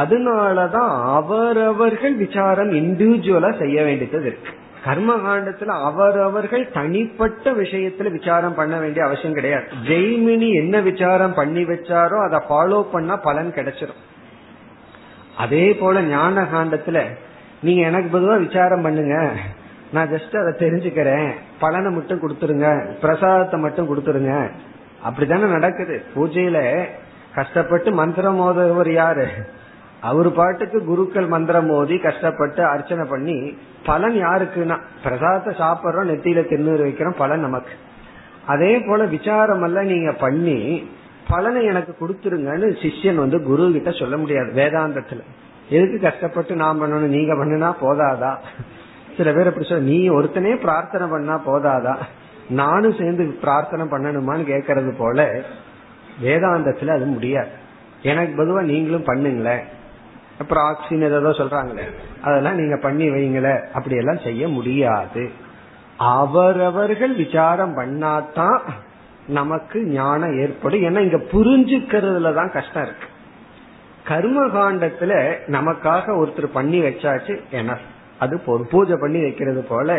அதனாலதான் 0.00 0.92
அவரவர்கள் 1.18 2.14
விசாரம் 2.14 2.70
இண்டிவிஜுவலா 2.80 3.50
செய்ய 3.58 3.78
வேண்டியது 3.82 4.26
இருக்கு. 4.26 4.52
கர்ம 4.84 5.10
காண்டத்துல 5.26 5.74
அவரவர்கள் 5.88 6.64
தனிப்பட்ட 6.72 7.52
விஷயத்துல 7.52 8.10
விசாரம் 8.10 8.56
பண்ண 8.58 8.74
வேண்டிய 8.78 9.02
அவசியம் 9.06 9.36
கிடையாது. 9.38 9.66
ஜெய்மினி 9.88 10.48
என்ன 10.62 10.80
விசாரம் 10.90 11.34
பண்ணி 11.34 11.62
வச்சாரோ 11.64 12.18
அதை 12.26 12.40
ஃபாலோ 12.48 12.80
பண்ணா 12.94 13.16
பலன் 13.28 13.52
கிடைச்சிடும் 13.58 14.02
அதே 15.36 15.66
போல 15.74 16.02
ஞான 16.14 16.42
காண்டத்துல 16.54 17.00
நீங்க 17.62 17.82
எனக்கு 17.90 18.10
பொதுவா 18.14 18.36
விசாரம் 18.46 18.82
பண்ணுங்க. 18.82 19.16
நான் 19.94 20.10
ஜஸ்ட் 20.10 20.36
அதை 20.36 20.52
தெரிஞ்சுக்கிறேன். 20.58 21.30
பலனை 21.60 21.90
மட்டும் 21.90 22.20
கொடுத்துருங்க. 22.20 22.68
பிரசாதத்தை 23.00 23.60
மட்டும் 23.60 23.88
கொடுத்துருங்க. 23.88 24.32
அப்படித்தானே 25.02 25.46
நடக்குது. 25.50 25.96
பூஜையில 26.14 26.58
கஷ்டப்பட்டு 27.34 27.92
மந்திரம் 27.92 28.40
மோதவர் 28.40 28.92
யாரு? 28.92 29.26
அவரு 30.00 30.30
பாட்டுக்கு 30.30 30.84
குருக்கள் 30.84 31.26
மந்திரம் 31.26 31.66
மோதி 31.66 31.98
கஷ்டப்பட்டு 31.98 32.64
அர்ச்சனை 32.64 33.04
பண்ணி 33.08 33.36
பலன் 33.84 34.16
யாருக்குன்னா? 34.16 34.76
பிரசாதத்தை 35.02 35.52
சாப்பிட்றோம் 35.66 36.10
நெத்தியில 36.10 36.42
திருநூறு 36.48 36.82
வைக்கிறோம் 36.86 37.18
பலன் 37.18 37.40
நமக்கு. 37.40 37.74
அதே 38.46 38.72
போல 38.78 39.04
விசாரம் 39.04 39.62
எல்லாம் 39.62 39.84
நீங்க 39.84 40.12
பண்ணி 40.12 40.90
பலனை 41.28 41.64
எனக்கு 41.64 41.92
கொடுத்துருங்கன்னு 42.00 42.68
சிஷ்யன் 42.82 43.22
வந்து 43.24 43.42
குரு 43.42 43.70
கிட்ட 43.72 43.90
சொல்ல 43.90 44.16
முடியாது 44.16 44.50
வேதாந்தத்துல. 44.54 45.22
எதுக்கு 45.68 45.98
கஷ்டப்பட்டு 46.00 46.54
நான் 46.54 46.80
பண்ணணும் 46.80 47.12
நீங்க 47.16 47.34
பண்ணுனா 47.34 47.70
போதாதா? 47.80 48.32
சில 49.16 49.32
பேர் 49.32 49.46
அப்படி 49.46 49.66
சொல்ல 49.66 49.84
நீ 49.84 50.08
ஒருத்தனே 50.08 50.60
பிரார்த்தனை 50.60 51.08
பண்ணா 51.08 51.40
போதாதா? 51.46 51.96
நானும் 52.48 52.98
சேர்ந்து 52.98 53.24
பிரார்த்தனை 53.24 53.86
பண்ணணுமான்னு 53.86 54.50
கேக்குறது 54.50 54.96
போல 54.98 55.42
வேதாந்தத்துல 56.22 56.88
அது 56.88 57.04
முடியாது. 57.04 57.48
எனக்கு 58.02 58.34
பொதுவா 58.40 58.62
நீங்களும் 58.62 59.04
பண்ணுங்களேன். 59.04 59.64
அப்புறம் 60.38 60.64
ஆக்சின் 60.64 61.02
ஏதோ 61.02 61.18
சொல்றாங்களே 61.18 61.84
அதெல்லாம் 62.22 62.54
நீங்க 62.54 62.76
பண்ணி 62.76 63.08
வைங்களே 63.08 63.70
அப்படி 63.72 63.96
எல்லாம் 63.96 64.18
செய்ய 64.18 64.48
முடியாது. 64.48 65.30
அவரவர்கள் 65.96 67.14
விசாரம் 67.14 67.76
பண்ணாதான் 67.78 68.60
நமக்கு 69.26 69.84
ஞானம் 69.84 70.38
ஏற்படும். 70.40 70.80
ஏன்னா 70.80 70.98
இங்க 70.98 71.16
புரிஞ்சுக்கிறதுல 71.16 72.34
தான் 72.34 72.52
கஷ்டம் 72.52 72.82
இருக்கு. 72.82 73.06
கர்ம 74.04 74.46
காண்டத்துல 74.46 75.12
நமக்காக 75.46 76.06
ஒருத்தர் 76.22 76.46
பண்ணி 76.52 76.80
வச்சாச்சு 76.80 77.40
என்ன? 77.50 77.78
அது 78.18 78.40
போதும் 78.40 78.68
பூஜை 78.70 78.96
பண்ணி 79.00 79.20
வைக்கிறது 79.22 79.62
போல 79.62 79.98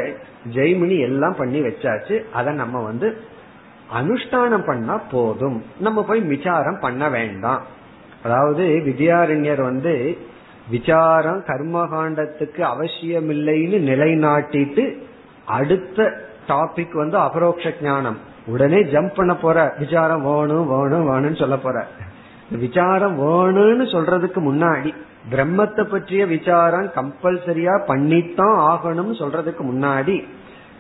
ஜெய்மினி 0.54 1.00
எல்லாம் 1.00 1.36
பண்ணி 1.38 1.62
வச்சாச்சு. 1.62 2.22
அதை 2.34 2.54
நம்ம 2.54 2.84
வந்து 2.84 3.18
அனுஷ்டானம் 3.94 4.66
பண்ணா 4.66 4.98
போதும். 5.12 5.64
நம்ம 5.80 6.04
போய் 6.04 6.20
விசாரம் 6.20 6.80
பண்ண 6.80 7.10
வேண்டாம். 7.10 7.62
அதாவது 8.24 8.66
வித்யாரண்யர் 8.66 9.62
வந்து 9.62 10.18
விசாரம் 10.70 11.40
கர்மகாண்டத்துக்கு 11.40 12.62
அவசியம் 12.62 13.30
இல்லைன்னு 13.30 13.80
நிலைநாட்டிட்டு 13.92 14.98
அடுத்த 15.46 16.30
டாபிக் 16.48 16.94
வந்து 16.94 17.18
அபரோக்ஷ 17.18 17.74
ஞானம். 17.82 18.18
உடனே 18.48 18.78
ஜம்ப் 18.78 19.14
பண்ண 19.16 19.36
போற. 19.36 19.76
விசாரம் 19.80 20.24
வேணும் 20.24 20.68
வேணும் 20.68 21.10
வேணும்னு 21.10 21.40
சொல்ல 21.40 21.58
போற. 21.58 21.88
விசாரம் 22.52 23.20
வேணும்னு 23.20 23.84
சொல்றதுக்கு 23.84 24.36
முன்னாடி 24.36 24.94
பிரம்மத்தை 25.32 25.84
பற்றிய 25.84 26.26
விசாரம் 26.26 26.90
கம்பல்சரியா 26.96 27.76
பண்ணித்தான் 27.86 28.58
ஆகணும்னு 28.72 29.16
சொல்றதுக்கு 29.22 29.64
முன்னாடி 29.64 30.24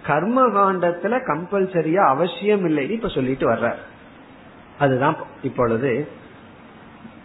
கர்ம 0.06 0.48
காண்டத்துல 0.48 1.20
கம்பல்சரியா 1.28 2.04
அவசியம் 2.08 2.66
இல்லைன்னு 2.68 2.89
இப்ப 2.89 3.08
சொல்லிட்டு 3.08 3.46
வர்ற 3.50 3.70
அதுதான் 4.80 5.16
இப்பொழுது 5.43 6.08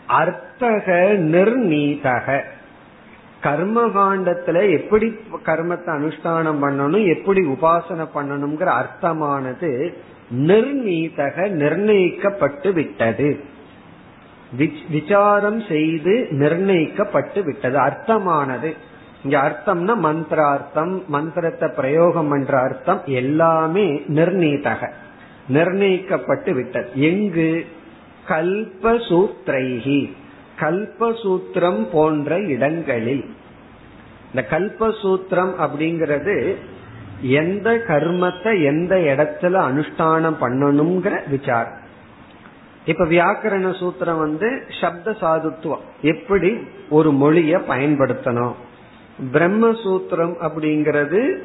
அர்த்தக 0.07 0.87
நிர்ணீதக 1.35 2.45
கர்ம 3.41 3.81
காண்டத்துல 3.87 4.71
எப்படி 4.79 5.07
கர்மத்தை 5.45 5.91
அனுஷ்டானம் 5.99 6.62
பண்ணணும் 6.62 7.07
எப்படி 7.16 7.41
உபாசனை 7.41 8.07
பண்ணணுங்கிற 8.14 8.71
அர்த்தமானது 8.81 9.71
நிர்ணீதக 10.47 11.37
நிர்ணயிக்கப்பட்டு 11.53 12.73
விட்டது. 12.73 13.31
விசாரம் 14.88 15.62
செய்து 15.68 16.28
நிர்ணயிக்கப்பட்டு 16.30 17.44
விட்டது. 17.44 17.78
அர்த்தமானது. 17.78 18.74
இங்க 19.24 19.40
அர்த்தம்னா 19.40 19.96
மந்திரார்த்தம் 19.96 21.03
மந்திரத்தை 21.09 21.68
பிரயோகம் 21.76 22.28
பண்ற 22.28 22.59
அர்த்தம் 22.59 23.03
எல்லாமே 23.05 24.03
நிர்ணீதக. 24.09 24.90
நிர்ணயிக்கப்பட்டு 25.48 26.55
விட்டது. 26.55 26.90
எங்கு? 26.94 27.66
கல்பசூத்ரைகி 28.28 30.12
கல்பசூத்திரம் 30.61 31.88
போன்ற 31.92 32.38
இடங்களில். 32.38 33.34
இந்த 34.34 34.48
கல்பசூத்திரம் 34.51 35.55
அப்படிங்கிறது 35.59 36.55
எந்த 37.20 37.70
கர்மத்தை 37.70 38.64
எந்த 38.64 38.96
இடத்துல 38.96 39.53
அனுஷ்டானம் 39.53 40.36
பண்ணணுங்கிற 40.40 41.28
விசாரம். 41.28 41.80
இப்ப 42.85 43.05
வியாக்கரண 43.05 43.70
சூத்திரம் 43.81 44.18
வந்து 44.18 44.62
சப்த 44.81 45.11
சாதுத்துவம். 45.11 45.81
எப்படி 46.03 46.59
ஒரு 46.91 47.12
மொழிய 47.12 47.61
பயன்படுத்தணும்? 47.68 48.53
பிரம்மசூத்திரம் 49.33 50.35
அப்படிங்கிறது 50.41 51.39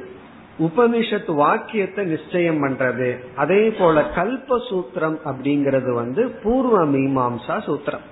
உபனிஷத் 0.59 1.35
வாக்கியத்தை 1.35 2.05
நிச்சயம் 2.05 2.63
பண்றது. 2.63 3.19
அதே 3.35 3.69
போல 3.69 4.01
கல்பசூத்திரம் 4.15 5.17
அப்படிங்கிறது 5.25 5.93
வந்து 5.93 6.29
பூர்வ 6.29 6.85
மீமாம்சா 6.85 7.57
சூத்திரம். 7.67 8.05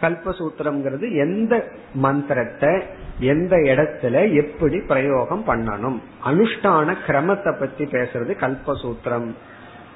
கல்பசூத்திரம்ங்கிறது 0.00 1.16
எந்த 1.16 1.68
மந்திரத்தை 1.94 2.82
எந்த 3.18 3.56
இடத்துல 3.56 4.32
எப்படி 4.32 4.80
பிரயோகம் 4.80 5.44
பண்ணணும்? 5.46 5.98
அனுஷ்டான 6.24 6.96
கிரமத்தை 7.06 7.58
பத்தி 7.58 7.84
பேசுறது 7.84 8.32
கல்பசூத்திரம் 8.40 9.30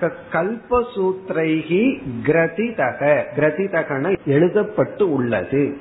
கல்பசூத்திரைகி 0.00 2.02
கிரதிதக. 2.22 3.24
கிரதிதகன 3.36 4.16
எழுதப்பட்டு 4.26 5.12
உள்ளது. 5.12 5.76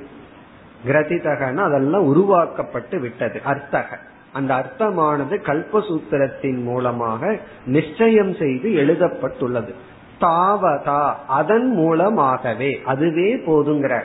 கிரதிதகன 0.86 1.56
அதெல்லாம் 1.56 2.04
உருவாக்கப்பட்டு 2.04 3.00
விட்டது. 3.00 3.40
அர்த்தக. 3.44 3.98
அந்த 4.32 4.54
அர்த்தமானது 4.54 5.36
கல்பசூத்திரத்தின் 5.36 6.62
மூலமாக 6.62 7.38
நிச்சயம் 7.66 8.34
செய்து 8.34 8.74
எழுதப்பட்டுள்ளது. 8.74 9.74
தாவதா. 10.20 11.14
அதன் 11.28 11.70
மூலமாகவே. 11.70 12.80
அதுவே 12.84 13.36
போதுங்கிற. 13.36 14.02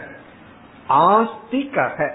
ஆஸ்திகக. 0.90 2.10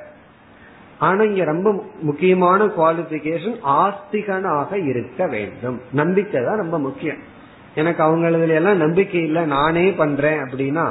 ஆனா 0.98 1.22
இங்க 1.22 1.44
ரொம்ப 1.44 1.84
முக்கியமான 2.00 2.64
குவாலிபிகேஷன் 2.64 3.56
ஆஸ்திகனாக 3.64 4.86
இருக்க 4.86 5.26
வேண்டும். 5.26 5.80
நம்பிக்கை 5.92 6.44
தான் 6.44 6.56
ரொம்ப 6.56 6.78
முக்கியம். 6.78 7.34
எனக்கு 7.76 8.02
அவங்களதுல 8.04 8.54
எல்லாம் 8.54 8.76
நம்பிக்கை 8.76 9.22
இல்லை 9.22 9.44
நானே 9.44 9.90
பண்றேன் 9.90 10.38
அப்படின்னா 10.38 10.86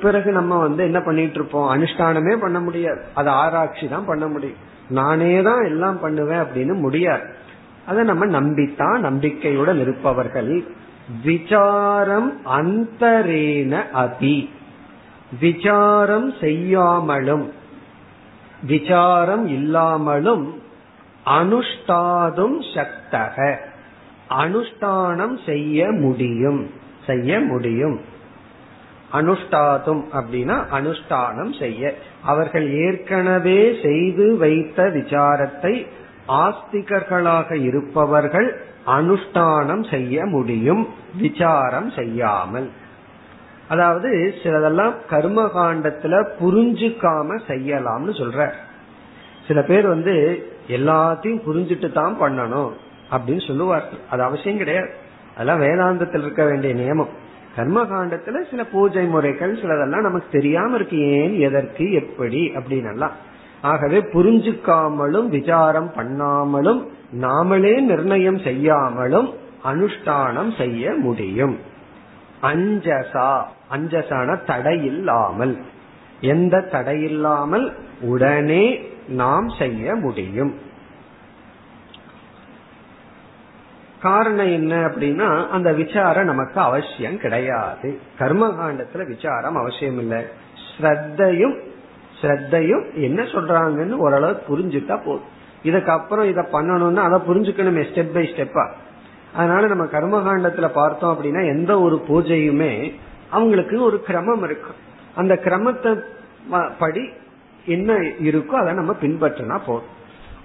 பிறகு 0.00 0.32
நம்ம 0.32 0.58
வந்து 0.58 0.84
என்ன 0.84 1.00
பண்ணிட்டு 1.00 1.34
இருப்போம்? 1.34 1.68
அனுஷ்டானமே 1.76 2.36
பண்ண 2.36 2.60
முடியாது. 2.60 3.00
அது 3.14 3.30
ஆராய்ச்சி 3.30 3.88
தான் 3.88 4.04
பண்ண 4.04 4.26
முடியும். 4.26 4.56
நானே 4.88 5.42
தான் 5.42 5.64
எல்லாம் 5.64 6.00
பண்ணுவேன் 6.00 6.38
அப்படின்னு 6.38 6.74
முடியாது. 6.74 7.26
அதை 7.86 8.04
நம்ம 8.04 8.26
நம்பித்தான் 8.26 8.98
நம்பிக்கையுடன் 8.98 9.80
இருப்பவர்கள். 9.80 10.64
விசாரம் 11.24 12.30
அந்தரேன 12.46 13.90
அதி 13.90 14.50
விசாரம் 15.40 16.32
செய்யாமலும் 16.40 17.52
விசாரம் 18.62 19.46
இல்லாமலும் 19.48 20.62
அனுஷ்டாதும் 21.26 22.58
சக்தக. 22.74 23.56
அனுஷ்டானம் 24.30 25.38
செய்ய 25.46 25.92
முடியும். 25.92 26.70
செய்ய 27.06 27.40
முடியும். 27.40 28.00
அனுஷ்டாதும் 29.12 30.04
அப்படின்னா 30.12 30.64
அனுஷ்டானம் 30.72 31.58
செய்ய. 31.58 31.94
அவர்கள் 32.22 32.72
ஏற்கனவே 32.72 33.78
செய்து 33.82 34.36
வைத்த 34.36 34.82
விசாரத்தை 34.82 35.86
ஆஸ்திகர்களாக 36.28 37.52
இருப்பவர்கள் 37.52 38.64
அனுஷ்டானம் 38.86 39.90
செய்ய 39.90 40.26
முடியும். 40.26 40.88
விசாரம் 41.14 41.90
செய்யாமல். 41.90 42.70
அதாவது 43.68 44.34
சிலதெல்லாம் 44.42 44.94
கர்ம 45.08 45.50
காண்டத்துல 45.54 46.28
புரிஞ்சுக்காம 46.40 47.38
செய்யலாம்னு 47.48 48.10
சொல்ற. 48.10 48.50
சில 49.46 49.62
பேர் 49.62 49.86
வந்து 49.86 50.46
எல்லாத்தையும் 50.68 51.40
புரிஞ்சுட்டு 51.46 51.92
தான் 51.92 52.20
பண்ணணும். 52.20 52.72
அப்படின்னு 53.10 53.46
சொல்லுவார். 53.46 53.88
அது 54.10 54.22
அவசியம் 54.22 54.58
கிடையாது. 54.58 54.90
அதெல்லாம் 55.36 55.60
வேதாந்தத்தில் 55.60 56.18
இருக்க 56.18 56.44
வேண்டிய 56.44 56.74
நியமம். 56.74 57.08
கர்ம 57.56 57.82
காண்டத்துல 57.82 58.50
சில 58.50 58.64
பூஜை 58.64 59.04
முறைகள் 59.04 59.56
சிலதெல்லாம் 59.56 60.00
நமக்கு 60.00 60.24
தெரியாம 60.30 60.74
இருக்கு. 60.74 60.98
ஏன் 60.98 61.40
எதற்கு 61.40 61.92
எப்படி 61.92 62.52
அப்படின்னு 62.54 63.10
ஆகவே 63.62 63.98
புரிஞ்சுக்காமலும் 64.00 65.28
விசாரம் 65.28 65.92
பண்ணாமலும் 65.96 66.86
நாமளே 67.20 67.80
நிர்ணயம் 67.80 68.38
செய்யாமலும் 68.38 69.34
அனுஷ்டானம் 69.64 70.56
செய்ய 70.58 70.92
முடியும். 70.92 71.58
அஞ்சசா 72.42 73.42
அஞ்சசான 73.76 74.38
தடையில்லாமல். 74.46 75.58
எந்த 76.20 76.68
தடையில்லாமல் 76.72 77.72
உடனே 78.00 78.88
நாம் 79.08 79.48
செய்ய 79.58 79.94
முடியும். 79.94 80.54
காரணம் 84.02 84.50
என்ன 84.58 84.72
அப்படின்னா 84.88 85.28
அந்த 85.48 85.68
விசாரம் 85.72 86.30
நமக்கு 86.30 86.58
அவசியம் 86.60 87.18
கிடையாது. 87.18 87.88
கர்மகாண்டத்துல 88.18 89.06
விசாரம் 89.06 89.56
அவசியம் 89.56 89.98
இல்லை 89.98 90.20
ஸ்ரத்தையும் 90.66 91.56
ஸ்ரத்தையும் 92.20 92.84
என்ன 93.06 93.22
சொல்றாங்கன்னு 93.34 93.96
ஓரளவு 94.04 94.42
புரிஞ்சுட்டா 94.48 94.96
போதும். 95.06 95.30
இதுக்கப்புறம் 95.68 96.28
இதை 96.32 96.44
பண்ணணும்னா 96.52 97.02
அதை 97.08 97.18
புரிஞ்சுக்கணுமே 97.28 97.84
ஸ்டெப் 97.88 98.14
பை 98.16 98.24
ஸ்டெப்பா 98.32 98.64
அதனால 99.34 99.62
நம்ம 99.66 99.84
கர்மகாண்டத்துல 99.96 100.66
பார்த்தோம் 100.72 101.12
அப்படின்னா 101.14 101.42
எந்த 101.54 101.72
ஒரு 101.80 101.96
பூஜையுமே 102.08 102.72
அவங்களுக்கு 103.30 103.76
ஒரு 103.82 103.98
கிரமம் 104.08 104.44
இருக்கு. 104.48 104.72
அந்த 105.14 105.34
கிரமத்தை 105.44 105.92
படி 106.78 107.04
என்ன 107.74 107.92
இருக்கோ 108.28 108.56
அதை 108.62 108.72
நம்ம 108.80 108.92
பின்பற்றினா 109.02 109.58
போதும். 109.66 109.92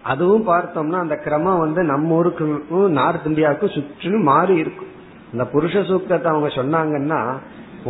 அதுவும் 0.04 0.48
பார்த்தோம்னா 0.48 1.00
அந்த 1.00 1.16
கிரமம் 1.16 1.60
வந்து 1.60 1.84
நம்ம 1.84 2.16
ஊருக்கும் 2.16 2.92
நார்த் 2.92 3.28
இந்தியாவுக்கும் 3.28 3.74
சுற்றிலும் 3.74 4.24
மாறி 4.24 4.56
இருக்கும். 4.56 4.88
இந்த 5.32 5.44
புருஷ 5.54 5.84
சூக்கத்தை 5.90 6.26
அவங்க 6.26 6.48
சொன்னாங்கன்னா 6.48 7.20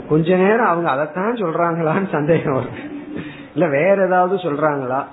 கொஞ்ச 0.08 0.36
நேரம் 0.36 0.66
அவங்க 0.66 0.90
அதைத்தான் 0.90 1.34
சொல்றாங்களான்னு 1.34 2.12
சந்தேகம் 2.12 2.54
வரும். 2.54 2.80
இல்ல 3.54 3.68
வேற 3.70 4.06
ஏதாவது 4.06 4.36
சொல்றாங்களா 4.36 5.04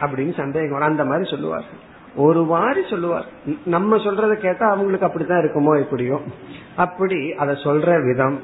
அப்படின்னு 0.00 0.34
சந்தேகம் 0.36 0.78
வரும். 0.78 0.88
அந்த 0.88 1.04
மாதிரி 1.04 1.30
சொல்லுவார் 1.30 1.86
ஒரு 2.16 2.42
மாதிரி 2.42 2.86
சொல்லுவார். 2.90 3.24
நம்ம 3.64 3.96
சொல்றத 3.96 4.34
கேட்டா 4.34 4.66
அவங்களுக்கு 4.70 5.06
அப்படித்தான் 5.06 5.38
இருக்குமோ 5.38 5.80
எப்படியோ. 5.80 6.20
அப்படி 6.76 7.34
அதை 7.34 7.54
சொல்ற 7.54 8.06
விதம் 8.06 8.38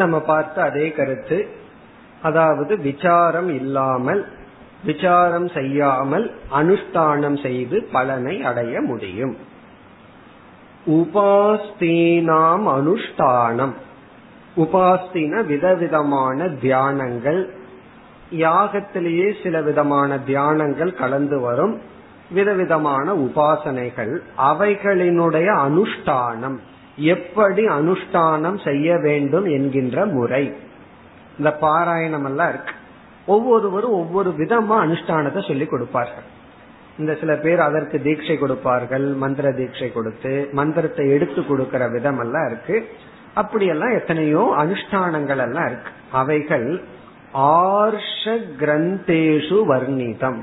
நம்ம 0.00 0.20
பார்த்த 0.20 0.62
அதே 0.62 0.90
கருத்து. 0.90 1.48
அதாவது 2.22 2.78
விசாரம் 2.78 3.48
இல்லாமல் 3.48 4.26
விசாரம் 4.84 5.48
செய்யாமல் 5.48 6.34
அனுஷ்டானம் 6.52 7.42
செய்து 7.42 7.88
பலனை 7.92 8.42
அடைய 8.42 8.80
முடியும். 8.80 9.36
உபாஸ்தீனாம் 10.86 12.66
அனுஷ்டானம். 12.78 13.72
உபாஸ்தின 14.56 15.44
விதவிதமான 15.44 16.44
தியானங்கள். 16.44 17.48
யாகத்திலேயே 18.34 19.42
சில 19.42 19.62
விதமான 19.62 20.18
தியானங்கள் 20.26 20.92
கலந்து 20.92 21.40
வரும். 21.40 21.80
விதவிதமான 22.30 23.14
உபாசனைகள். 23.14 24.18
அவைகளினுடைய 24.38 25.48
அனுஷ்டானம். 25.68 26.58
எப்படி 27.00 27.66
அனுஷ்டானம் 27.66 28.64
செய்ய 28.64 28.96
வேண்டும் 28.96 29.44
என்கின்ற 29.44 30.06
முறை. 30.06 30.52
இந்த 31.38 31.56
பாராயணம் 31.60 32.24
எல்லாம் 32.24 32.48
இருக்கு. 32.48 32.72
ஒவ்வொருவரும் 33.26 33.90
ஒவ்வொரு 33.90 34.30
விதமா 34.30 34.76
அனுஷ்டானத்தை 34.86 35.46
சொல்லி 35.46 35.66
கொடுப்பார்கள். 35.66 36.28
இந்த 36.98 37.14
சில 37.14 37.36
பேர் 37.36 37.58
அதற்கு 37.58 38.00
தீட்சை 38.00 38.38
கொடுப்பார்கள் 38.38 39.04
மந்திர 39.14 39.50
தீட்சை 39.50 39.92
கொடுத்து 39.92 40.48
மந்திரத்தை 40.52 41.10
எடுத்து 41.10 41.46
கொடுக்கிற 41.46 41.88
விதம் 41.88 42.18
எல்லாம் 42.18 42.46
இருக்கு. 42.46 42.88
அப்படியெல்லாம் 43.34 43.94
எத்தனையோ 43.94 44.54
அனுஷ்டானங்கள் 44.58 45.38
எல்லாம் 45.38 45.66
இருக்கு. 45.66 45.90
அவைகள் 46.12 46.82
ஆர்ஷ 47.34 48.38
கிரந்தேஷு 48.60 49.64
வர்ணிதம். 49.64 50.40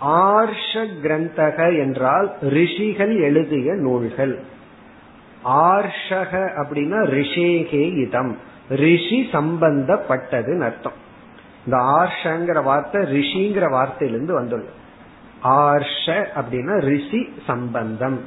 ஆர்ஷ 0.00 0.86
கிரந்தக 1.02 1.78
என்றால் 1.78 2.32
ரிஷிகள் 2.40 3.16
எழுதிய 3.16 3.74
நூல்கள். 3.74 4.54
ஆர்ஷக 5.44 6.48
அப்படின்னா 6.56 7.04
ரிஷேகே 7.04 7.96
இதம். 7.96 8.38
ரிஷி 8.68 9.28
சம்பந்தப்பட்டதுன்னு 9.32 10.60
அர்த்தம். 10.60 11.04
இந்த 11.64 11.76
ஆர்ஷங்கிற 11.76 12.62
வார்த்தை 12.62 13.02
ரிஷிங்கிற 13.02 13.70
வார்த்தையிலிருந்து 13.70 14.32
வந்துள்ளது. 14.32 14.70
ஆர்ஷ 15.44 16.26
அப்படின்னா 16.36 16.78
ரிஷி 16.78 17.28
சம்பந்தம். 17.46 18.20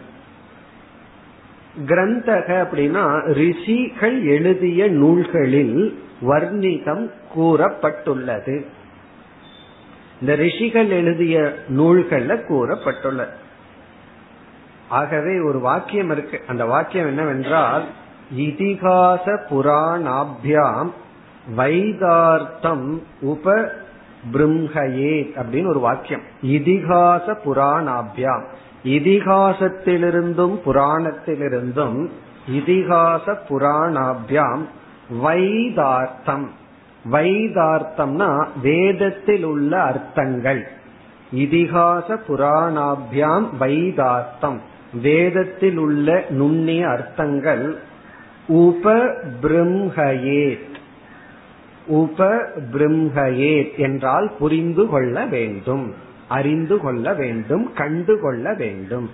கிரந்தக 1.86 2.66
அப்படின்னா 2.66 3.32
ரிஷிகள் 3.34 4.26
எழுதிய 4.26 4.88
நூல்களில் 4.88 6.04
வர்ணிதம் 6.22 7.12
கூறப்பட்டுள்ளது. 7.36 8.66
இந்த 10.22 10.36
ரிஷிகள் 10.36 10.90
எழுதிய 10.90 11.56
நூல்கள்ல 11.78 12.42
கூறப்பட்டுள்ளது. 12.50 13.30
ஆகவே 14.90 15.40
ஒரு 15.40 15.60
வாக்கியம் 15.60 16.10
இருக்கு. 16.10 16.42
அந்த 16.48 16.66
வாக்கியம் 16.66 17.08
என்னவென்றால் 17.08 17.84
இதிகாச 18.38 19.38
புராணாபியாம் 19.50 20.90
வைதார்த்தம் 21.58 22.98
உப 23.22 23.72
பிரம்ஹயே 24.34 25.28
அப்படின்னு 25.36 25.68
ஒரு 25.68 25.80
வாக்கியம். 25.80 26.22
இதிகாச 26.42 27.38
புராணாபியாம். 27.46 28.44
இதிகாசத்திலிருந்தும் 28.84 30.60
புராணத்திலிருந்தும் 30.66 32.10
இதிகாச 32.52 33.38
புராணாபியாம் 33.50 34.66
வைதார்த்தம். 35.24 36.48
வைதார்த்தம்னா 37.12 38.48
வேதத்தில் 38.62 39.44
உள்ள 39.44 39.82
அர்த்தங்கள். 39.82 40.68
இதிகாச 41.36 42.20
புராணாபியாம் 42.28 43.46
வைதார்த்தம். 43.60 44.69
வேதத்தில் 44.94 45.78
உள்ள 45.78 46.26
நுண்ணிய 46.30 46.90
அர்த்தங்கள் 46.90 47.78
உப 48.48 48.94
பிரம்மயேத் 49.42 50.68
உப 51.88 52.38
பிரம்மயேத் 52.72 53.78
என்றால் 53.78 54.32
புரிந்து 54.40 54.88
கொள்ள 54.88 55.26
வேண்டும் 55.26 55.94
அறிந்து 56.28 56.80
கொள்ள 56.80 57.14
வேண்டும் 57.14 57.74
கண்டு 57.74 58.20
கொள்ள 58.20 58.54
வேண்டும். 58.54 59.10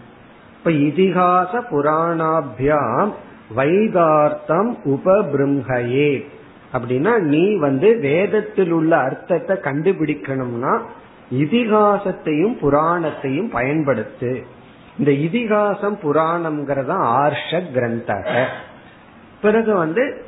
இப்ப 0.58 0.72
இதிகாச 0.72 1.64
புராணாபியாம் 1.72 3.12
வைதார்த்தம் 3.56 4.76
உப 4.84 5.24
அப்படின்னா 6.74 7.20
நீ 7.20 7.56
வந்து 7.56 7.98
வேதத்தில் 8.00 8.72
உள்ள 8.72 8.98
அர்த்தத்தை 8.98 9.58
கண்டுபிடிக்கணும்னா 9.58 10.80
இதிகாசத்தையும் 11.34 12.58
புராணத்தையும் 12.62 13.50
பயன்படுத்து. 13.54 14.44
இந்த 14.98 15.12
இதிகாசம் 15.12 15.98
புராணம்ங்கிறத 16.04 16.92
ஆர்ஷ 17.22 17.52
கிரந்தக. 17.52 18.46
பிறகு 19.42 19.76
வந்து 19.76 20.26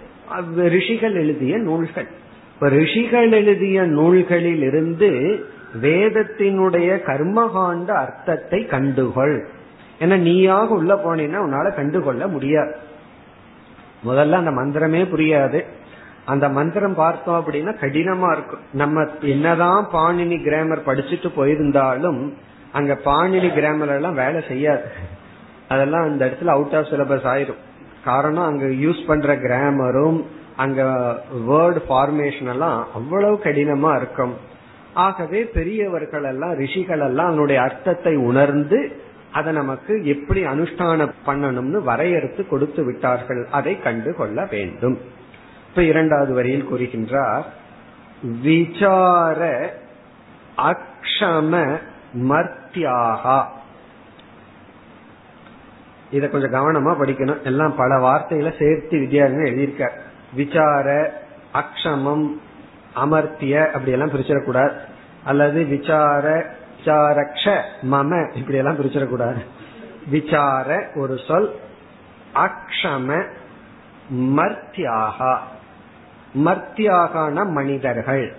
ரிஷிகள் 0.55 1.15
எழுதிய 1.15 1.57
நூல்கள். 1.57 2.07
இப்ப 2.53 2.70
ரிஷிகள் 2.70 3.32
எழுதிய 3.32 3.84
நூல்களில் 3.84 4.61
இருந்து 4.61 5.09
வேதத்தினுடைய 5.82 6.89
கர்மகாண்ட 7.03 7.89
அர்த்தத்தை 7.91 8.65
கண்டுகொள். 8.65 9.45
ஏன்னா 9.99 10.18
நீயாக 10.18 10.74
உள்ள 10.74 10.93
போனீங்கன்னா 10.95 11.41
உன்னால 11.45 11.76
கண்டுகொள்ள 11.76 12.28
முடியாது. 12.28 12.76
முதல்ல 14.05 14.32
அந்த 14.32 14.51
மந்திரமே 14.51 15.01
புரியாது. 15.13 15.61
அந்த 16.26 16.49
மந்திரம் 16.49 16.95
பார்த்தோம் 16.95 17.43
அப்படின்னா 17.43 17.74
கடினமா 17.82 18.32
இருக்கும். 18.32 18.63
நம்ம 18.74 19.05
என்னதான் 19.22 19.88
பாணினி 19.93 20.38
கிராமர் 20.43 20.88
படிச்சுட்டு 20.88 21.30
போயிருந்தாலும் 21.38 22.34
அங்க 22.78 22.94
பாணினி 23.06 23.50
கிராமர் 23.54 23.96
எல்லாம் 23.96 24.20
வேலை 24.24 24.42
செய்யாது. 24.48 24.88
அதெல்லாம் 25.68 26.06
அந்த 26.10 26.24
இடத்துல 26.26 26.54
அவுட் 26.56 26.76
ஆஃப் 26.80 26.92
சிலபஸ் 26.92 27.28
ஆயிரும். 27.34 27.62
காரணம் 28.04 28.50
அங்க 28.50 28.66
யூஸ் 28.86 29.08
பண்ற 29.08 29.36
கிராமரும் 29.38 30.20
அங்க 30.56 30.82
வேர்டு 31.50 31.80
ஃபார்மேஷன் 31.90 32.52
எல்லாம் 32.54 32.80
அவ்வளவு 32.94 33.36
கடினமா 33.44 33.92
இருக்கும். 33.96 34.36
ஆகவே 35.06 35.40
பெரியவர்கள் 35.58 36.24
எல்லாம் 36.24 36.54
ரிஷிகள் 36.62 37.04
எல்லாம் 37.08 37.30
அதனுடைய 37.32 37.60
அர்த்தத்தை 37.62 38.14
உணர்ந்து 38.30 38.80
அதை 39.32 39.52
நமக்கு 39.54 39.94
எப்படி 40.06 40.42
அனுஷ்டானம் 40.46 41.14
பண்ணணும்னு 41.26 41.80
வரையறுத்து 41.90 42.42
கொடுத்து 42.48 42.82
விட்டார்கள். 42.86 43.42
அதை 43.52 43.74
கண்டு 43.80 44.12
கொள்ள 44.16 44.48
வேண்டும். 44.52 44.96
இப்ப 45.70 45.84
இரண்டாவது 45.84 46.34
வரியில் 46.34 46.70
கூறுகின்றார் 46.72 47.46
விசார 48.44 49.42
அக்ஷம 50.72 51.54
மர்த்தியாகா. 52.14 53.45
இத 56.12 56.28
கொஞ்சம் 56.28 56.53
கவனமா 56.53 56.89
படிக்கணும். 56.89 57.43
எல்லாம் 57.43 57.76
பல 57.76 57.99
வார்த்தைகளை 57.99 58.55
சேர்த்து 58.60 58.99
வித்தியாசம் 58.99 59.45
எழுதியிருக்க. 59.45 59.89
விசார 60.34 61.14
அக்ஷமம் 61.53 62.39
அமர்த்திய 62.95 63.68
அப்படி 63.68 63.91
எல்லாம் 63.91 64.10
பிரிச்சிடக்கூடாது. 64.10 64.74
அல்லது 65.24 65.64
விசார 65.64 66.55
விசாரக்ஷ 66.84 67.62
மம 67.91 68.36
இப்படி 68.36 68.58
எல்லாம் 68.58 68.78
பிரிச்சிடக்கூடாது. 68.78 69.45
விசார 70.08 70.88
ஒரு 70.95 71.20
சொல் 71.28 71.55
அக்ஷம 72.36 73.26
மர்த்தியாகா. 74.14 75.38
மர்த்தியாகான 76.38 77.49
மனிதர்கள். 77.49 78.36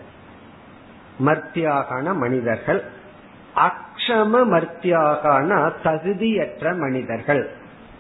மர்த்தியாகான 1.25 2.15
மனிதர்கள். 2.15 2.85
அக்ஷம 3.67 4.41
மர்த்தியாகனா 4.53 5.59
தகுதியற்ற 5.85 6.77
மனிதர்கள். 6.77 7.51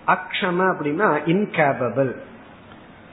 அக்ஷம 0.06 0.59
அப்படின்னா 0.72 1.09
இன்கேபபிள் 1.26 2.12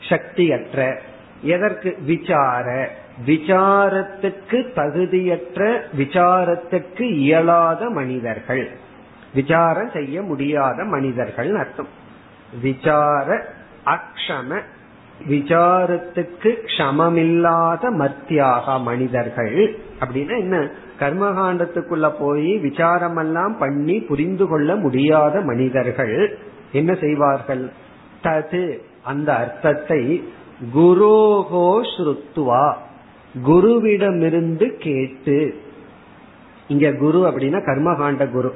சக்தியற்ற 0.09 0.97
எதற்கு? 1.41 1.97
விசார 2.01 2.89
விசாரத்துக்கு 3.25 4.59
தகுதியற்ற 4.75 5.59
விசாரத்துக்கு 5.97 7.01
இயலாத 7.01 7.89
மனிதர்கள். 7.89 8.69
விசாரம் 9.33 9.89
செய்ய 9.89 10.21
முடியாத 10.21 10.83
மனிதர்கள் 10.83 11.55
அர்த்தம். 11.55 11.91
விசார 12.61 13.45
அக்ஷம 13.85 14.61
விசாரத்துக்கு 15.29 16.51
க்ஷமமில்லாத 16.69 17.83
மத்தியாக 18.01 18.81
மனிதர்கள் 18.81 19.77
அப்படின்னா 19.99 20.37
என்ன? 20.37 20.69
கர்மகாண்டத்துக்குள்ள 20.99 22.11
போய் 22.19 22.57
விசாரம் 22.57 23.17
எல்லாம் 23.17 23.57
பண்ணி 23.57 23.99
புரிந்து 23.99 24.47
கொள்ள 24.47 24.75
முடியாத 24.75 25.41
மனிதர்கள் 25.41 26.37
என்ன 26.71 26.93
செய்வார்கள்? 26.93 27.71
தது 28.23 28.79
அந்த 29.03 29.33
அர்த்தத்தை 29.33 30.23
குரோகோ 30.73 31.81
ஸ்ருத்துவா 31.81 32.73
குருவிடமிருந்து 33.45 34.67
கேட்டு. 34.77 35.55
இங்க 36.67 36.91
குரு 36.91 37.19
அப்படின்னா 37.27 37.59
கர்மகாண்ட 37.65 38.31
குரு. 38.31 38.53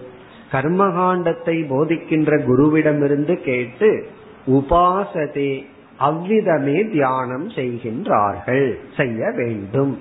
கர்மகாண்டத்தை 0.52 1.56
போதிக்கின்ற 1.70 2.38
குருவிடமிருந்து 2.38 3.36
கேட்டு 3.36 4.06
உபாசதே 4.48 5.64
அவ்விதமே 5.98 6.84
தியானம் 6.92 7.50
செய்கின்றார்கள். 7.50 8.76
செய்ய 8.98 9.32
வேண்டும். 9.36 9.98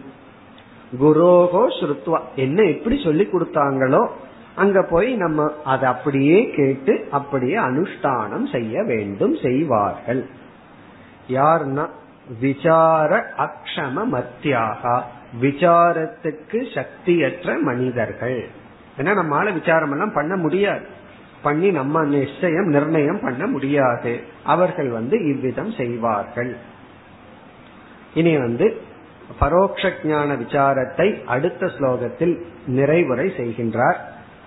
குரோகோ 0.96 1.68
ஸ்ருத்வா. 1.68 2.20
என்ன 2.36 2.62
எப்படி 2.62 3.00
சொல்லி 3.04 3.28
கொடுத்தாங்களோ 3.32 4.06
அங்க 4.54 4.82
போய் 4.82 5.14
நம்ம 5.14 5.52
அதை 5.64 5.88
அப்படியே 5.88 6.50
கேட்டு 6.50 7.08
அப்படியே 7.10 7.56
அனுஷ்டானம் 7.56 8.50
செய்ய 8.50 8.82
வேண்டும் 8.82 9.36
செய்வார்கள். 9.36 10.26
யார்னா 11.28 11.88
விசார 12.40 13.34
அக்ஷம 13.38 14.06
மத்தியாகா 14.12 15.02
விசாரத்துக்கு 15.40 16.58
சக்தியற்ற 16.74 17.62
மனிதர்கள். 17.62 18.48
ஏன்னா 18.98 19.10
நம்மளால 19.20 19.52
விசாரம் 19.52 19.90
எல்லாம் 19.90 20.12
பண்ண 20.12 20.36
முடியாது. 20.36 20.86
பண்ணி 21.42 21.70
நம்ம 21.70 22.04
நிச்சயம் 22.04 22.66
நிர்ணயம் 22.66 23.20
பண்ண 23.22 23.46
முடியாது. 23.46 24.20
அவர்கள் 24.44 24.88
வந்து 24.88 25.28
இவ்விதம் 25.28 25.70
செய்வார்கள். 25.70 26.56
இனி 28.14 28.38
வந்து 28.38 28.82
பரோக்ஷ 29.39 29.91
ஞான 30.03 30.29
விசாரத்தை 30.35 31.07
அடுத்த 31.25 31.65
ஸ்லோகத்தில் 31.67 32.33
நிறைவுரை 32.69 33.27
செய்கின்றார் 33.37 33.99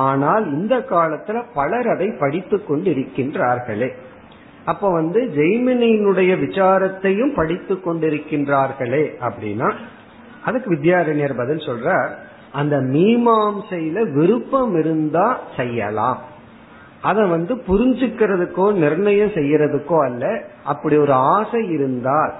ஆனால் 0.00 0.44
இந்த 0.52 0.74
காலத்துல 0.90 1.38
பலர் 1.54 1.88
அதை 1.88 2.08
படித்து 2.18 2.58
கொண்டு 2.64 2.90
இருக்கின்றார்களே 2.90 3.90
அப்ப 4.64 4.90
வந்து 4.92 5.20
ஜெய்மினியினுடைய 5.36 6.32
விசாரத்தையும் 6.42 7.32
படித்து 7.34 7.74
கொண்டிருக்கின்றார்களே 7.74 9.04
அப்படின்னா 9.28 9.70
அதுக்கு 10.44 10.68
வித்யாரண்யர் 10.74 11.34
பதில் 11.36 11.66
சொல்றார் 11.68 12.12
அந்த 12.52 12.76
மீமாம்சையில 12.94 13.98
விருப்பம் 14.12 14.74
இருந்தா 14.78 15.26
செய்யலாம். 15.56 16.20
அதை 17.00 17.22
வந்து 17.28 17.54
புரிஞ்சுக்கிறதுக்கோ 17.68 18.66
நிர்ணயம் 18.82 19.36
செய்யறதுக்கோ 19.36 19.98
அல்ல 20.04 20.24
அப்படி 20.64 20.96
ஒரு 20.96 21.14
ஆசை 21.36 21.62
இருந்தால் 21.68 22.32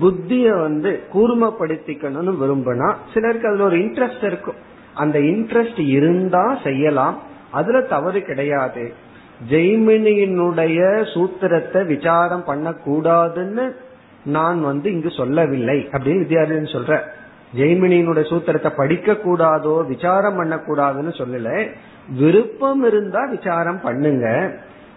புத்திய 0.00 0.46
வந்து 0.60 0.90
கூர்மப்படுத்திக்கணும்னு 1.14 2.34
விரும்பினா 2.42 2.88
சிலருக்கு 3.14 3.48
அதுல 3.48 3.64
ஒரு 3.64 3.76
இன்ட்ரெஸ்ட் 3.76 4.24
இருக்கும். 4.24 4.58
அந்த 5.02 5.18
இன்ட்ரெஸ்ட் 5.32 5.80
இருந்தா 5.96 6.44
செய்யலாம். 6.64 7.16
அதுல 7.50 7.80
தவறு 7.92 8.20
கிடையாது. 8.22 8.84
ஜெய்மினியினுடைய 9.50 10.80
சூத்திரத்தை 11.12 11.80
விசாரம் 11.86 12.44
பண்ணக்கூடாதுன்னு 12.46 13.64
நான் 14.24 14.58
வந்து 14.62 14.88
இங்கு 14.92 15.10
சொல்லவில்லை 15.10 15.78
அப்படின்னு 15.92 16.24
வித்யார்த்தன் 16.24 16.74
சொல்ற. 16.76 16.94
ஜெய்மினியினுடைய 17.58 18.24
சூத்திரத்தை 18.32 18.70
படிக்க 18.76 19.12
கூடாதோ 19.12 19.74
விசாரம் 19.86 20.36
பண்ணக்கூடாதுன்னு 20.38 21.12
சொல்லல. 21.20 21.50
விருப்பம் 22.18 22.82
இருந்தா 22.84 23.22
விசாரம் 23.30 23.80
பண்ணுங்க. 23.80 24.26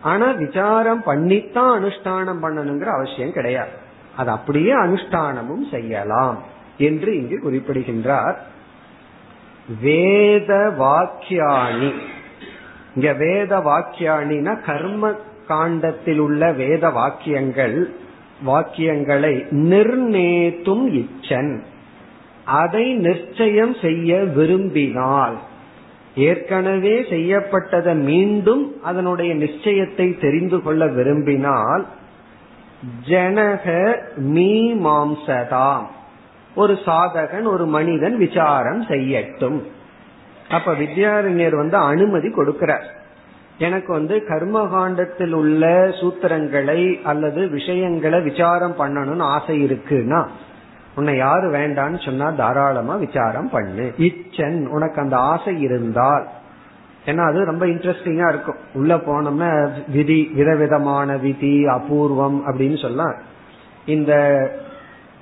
ஆனா 0.01 0.27
விசாரம் 0.43 1.03
பண்ணித்தான் 1.03 1.71
அனுஷ்டானம் 1.77 2.41
பண்ணணுங்கிற 2.43 2.89
அவசியம் 2.97 3.35
கிடையாது. 3.37 3.73
அது 4.17 4.29
அப்படியே 4.29 4.73
அனுஷ்டானமும் 4.75 5.65
செய்யலாம் 5.71 6.37
என்று 6.77 7.11
இங்கு 7.19 7.37
குறிப்பிடுகின்றார். 7.39 8.37
வேத 9.81 10.73
வாக்கியாணி 10.79 11.91
இங்க 12.95 13.13
வேத 13.13 13.57
வாக்கியாணினா 13.57 14.61
கர்ம 14.65 15.11
காண்டத்தில் 15.47 16.17
உள்ள 16.17 16.51
வேத 16.51 16.89
வாக்கியங்கள் 16.89 17.93
வாக்கியங்களை 18.45 19.33
நிர்ணேத்தும் 19.51 20.85
இச்சன். 21.01 21.59
அதை 22.45 22.93
நிச்சயம் 22.93 23.75
செய்ய 23.81 24.17
விரும்பினால் 24.17 25.37
ஏற்கனவே 26.15 27.01
செய்யப்பட்டதை 27.01 27.95
மீண்டும் 27.95 28.75
அதனுடைய 28.83 29.33
நிச்சயத்தை 29.33 30.19
தெரிந்து 30.19 30.61
கொள்ள 30.61 30.87
விரும்பினால் 30.87 31.85
ஜனக 33.09 33.65
மீமாம்சதாம். 34.17 35.87
ஒரு 36.55 36.73
சாதகன் 36.73 37.43
ஒரு 37.43 37.65
மனிதன் 37.65 38.17
விசாரம் 38.17 38.83
செய்யட்டும். 38.83 39.61
அப்ப 40.49 40.73
வித்யாரண்யர் 40.73 41.55
வந்து 41.55 41.77
அனுமதி 41.77 42.27
கொடுக்கிறார். 42.27 42.83
எனக்கு 43.57 43.93
வந்து 43.93 44.23
கர்மகாண்டத்தில் 44.27 45.33
உள்ள 45.33 45.67
சூத்திரங்களை 45.87 47.01
அல்லது 47.01 47.49
விஷயங்களை 47.49 48.21
விசாரம் 48.21 48.79
பண்ணணும்னு 48.79 49.21
ஆசை 49.21 49.65
இருக்குன்னா 49.65 50.27
உன்னை 50.95 51.17
யாரு 51.17 51.51
வேண்டான்னு 51.51 52.05
சொன்னா 52.05 52.29
தாராளமா 52.29 52.95
விசாரம் 52.95 53.49
பண்ணு. 53.49 53.93
இச்சன் 53.97 54.67
உனக்கு 54.67 55.01
அந்த 55.01 55.17
ஆசை 55.17 55.61
இருந்தால். 55.61 56.27
ஏன்னா 57.05 57.27
அது 57.29 57.45
ரொம்ப 57.45 57.65
இன்ட்ரெஸ்டிங்கா 57.65 58.29
இருக்கும். 58.29 58.55
உள்ள 58.73 58.95
போனோம்னா 58.95 59.69
விதி 59.87 60.31
விதவிதமான 60.33 61.17
விதி 61.17 61.65
அபூர்வம் 61.65 62.47
அப்படின்னு 62.47 62.81
சொல்லலாம். 62.81 63.15
இந்த 63.85 64.13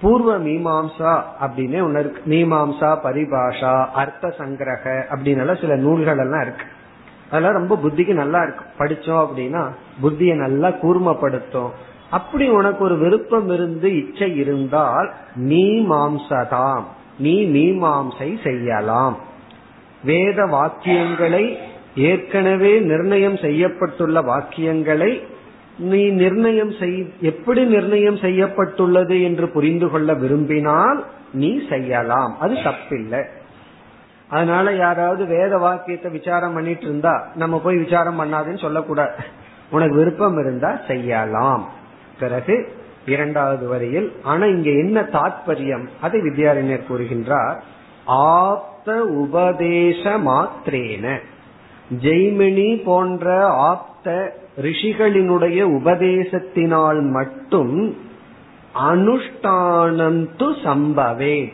பூர்வ 0.02 0.40
மீமாம்சா 0.40 1.24
அப்படின்னு 1.42 1.84
ஒன்னு 1.84 2.00
இருக்கு. 2.00 2.22
மீமாம்சா 2.30 2.90
பரிபாஷா 3.04 3.86
அர்த்த 3.86 4.34
சங்கிரக 4.38 5.04
அப்படின்னு 5.16 5.62
சில 5.62 5.76
நூல்கள் 5.76 6.18
எல்லாம் 6.18 6.42
இருக்கு. 6.42 6.66
அதெல்லாம் 7.30 7.54
ரொம்ப 7.54 7.80
புத்திக்கு 7.84 8.14
நல்லா 8.14 8.40
இருக்கும் 8.42 8.72
படிச்சோம் 8.78 9.26
அப்படின்னா 9.26 9.62
புத்தியை 10.04 10.36
நல்லா 10.36 10.68
கூர்மப்படுத்தும். 10.68 11.70
அப்படி 12.10 12.50
உனக்கு 12.50 12.84
ஒரு 12.84 12.98
விருப்பம் 12.98 13.50
இருந்து 13.50 13.96
இச்சை 13.98 14.36
இருந்தால் 14.36 15.14
நீ 15.36 15.86
மாம்சதாம். 15.90 16.84
நீ 17.18 17.36
மீமாம்சை 17.46 18.44
செய்யலாம். 18.44 19.18
வேத 20.04 20.46
வாக்கியங்களை 20.46 21.58
ஏற்கனவே 21.96 22.80
நிர்ணயம் 22.80 23.36
செய்யப்பட்டுள்ள 23.36 24.24
வாக்கியங்களை 24.26 25.24
நீ 25.82 26.10
நிர்ணயம் 26.10 26.74
செய் 26.80 27.14
எப்படி 27.22 27.66
நிர்ணயம் 27.66 28.18
செய்யப்பட்டுள்ளது 28.18 29.22
என்று 29.24 29.50
புரிந்து 29.50 29.90
கொள்ள 29.90 30.14
விரும்பினால் 30.14 31.06
நீ 31.34 31.68
செய்யலாம். 31.70 32.40
அது 32.40 32.54
தப்பில்லை. 32.54 33.24
அதனால 34.28 34.74
யாராவது 34.76 35.26
வேத 35.26 35.58
வாக்கியத்தை 35.58 36.12
விசாரம் 36.12 36.54
பண்ணிட்டு 36.54 36.82
இருந்தா 36.82 37.28
நம்ம 37.36 37.60
போய் 37.60 37.78
விசாரம் 37.78 38.20
பண்ணாதுன்னு 38.22 38.60
சொல்லக்கூடாது. 38.60 39.12
உனக்கு 39.72 39.96
விருப்பம் 39.96 40.38
இருந்தா 40.38 40.80
செய்யலாம். 40.88 41.70
பிறகு 42.20 42.56
இரண்டாவது 43.06 43.68
வரையில் 43.68 44.14
ஆனா 44.24 44.46
இங்க 44.46 44.70
என்ன 44.70 45.02
தாத்பரியம்? 45.02 45.86
அதை 46.02 46.20
வித்யாரண்யர் 46.22 46.88
கூறுகின்றார் 46.90 47.56
ஆப்த 48.06 49.04
உபதேச 49.04 50.04
மாத்திரேன. 50.18 51.20
ஜெய்மினி 52.00 52.84
போன்ற 52.84 53.46
ஆப்த 53.46 54.36
ரிஷிகளினுடைய 54.62 55.62
உபதேசத்தினால் 55.62 57.02
மட்டும் 57.12 57.98
அனுஷ்டானம் 58.90 60.28
து 60.38 60.56
சம்பவே. 60.64 61.54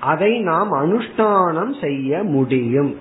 அதை 0.00 0.40
நாம் 0.40 0.72
அனுஷ்டானம் 0.72 1.80
செய்ய 1.80 2.22
முடியும். 2.22 2.98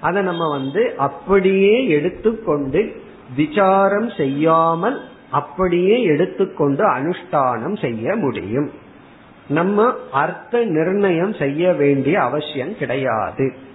அதை 0.00 0.22
நம்ம 0.22 0.50
வந்து 0.50 0.94
அப்படியே 0.96 1.88
எடுத்துக்கொண்டு 1.88 3.02
விசாரம் 3.36 4.10
செய்யாமல் 4.16 5.00
அப்படியே 5.30 6.02
எடுத்துக்கொண்டு 6.02 6.84
அனுஷ்டானம் 6.88 7.80
செய்ய 7.80 8.16
முடியும். 8.16 8.70
நம்ம 9.48 9.92
அர்த்த 10.12 10.64
நிர்ணயம் 10.64 11.34
செய்ய 11.34 11.72
வேண்டிய 11.72 12.20
அவசியம் 12.20 12.76
கிடையாது. 12.78 13.66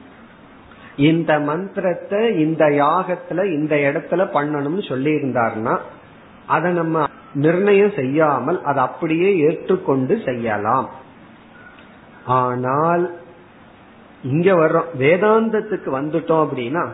இந்த 0.96 1.40
மந்திரத்தை 1.40 2.40
இந்த 2.40 2.66
யாகத்துல 2.66 3.46
இந்த 3.54 3.76
இடத்துல 3.76 4.22
பண்ணணும்னு 4.34 4.88
சொல்லி 4.88 5.12
இருந்தார்னா 5.12 5.78
அதை 6.48 6.72
நம்ம 6.72 7.06
நிர்ணயம் 7.34 7.92
செய்யாமல் 7.92 8.62
அதை 8.64 8.84
அப்படியே 8.84 9.38
ஏற்றுக்கொண்டு 9.38 10.22
செய்யலாம். 10.26 10.90
ஆனால் 12.26 13.16
இங்க 14.24 14.54
வர்றோம். 14.54 14.90
வேதாந்தத்துக்கு 15.00 15.90
வந்துட்டோம் 15.90 16.44
அப்படின்னா 16.46 16.88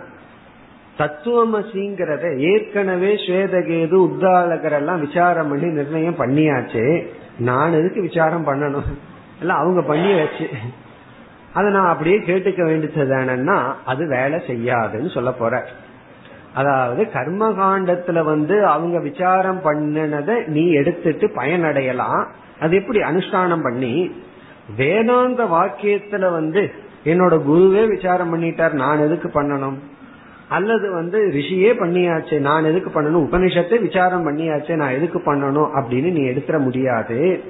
தத்துவமசிங்கிறத 0.97 2.39
ஏற்கனவே 2.39 3.15
ஸ்வேதகேது 3.15 3.93
உத்தாலகர் 3.93 4.71
எல்லாம் 4.71 4.99
விசாரம் 4.99 5.49
பண்ணி 5.49 5.65
நிர்ணயம் 5.65 6.19
பண்ணியாச்சு. 6.19 7.07
நான் 7.37 7.73
எதுக்கு 7.73 8.01
விசாரம் 8.01 8.47
பண்ணணும்? 8.47 8.89
எல்லாம் 9.39 9.57
அவங்க 9.57 9.81
பண்ணி 9.81 10.13
வச்சு 10.13 10.49
அதை 11.53 11.71
நான் 11.71 11.87
அப்படியே 11.87 12.17
கேட்டுக்க 12.17 12.63
வேண்டியது 12.63 13.51
அது 13.85 14.07
வேலை 14.07 14.39
செய்யாதுன்னு 14.47 15.13
சொல்ல 15.13 15.31
போற. 15.31 15.65
அதாவது 16.53 17.11
கர்ம 17.11 17.49
காண்டத்துல 17.49 18.23
வந்து 18.23 18.65
அவங்க 18.65 18.99
விசாரம் 18.99 19.61
பண்ணினதை 19.63 20.47
நீ 20.47 20.71
எடுத்துட்டு 20.71 21.27
பயனடையலாம். 21.27 22.25
அது 22.59 22.75
எப்படி 22.75 22.99
அனுஷ்டானம் 22.99 23.63
பண்ணி? 23.63 24.11
வேதாந்த 24.75 25.43
வாக்கியத்துல 25.43 26.31
வந்து 26.31 26.71
என்னோட 27.03 27.41
குருவே 27.49 27.87
விசாரம் 27.87 28.35
பண்ணிட்டார் 28.35 28.71
நான் 28.71 28.99
எதுக்கு 28.99 29.43
பண்ணணும்? 29.43 29.77
அல்லது 30.49 30.91
வந்து 30.91 31.31
ரிஷியே 31.33 31.71
பண்ணியாச்சு 31.83 32.39
நான் 32.39 32.63
எதுக்கு 32.63 33.01
பண்ணணும்? 33.01 33.33
உபனிஷத்தை 33.33 33.81
விசாரம் 33.81 34.27
பண்ணியாச்சு 34.27 34.75
நான் 34.75 34.91
எதுக்கு 34.91 35.19
பண்ணணும்? 35.19 35.69
அப்படின்னு 35.75 36.11
நீ 36.11 36.21
எடுத்துட 36.21 36.59
முடியாது. 36.59 37.43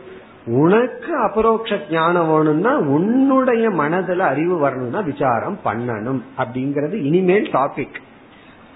உனக்கு 0.58 1.12
அபரோக்ஷ 1.20 1.80
ஞானம் 1.90 2.30
வேணும்னா 2.32 2.78
உன்னுடைய 2.78 3.70
மனதுல 3.70 4.18
அறிவு 4.18 4.58
வரணும்னா 4.58 5.00
விசாரம் 5.00 5.60
பண்ணணும் 5.66 6.22
அப்படிங்கறது 6.38 6.94
இனிமேல் 6.94 7.50
டாபிக் 7.52 7.98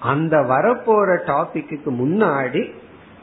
அந்த 0.00 0.36
வரப்போற 0.36 1.08
டாபிக்கு 1.26 1.90
முன்னாடி 2.00 2.70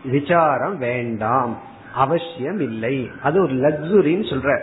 விசாரம் 0.04 0.78
வேண்டாம். 0.78 1.60
அவசியம் 1.94 2.60
இல்லை 2.60 3.10
அது 3.24 3.42
ஒரு 3.42 3.54
லக்ஸுரின்னு 3.54 4.28
சொல்ற. 4.32 4.60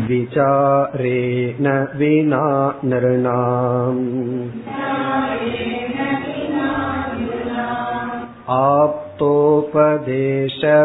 विचारेण 0.06 1.66
विना 1.94 2.80
नृणाम् 2.84 4.02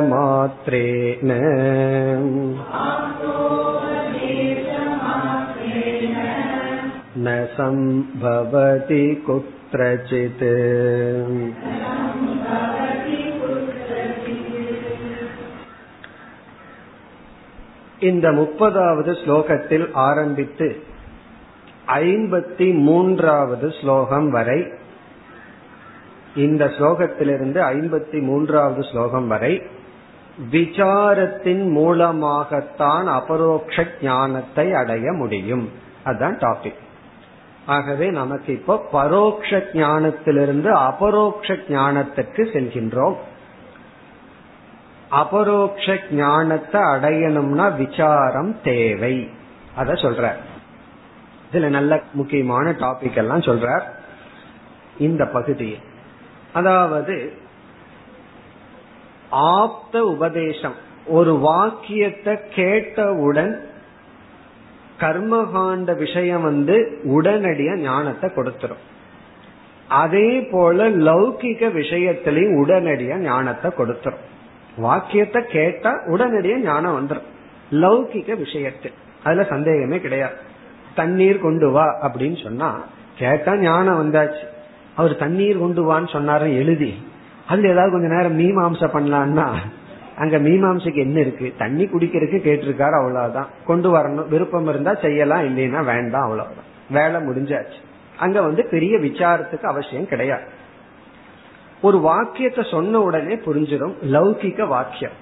आप्तोपदेशमात्रेण 0.01 1.29
न 7.19 7.29
सम्भवति 7.55 9.03
कुत्रचित् 9.25 10.45
இந்த 18.01 18.27
முப்பதாவது 18.31 19.11
ஸ்லோகத்தில் 19.23 19.87
ஆரம்பித்து 20.07 20.67
ஐம்பத்தி 22.01 22.67
மூன்றாவது 22.79 23.67
ஸ்லோகம் 23.71 24.29
வரை 24.29 24.59
இந்த 26.36 26.64
ஸ்லோகத்திலிருந்து 26.64 27.60
ஐம்பத்தி 27.60 28.22
மூன்றாவது 28.22 28.82
ஸ்லோகம் 28.82 29.26
வரை 29.26 29.62
விசாரத்தின் 30.50 31.70
மூலமாகத்தான் 31.70 33.06
அபரோக்ஷ 33.06 33.86
ஞானத்தை 34.02 34.72
அடைய 34.72 35.12
முடியும். 35.12 35.70
அதுதான் 36.04 36.38
டாபிக் 36.38 36.82
ஆகவே 37.66 38.10
நமக்கு 38.10 38.52
இப்போ 38.52 38.86
பரோக்ஷ 38.92 39.64
ஞானத்திலிருந்து 39.72 40.70
அபரோக்ஷ 40.70 41.54
ஞானத்திற்கு 41.68 42.42
செல்கின்றோம். 42.52 43.14
அபரோக்ஷ 45.10 45.98
ஞானத்தை 46.10 46.80
அடையணும்னா 46.80 47.76
விசாரம் 47.76 48.62
தேவை. 48.62 49.30
அத 49.74 49.92
சொல்ற 49.92 50.32
இதுல 51.52 51.68
நல்ல 51.68 52.02
முக்கியமான 52.12 52.70
டாபிக் 52.70 53.16
எல்லாம் 53.16 53.40
சொல்ற 53.40 53.80
இந்த 54.98 55.26
பகுதியில். 55.26 55.92
அதாவது 56.54 57.16
ஆப்த 59.54 59.94
உபதேசம். 60.04 60.76
ஒரு 61.06 61.32
வாக்கியத்தை 61.38 62.34
கேட்டவுடன் 62.54 63.54
கர்மகாண்ட 65.00 65.96
விஷயம் 65.96 66.42
வந்து 66.42 66.76
உடனடியா 67.16 67.74
ஞானத்தை 67.78 68.30
கொடுத்துரும். 68.36 68.82
அதே 69.88 70.28
போல 70.52 70.88
லௌகிக 71.08 71.68
விஷயத்திலையும் 71.80 72.56
உடனடியா 72.62 73.16
ஞானத்தை 73.16 73.70
கொடுத்துரும். 73.78 74.22
வாக்கியத்தை 74.76 75.40
கேட்டா 75.56 75.92
உடனடியா 76.06 76.56
ஞானம் 76.58 76.96
வந்துடும் 76.98 77.28
லௌகிக 77.82 78.36
விஷயத்தில். 78.36 78.96
அதுல 79.24 79.44
சந்தேகமே 79.44 80.00
கிடையாது. 80.00 80.36
தண்ணீர் 80.94 81.44
கொண்டு 81.46 81.68
வா 81.70 81.86
அப்படின்னு 82.02 82.38
சொன்னா 82.42 82.68
கேட்டா 83.18 83.52
ஞானம் 83.56 84.00
வந்தாச்சு. 84.02 84.44
அவர் 84.96 85.16
தண்ணீர் 85.16 85.58
கொண்டு 85.58 85.82
வான்னு 85.82 86.04
சொன்னாரு 86.04 86.54
எழுதி 86.54 86.94
அதுல 87.48 87.68
ஏதாவது 87.68 87.92
கொஞ்ச 87.92 88.06
நேரம் 88.06 88.38
மீமாம்சை 88.38 88.82
பண்ணலான்னா 88.82 89.54
அங்க 90.18 90.38
மீமாம்சைக்கு 90.38 90.96
என்ன 90.96 91.20
இருக்கு? 91.20 91.54
தண்ணி 91.58 91.84
குடிக்கிறதுக்கு 91.84 92.46
கேட்டிருக்காரு 92.46 92.98
அவ்வளவுதான். 92.98 93.48
கொண்டு 93.66 93.96
வரணும். 93.96 94.28
விருப்பம் 94.28 94.66
இருந்தா 94.66 94.94
செய்யலாம் 94.94 95.42
இல்லைன்னா 95.42 95.84
வேண்டாம் 95.84 96.22
அவ்வளவுதான். 96.22 96.64
வேலை 96.90 97.20
முடிஞ்சாச்சு. 97.20 97.82
அங்க 98.18 98.42
வந்து 98.42 98.68
பெரிய 98.70 98.98
விசாரத்துக்கு 98.98 99.62
அவசியம் 99.62 100.08
கிடையாது. 100.08 100.44
ஒரு 101.82 101.98
வாக்கியத்தை 101.98 102.66
சொன்ன 102.70 103.00
உடனே 103.00 103.34
புரிஞ்சிடும் 103.34 103.94
லௌகிக்க 104.02 104.66
வாக்கியம். 104.66 105.12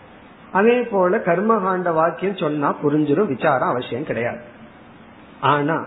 அதே 0.52 0.80
போல 0.80 1.16
கர்மகாண்ட 1.16 1.92
வாக்கியம் 1.92 2.36
சொன்னா 2.36 2.76
புரிஞ்சிடும் 2.84 3.26
விசாரம் 3.26 3.68
அவசியம் 3.68 4.04
கிடையாது. 4.04 4.40
ஆனா 5.40 5.86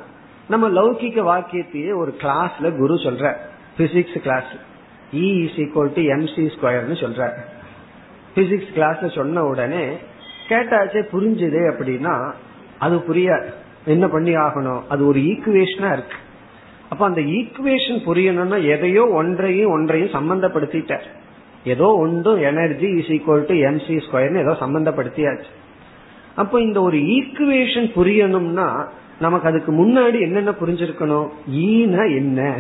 நம்ம 0.50 0.70
லௌகிக்க 0.70 1.24
வாக்கியத்தையே 1.24 1.96
ஒரு 1.96 2.16
கிளாஸ்ல 2.18 2.78
குரு 2.78 2.94
சொல்ற 2.94 3.36
physics 3.78 4.18
class 4.18 4.52
E 5.14 5.28
is 5.44 5.58
equal 5.64 5.94
to 5.96 6.02
MC 6.02 6.50
ஸ்கொயர்னு 6.56 6.96
சொல்றாரு. 7.04 7.40
பிசிக்ஸ் 8.36 8.72
கிளாஸ்ல 8.76 9.16
சொன்ன 9.16 9.44
உடனே 9.44 9.86
கேட்டாச்சே 10.50 11.02
புரிஞ்சுது 11.12 11.62
அப்படின்னா 11.72 12.34
அது 12.80 12.96
புரியாது. 12.96 13.50
என்ன 13.86 14.08
பண்ணி 14.08 14.36
ஆகணும்? 14.36 14.82
அது 14.88 15.08
ஒரு 15.08 15.20
ஈக்குவேஷனா 15.20 15.92
இருக்கு. 15.92 16.18
அப்ப 16.90 17.06
அந்த 17.06 17.22
ஈக்குவேஷன் 17.22 18.00
புரியணும்னா 18.06 18.64
எதையோ 18.66 19.08
ஒன்றையும் 19.08 19.72
ஒன்றையும் 19.72 20.10
சம்பந்தப்படுத்திட்டார். 20.10 21.06
ஏதோ 21.64 21.88
ஒன்றும் 21.96 22.42
energy 22.42 22.88
is 22.88 23.08
equal 23.08 23.46
to 23.46 23.56
MC 23.56 24.02
ஸ்கொயர்னு 24.08 24.42
ஏதோ 24.42 24.52
சம்பந்தப்படுத்தியாச்சு. 24.60 25.52
அப்போ 26.36 26.62
இந்த 26.62 26.82
ஒரு 26.82 26.98
ஈக்குவேஷன் 26.98 27.88
புரியணும்னா 27.96 28.88
நமக்கு 29.20 29.48
அதுக்கு 29.48 29.72
முன்னாடி 29.72 30.22
என்னென்ன 30.22 30.52
புரிஞ்சிருக்கணும்? 30.52 31.28
E 31.50 31.68
ஈனா 31.78 32.16
என்ன? 32.16 32.58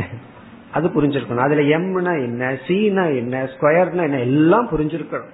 அது 0.75 0.87
புரிஞ்சிருக்கணும். 0.87 1.45
அதுல 1.47 1.63
எம்னா 1.77 2.13
என்ன 2.23 2.51
சீனா 2.67 3.03
என்ன 3.21 3.35
ஸ்கொயர்னா 3.53 4.03
என்ன 4.09 4.19
எல்லாம் 4.19 4.69
புரிஞ்சிருக்கணும். 4.69 5.33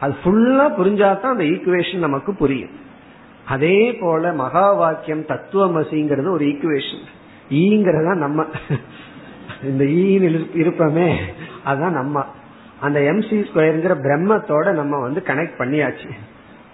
அது 0.00 0.14
ஃபுல்லா 0.22 0.66
புரிஞ்சாதான் 0.78 1.34
அந்த 1.34 1.44
ஈக்குவேஷன் 1.44 2.06
நமக்கு 2.06 2.32
புரியும். 2.34 2.74
அதே 3.48 3.78
போல 4.00 4.32
மகா 4.32 4.66
வாக்கியம் 4.72 5.28
தத்துவமசிங்கிறது 5.32 6.30
ஒரு 6.30 6.46
ஈக்குவேஷன் 6.46 7.04
ஈங்கிறதா 7.50 8.14
நம்ம. 8.14 8.44
இந்த 9.62 9.84
ஈன்னு 9.84 10.30
இருப்பமே 10.62 11.08
அதுதான் 11.64 11.98
நம்ம. 12.00 12.24
அந்த 12.80 12.98
எம்சி 13.00 13.36
ஸ்கொயருங்கிற 13.48 13.94
பிரம்மத்தோட 14.06 14.72
நம்ம 14.72 15.00
வந்து 15.00 15.20
கனெக்ட் 15.26 15.60
பண்ணியாச்சு. 15.60 16.10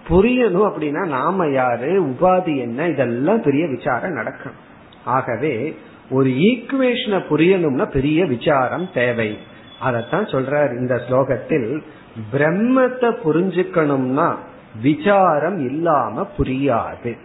புரியணும் 0.09 0.67
அப்படின்னா 0.69 1.03
நாம 1.07 1.45
யாரு 1.47 1.89
உபாதி 2.03 2.53
என்ன 2.57 2.87
இதெல்லாம் 2.87 3.41
பெரிய 3.41 3.67
விசாரம் 3.67 4.17
நடக்கும் 4.19 4.57
ஆகவே 5.05 5.53
ஒரு 6.13 6.29
ஈக்குவேஷனை 6.29 7.19
புரியணும்னா 7.29 7.91
பெரிய 7.91 8.25
விசாரம் 8.25 8.89
தேவை. 8.93 9.37
அதத்தான் 9.85 10.29
சொல்றார் 10.33 10.77
இந்த 10.79 11.01
ஸ்லோகத்தில் 11.09 11.81
பிரம்மத்தை 12.33 13.11
புரிஞ்சுக்கணும்னா 13.25 14.35
விசாரம் 14.81 15.59
இல்லாம 15.69 16.27
புரியாது. 16.37 17.17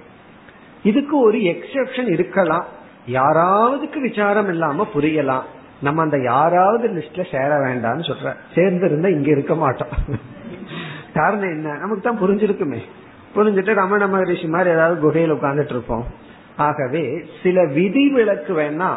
இதுக்கு 0.82 1.18
ஒரு 1.18 1.38
எக்ஸெப்ஷன் 1.38 2.10
இருக்கலாம். 2.10 2.66
யாராவதுக்கு 3.12 4.00
விசாரம் 4.00 4.48
இல்லாம 4.48 4.86
புரியலாம். 4.94 5.42
நம்ம 5.82 6.02
அந்த 6.02 6.18
யாராவது 6.22 6.88
லிஸ்ட்ல 6.88 7.36
சேர 7.36 7.56
வேண்டாம்னு 7.56 8.08
சொல்ற. 8.10 8.34
சேர்ந்து 8.54 8.86
இருந்தா 8.86 9.08
இங்க 9.08 9.30
இருக்க 9.30 9.54
மாட்டோம். 9.54 9.88
காரணம் 11.14 11.50
என்ன? 11.50 11.72
நமக்கு 11.72 12.00
தான் 12.00 12.20
புரிஞ்சிருக்குமே. 12.20 12.78
புரிஞ்சுட்டு 13.36 13.74
ரமண 13.74 14.06
மகரிஷி 14.06 14.46
மாதிரி 14.46 14.70
ஏதாவது 14.70 15.00
குகையில் 15.00 15.32
உட்கார்ந்துட்டு 15.32 15.70
இருப்போம். 15.70 16.04
ஆகவே 16.58 17.24
சில 17.42 17.64
விதி 17.64 18.08
விளக்கு 18.08 18.56
வேணா 18.56 18.90